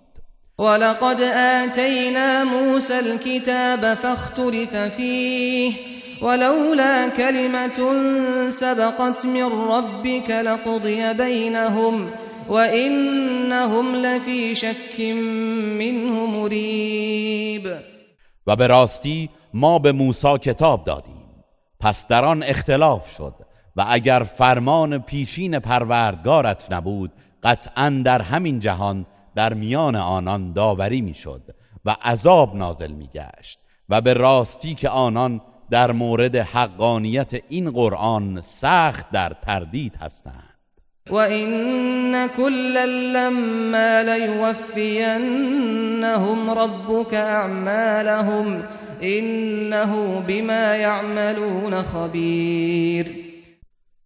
ولقد 0.60 1.22
آتينا 1.64 2.44
موسى 2.44 2.94
الكتاب 2.94 3.94
فاختلف 3.96 4.76
فيه 4.76 5.74
ولولا 6.22 7.10
كلمة 7.10 8.50
سبقت 8.50 9.26
من 9.26 9.52
ربك 9.72 10.30
لقضي 10.30 11.14
بينهم 11.14 12.10
وإنهم 12.50 13.96
لفي 13.96 14.56
شك 14.56 15.00
منه 15.80 16.26
مريب 16.26 17.95
و 18.48 18.56
به 18.56 18.68
راستی 18.68 19.30
ما 19.54 19.80
به 19.80 19.92
موسی 19.92 20.38
کتاب 20.38 20.86
دادیم. 20.86 21.26
پس 21.80 22.08
در 22.08 22.26
آن 22.26 22.44
اختلاف 22.44 23.10
شد 23.10 23.34
و 23.76 23.86
اگر 23.90 24.24
فرمان 24.24 24.98
پیشین 24.98 25.60
پروردگارت 25.60 26.72
نبود 26.72 27.12
قطعا 27.44 28.02
در 28.06 28.22
همین 28.22 28.60
جهان 28.60 29.06
در 29.36 29.54
میان 29.54 29.96
آنان 29.96 30.54
داوری 30.54 31.02
می‌شد 31.02 31.56
و 31.86 31.96
عذاب 32.04 32.56
نازل 32.56 32.92
میگشت 32.92 33.60
و 33.90 34.02
به 34.02 34.14
راستی 34.14 34.76
که 34.76 34.90
آنان 34.90 35.42
در 35.70 35.92
مورد 35.92 36.36
حقانیت 36.36 37.34
این 37.50 37.72
قرآن 37.72 38.42
سخت 38.42 39.12
در 39.12 39.30
تردید 39.30 39.96
هستند. 39.96 40.55
وإن 41.10 42.28
كلا 42.28 42.86
لما 42.86 44.04
ليوفينهم 44.04 45.30
ربك 46.50 47.14
أعمالهم 47.14 48.64
إنه 49.04 50.20
بما 50.28 50.76
يعملون 50.76 51.82
خبير. 51.82 53.26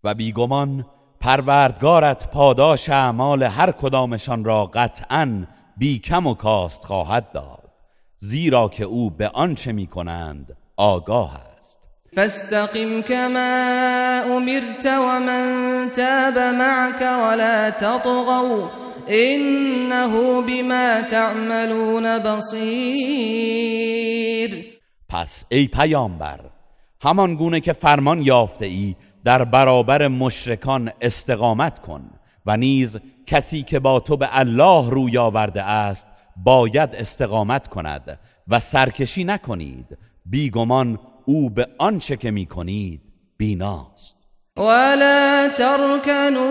و 0.03 0.13
بیگمان 0.13 0.85
پروردگارت 1.19 2.31
پاداش 2.31 2.89
اعمال 2.89 3.43
هر 3.43 3.71
کدامشان 3.71 4.43
را 4.43 4.65
قطعا 4.65 5.47
بی 5.77 5.99
کم 5.99 6.27
و 6.27 6.33
کاست 6.33 6.85
خواهد 6.85 7.31
داد 7.31 7.69
زیرا 8.17 8.69
که 8.69 8.83
او 8.83 9.09
به 9.09 9.29
آنچه 9.29 9.71
می 9.71 9.87
کنند 9.87 10.57
آگاه 10.77 11.35
است. 11.35 11.48
فاستقم 12.15 13.01
كما 13.01 14.21
امرت 14.37 14.85
ومن 14.85 15.89
تاب 15.93 16.37
معك 16.37 17.01
ولا 17.01 17.69
تطغوا 17.69 18.69
انه 19.09 20.41
بما 20.41 21.01
تعملون 21.01 22.19
بصير. 22.19 23.69
پس 25.09 25.45
ای 25.49 25.67
پیامبر 25.67 26.39
همان 27.03 27.35
گونه 27.35 27.59
که 27.59 27.73
فرمان 27.73 28.21
یافته 28.21 28.65
ای 28.65 28.95
در 29.23 29.43
برابر 29.43 30.07
مشرکان 30.07 30.91
استقامت 31.01 31.79
کن 31.79 32.09
و 32.45 32.57
نیز 32.57 32.97
کسی 33.27 33.63
که 33.63 33.79
با 33.79 33.99
تو 33.99 34.17
به 34.17 34.29
الله 34.31 34.89
روی 34.89 35.17
آورده 35.17 35.63
است 35.63 36.07
باید 36.37 36.95
استقامت 36.95 37.67
کند 37.67 38.19
و 38.47 38.59
سرکشی 38.59 39.23
نکنید. 39.23 39.97
بیگمان 40.25 40.99
او 41.25 41.49
به 41.49 41.67
آنچه 41.77 42.17
که 42.17 42.31
می 42.31 42.45
کنید 42.45 43.01
بیناست. 43.37 44.15
ولا 44.57 45.49
تركنوا 45.57 46.49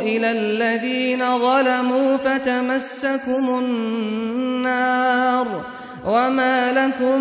إلى 0.00 0.26
الذين 0.26 1.38
ظلموا 1.38 2.16
فتمسكم 2.16 3.58
النار 3.58 5.46
وما 6.06 6.72
لكم 6.72 7.20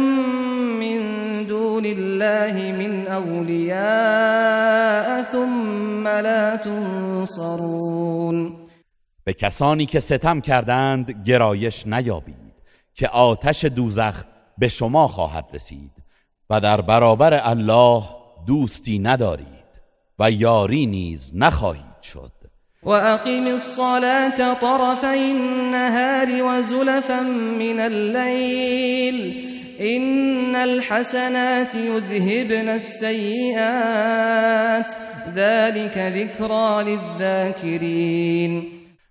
من 0.79 0.99
دون 1.47 1.85
الله 1.85 2.71
من 2.71 3.07
أولياء 3.07 5.23
ثم 5.23 6.07
لا 6.07 6.55
تنصرون. 6.55 8.55
به 9.25 9.33
کسانی 9.33 9.85
که 9.85 9.99
ستم 9.99 10.41
کردند 10.41 11.23
گرایش 11.25 11.87
نیابید 11.87 12.53
که 12.93 13.07
آتش 13.07 13.65
دوزخ 13.65 14.23
به 14.57 14.67
شما 14.67 15.07
خواهد 15.07 15.45
رسید. 15.53 15.91
و 16.49 16.61
در 16.61 16.81
برابر 16.81 17.39
الله 17.43 18.03
دوستی 18.47 18.99
ندارید 18.99 19.45
و 20.19 20.31
یاری 20.31 20.85
نیز 20.85 21.31
نخواهید 21.35 22.01
شد. 22.01 22.31
وأقم 22.83 23.47
الصلاة 23.47 24.53
طرفي 24.53 25.31
النهار 25.31 26.43
وزلفا 26.43 27.23
من 27.59 27.79
الليل 27.79 29.45
إن 29.81 30.55
الحسنات 30.55 31.75
يذهبن 31.75 32.69
السيئات 32.69 34.05
ذلك 35.35 35.97
ذكرى 35.97 36.83
للذاكرين 36.83 38.63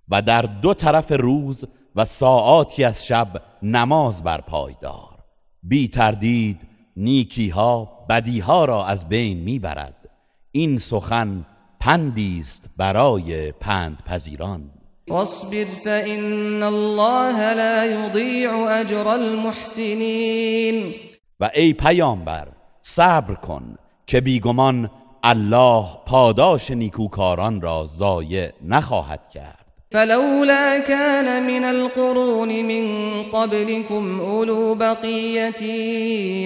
و 0.09 0.22
در 0.22 0.43
دو 0.43 0.74
طرف 0.74 1.12
روز 1.12 1.64
و 1.97 2.05
ساعاتی 2.05 2.85
از 2.85 3.07
شب 3.07 3.28
نماز 3.62 4.22
برپای 4.22 4.74
دار. 4.82 5.18
بی 5.62 5.89
تردید 5.89 6.74
نیکی 6.97 7.49
ها 7.49 8.07
بدی 8.09 8.41
ها 8.41 8.65
را 8.65 8.87
از 8.87 9.09
بین 9.09 9.39
می‌برد. 9.39 10.11
این 10.53 10.79
سخن 10.79 11.47
پندی 11.81 12.39
است 12.41 12.65
برای 12.77 13.53
پند 13.53 14.03
پذیران 14.07 14.71
واصبر 15.09 15.65
فإن 15.65 16.63
الله 16.63 17.55
لا 17.55 17.85
يضيع 17.85 18.81
أجر 18.81 19.09
المحسنين. 19.09 20.95
و 21.41 21.51
ای 21.55 21.73
پیامبر 21.73 22.49
صبر 22.83 23.35
کن 23.35 23.77
که 24.07 24.21
بیگمان 24.21 24.91
الله 25.23 25.87
پاداش 26.07 26.71
نیکوکاران 26.71 27.61
را 27.61 27.85
ضایع 27.87 28.53
نخواهد 28.63 29.31
کرد. 29.31 29.64
فلولا 29.95 30.79
كان 30.79 31.47
من 31.47 31.65
القرون 31.65 32.49
من 32.49 32.87
قبلكم 33.23 34.21
أولو 34.21 34.75
بقية 34.75 35.62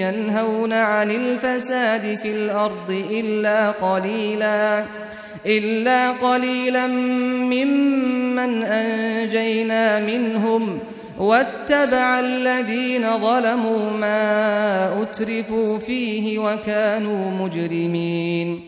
ينهون 0.04 0.72
عن 0.72 1.10
الفساد 1.10 2.14
في 2.14 2.28
الأرض 2.28 2.90
إلا 3.10 3.70
قليلا 3.70 4.84
إلا 5.46 6.10
قليلا 6.10 6.86
ممن 6.86 8.62
أنجينا 8.62 10.00
منهم 10.00 10.78
واتبع 11.18 12.20
الذين 12.20 13.18
ظلموا 13.18 13.90
ما 13.90 15.02
أترفوا 15.02 15.78
فيه 15.78 16.38
وكانوا 16.38 17.30
مجرمين. 17.30 18.62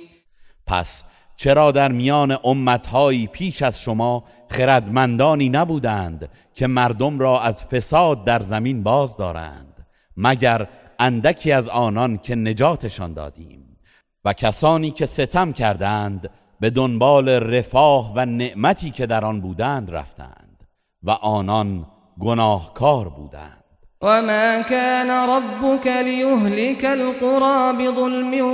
پس 0.67 1.05
چرا 1.37 1.71
در 1.73 1.93
میان 1.93 2.39
امتهایی 2.45 3.27
پیش 3.27 3.63
از 3.63 3.81
شما 3.81 4.25
خردمندانی 4.51 5.49
نبودند 5.49 6.29
که 6.55 6.67
مردم 6.67 7.19
را 7.19 7.41
از 7.41 7.63
فساد 7.63 8.25
در 8.25 8.43
زمین 8.43 8.83
باز 8.83 9.17
دارند 9.17 9.87
مگر 10.17 10.69
اندکی 10.99 11.53
از 11.53 11.69
آنان 11.69 12.19
که 12.19 12.35
نجاتشان 12.35 13.15
دادیم. 13.15 13.77
و 14.25 14.33
کسانی 14.33 14.91
که 14.91 15.07
ستم 15.07 15.53
کردند 15.53 16.31
به 16.61 16.71
دنبال 16.71 17.29
رفاه 17.29 18.13
و 18.17 18.27
نعمتی 18.27 18.91
که 18.91 19.07
در 19.07 19.25
آن 19.25 19.41
بودند 19.41 19.91
رفتند 19.91 20.67
و 21.03 21.11
آنان 21.11 21.87
گناهکار 22.21 23.09
بودند. 23.09 23.65
وما 24.03 24.63
كان 24.63 25.11
ربك 25.11 25.87
ليهلك 25.87 26.85
القرى 26.85 27.73
بظلم 27.73 28.45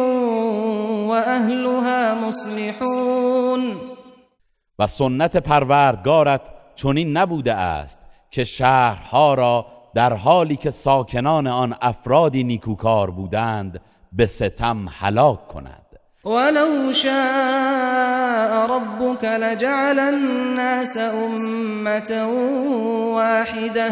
وأهلها 1.09 2.15
مصلحون. 2.27 3.96
و 4.79 4.87
سنت 4.87 5.37
پروردگارت 5.37 6.41
چنین 6.75 7.17
نبوده 7.17 7.55
است 7.55 8.07
که 8.31 8.45
شهرها 8.45 9.35
را 9.35 9.67
در 9.95 10.13
حالی 10.13 10.57
که 10.57 10.71
ساکنان 10.71 11.47
آن 11.47 11.75
افرادی 11.83 12.45
نیکوکار 12.45 13.11
بودند 13.11 13.81
به 14.13 14.27
ستم 14.27 14.89
هلاک 14.89 15.49
کند. 15.49 15.83
ولو 16.25 16.93
شاء 16.93 18.67
ربك 18.67 19.25
لجعل 19.25 19.99
الناس 19.99 20.97
أمة 20.97 22.27
واحدة 23.15 23.91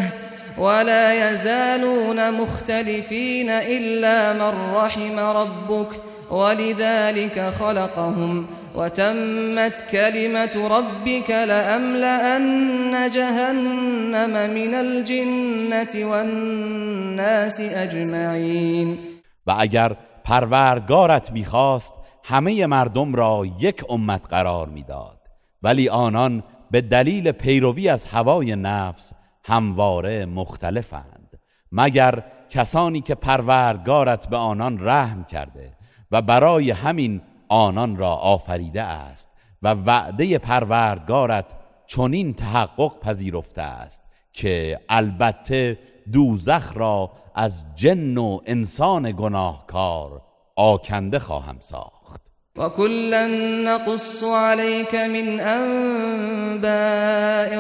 ولا 0.59 1.31
يزالون 1.31 2.31
مختلفين 2.31 3.51
إلا 3.51 4.33
من 4.33 4.75
رحم 4.75 5.19
ربك 5.19 5.89
ولذلك 6.31 7.53
خلقهم 7.59 8.49
وتمت 8.75 9.91
كلمة 9.91 10.69
ربك 10.71 11.31
لأملأن 11.31 13.11
جهنم 13.11 14.51
من 14.51 14.75
الجنة 14.75 16.07
والناس 16.11 17.61
أجمعين. 17.61 18.99
و 19.47 19.55
اگر 19.59 19.97
پروردگارت 20.25 21.33
می‌خواست 21.33 21.95
همه 22.25 22.67
مردم 22.67 23.15
را 23.15 23.43
یک 23.61 23.85
امت 23.91 24.23
قرار 24.31 24.69
می‌داد. 24.69 25.19
ولی 25.63 25.89
آنان 25.89 26.43
به 26.71 26.81
دلیل 26.81 27.33
پیروی 27.33 27.89
از 27.89 28.07
هوای 28.07 28.57
نفس 28.57 29.13
همواره 29.45 30.27
مختلفند. 30.27 31.39
مگر 31.73 32.25
کسانی 32.51 33.01
که 33.01 33.15
پروردگارت 33.15 34.29
به 34.29 34.37
آنان 34.37 34.79
رحم 34.81 35.25
کرده 35.25 35.73
و 36.11 36.23
برای 36.23 36.71
همین 36.71 37.21
آنان 37.55 37.97
را 37.97 38.15
آفریده 38.15 38.83
است 38.83 39.29
و 39.63 39.75
وعده 39.75 40.39
پروردگارت 40.39 41.45
چنین 41.87 42.35
تحقق 42.35 43.01
پذیرفته 43.01 43.63
است 43.63 44.03
که 44.33 44.81
البته 44.89 45.79
دوزخ 46.13 46.77
را 46.77 47.11
از 47.35 47.65
جن 47.77 48.19
و 48.19 48.39
انسان 48.47 49.13
گناهکار 49.13 50.23
آکنده 50.57 51.19
خواهم 51.19 51.57
ساخت. 51.61 52.21
و 52.57 52.69
کلا 52.69 53.27
نقص 53.65 54.25
عليك 54.25 54.95
من 54.95 55.41
انباء 55.41 56.71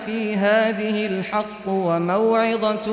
في 0.00 0.34
هذه 0.34 1.06
الحق 1.06 1.68
وموعظة 1.68 2.90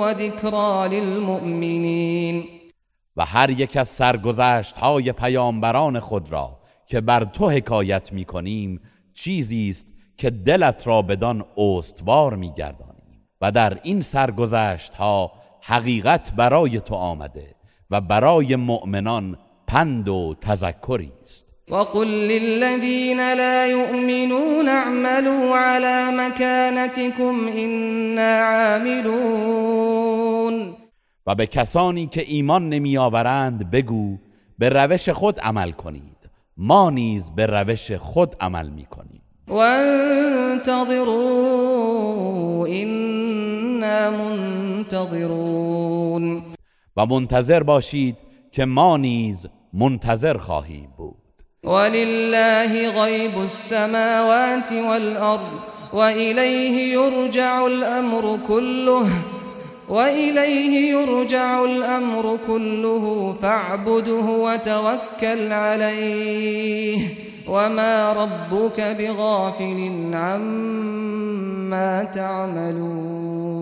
وذكرى 0.00 0.88
للمؤمنين. 0.88 2.44
و 3.16 3.24
هر 3.24 3.50
یک 3.50 3.76
از 3.76 3.88
سرگذشت 3.88 4.76
های 4.76 5.12
پیامبران 5.12 6.00
خود 6.00 6.32
را 6.32 6.58
که 6.86 7.00
بر 7.00 7.24
تو 7.24 7.50
حکایت 7.50 8.12
می 8.12 8.24
کنیم 8.24 8.80
چیزی 9.14 9.70
است 9.70 9.86
که 10.16 10.30
دلت 10.30 10.86
را 10.86 11.02
بدان 11.02 11.44
استوار 11.56 12.36
میگردانیم. 12.36 12.94
و 13.40 13.52
در 13.52 13.78
این 13.82 14.00
سرگذشت 14.00 14.94
ها 14.94 15.32
حقیقت 15.60 16.32
برای 16.32 16.80
تو 16.80 16.94
آمده 16.94 17.54
و 17.90 18.00
برای 18.00 18.56
مؤمنان 18.56 19.38
پند 19.66 20.08
و 20.08 20.34
تذکری 20.40 21.12
است. 21.22 21.53
وقل 21.70 22.06
للذین 22.06 23.20
لا 23.34 23.66
يؤمنون 23.66 24.68
اعملوا 24.68 25.56
على 25.56 26.10
مكانتكم 26.10 27.48
إنا 27.48 28.42
عاملون. 28.42 30.04
و 31.26 31.34
به 31.34 31.46
کسانی 31.46 32.06
که 32.06 32.20
ایمان 32.20 32.68
نمی 32.68 32.98
آورند 32.98 33.70
بگو 33.70 34.18
به 34.58 34.68
روش 34.68 35.08
خود 35.08 35.40
عمل 35.40 35.70
کنید. 35.70 36.14
ما 36.56 36.90
نیز 36.90 37.30
به 37.36 37.46
روش 37.46 37.92
خود 37.92 38.36
عمل 38.40 38.68
می 38.68 38.84
کنیم 38.84 39.22
وانتظروا 39.48 41.06
إنا 42.66 44.10
منتظرون. 44.10 45.64
و 46.96 47.06
منتظر 47.06 47.62
باشید 47.62 48.16
که 48.52 48.64
ما 48.64 48.96
نیز 48.96 49.46
منتظر 49.72 50.36
خواهیم 50.36 50.88
بود. 50.96 51.23
ولله 51.64 52.90
غیب 53.04 53.38
السماوات 53.38 54.72
والأرض 54.72 55.52
وإليه 55.92 56.92
يرجع 56.92 57.66
الأمر 57.66 58.38
كله 58.48 59.06
وإليه 59.88 60.90
يرجع 60.90 61.64
الأمر 61.64 62.38
كله 62.46 63.34
فاعبده 63.42 64.24
وتوكل 64.24 65.52
عليه 65.52 67.08
وما 67.48 68.12
ربك 68.12 68.80
بغافل 68.80 70.10
عما 70.14 72.04
تعملون. 72.04 73.54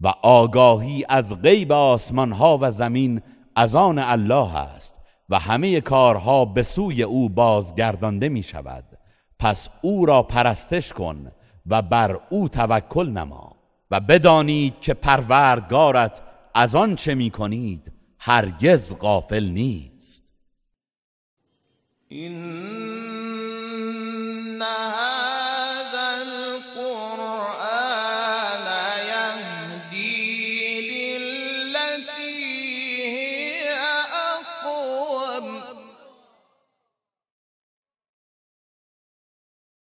و 0.00 0.12
آگاهی 0.22 1.04
از 1.08 1.42
غیب 1.42 1.72
آسمان 1.72 2.32
ها 2.32 2.58
و 2.62 2.70
زمین 2.70 3.22
از 3.56 3.76
آن 3.76 3.98
الله 3.98 4.56
است. 4.56 4.93
و 5.28 5.38
همه 5.38 5.80
کارها 5.80 6.44
به 6.44 6.62
سوی 6.62 7.02
او 7.02 7.28
بازگردانده 7.28 8.28
می 8.28 8.42
شود. 8.42 8.84
پس 9.38 9.68
او 9.82 10.06
را 10.06 10.22
پرستش 10.22 10.92
کن 10.92 11.32
و 11.66 11.82
بر 11.82 12.20
او 12.30 12.48
توکل 12.48 13.10
نما 13.10 13.56
و 13.90 14.00
بدانید 14.00 14.80
که 14.80 14.94
پروردگارت 14.94 16.22
از 16.54 16.76
آن 16.76 16.96
چه 16.96 17.14
می 17.14 17.30
کنید 17.30 17.92
هرگز 18.18 18.98
غافل 18.98 19.44
نیست. 19.44 20.24
إن 22.12 22.83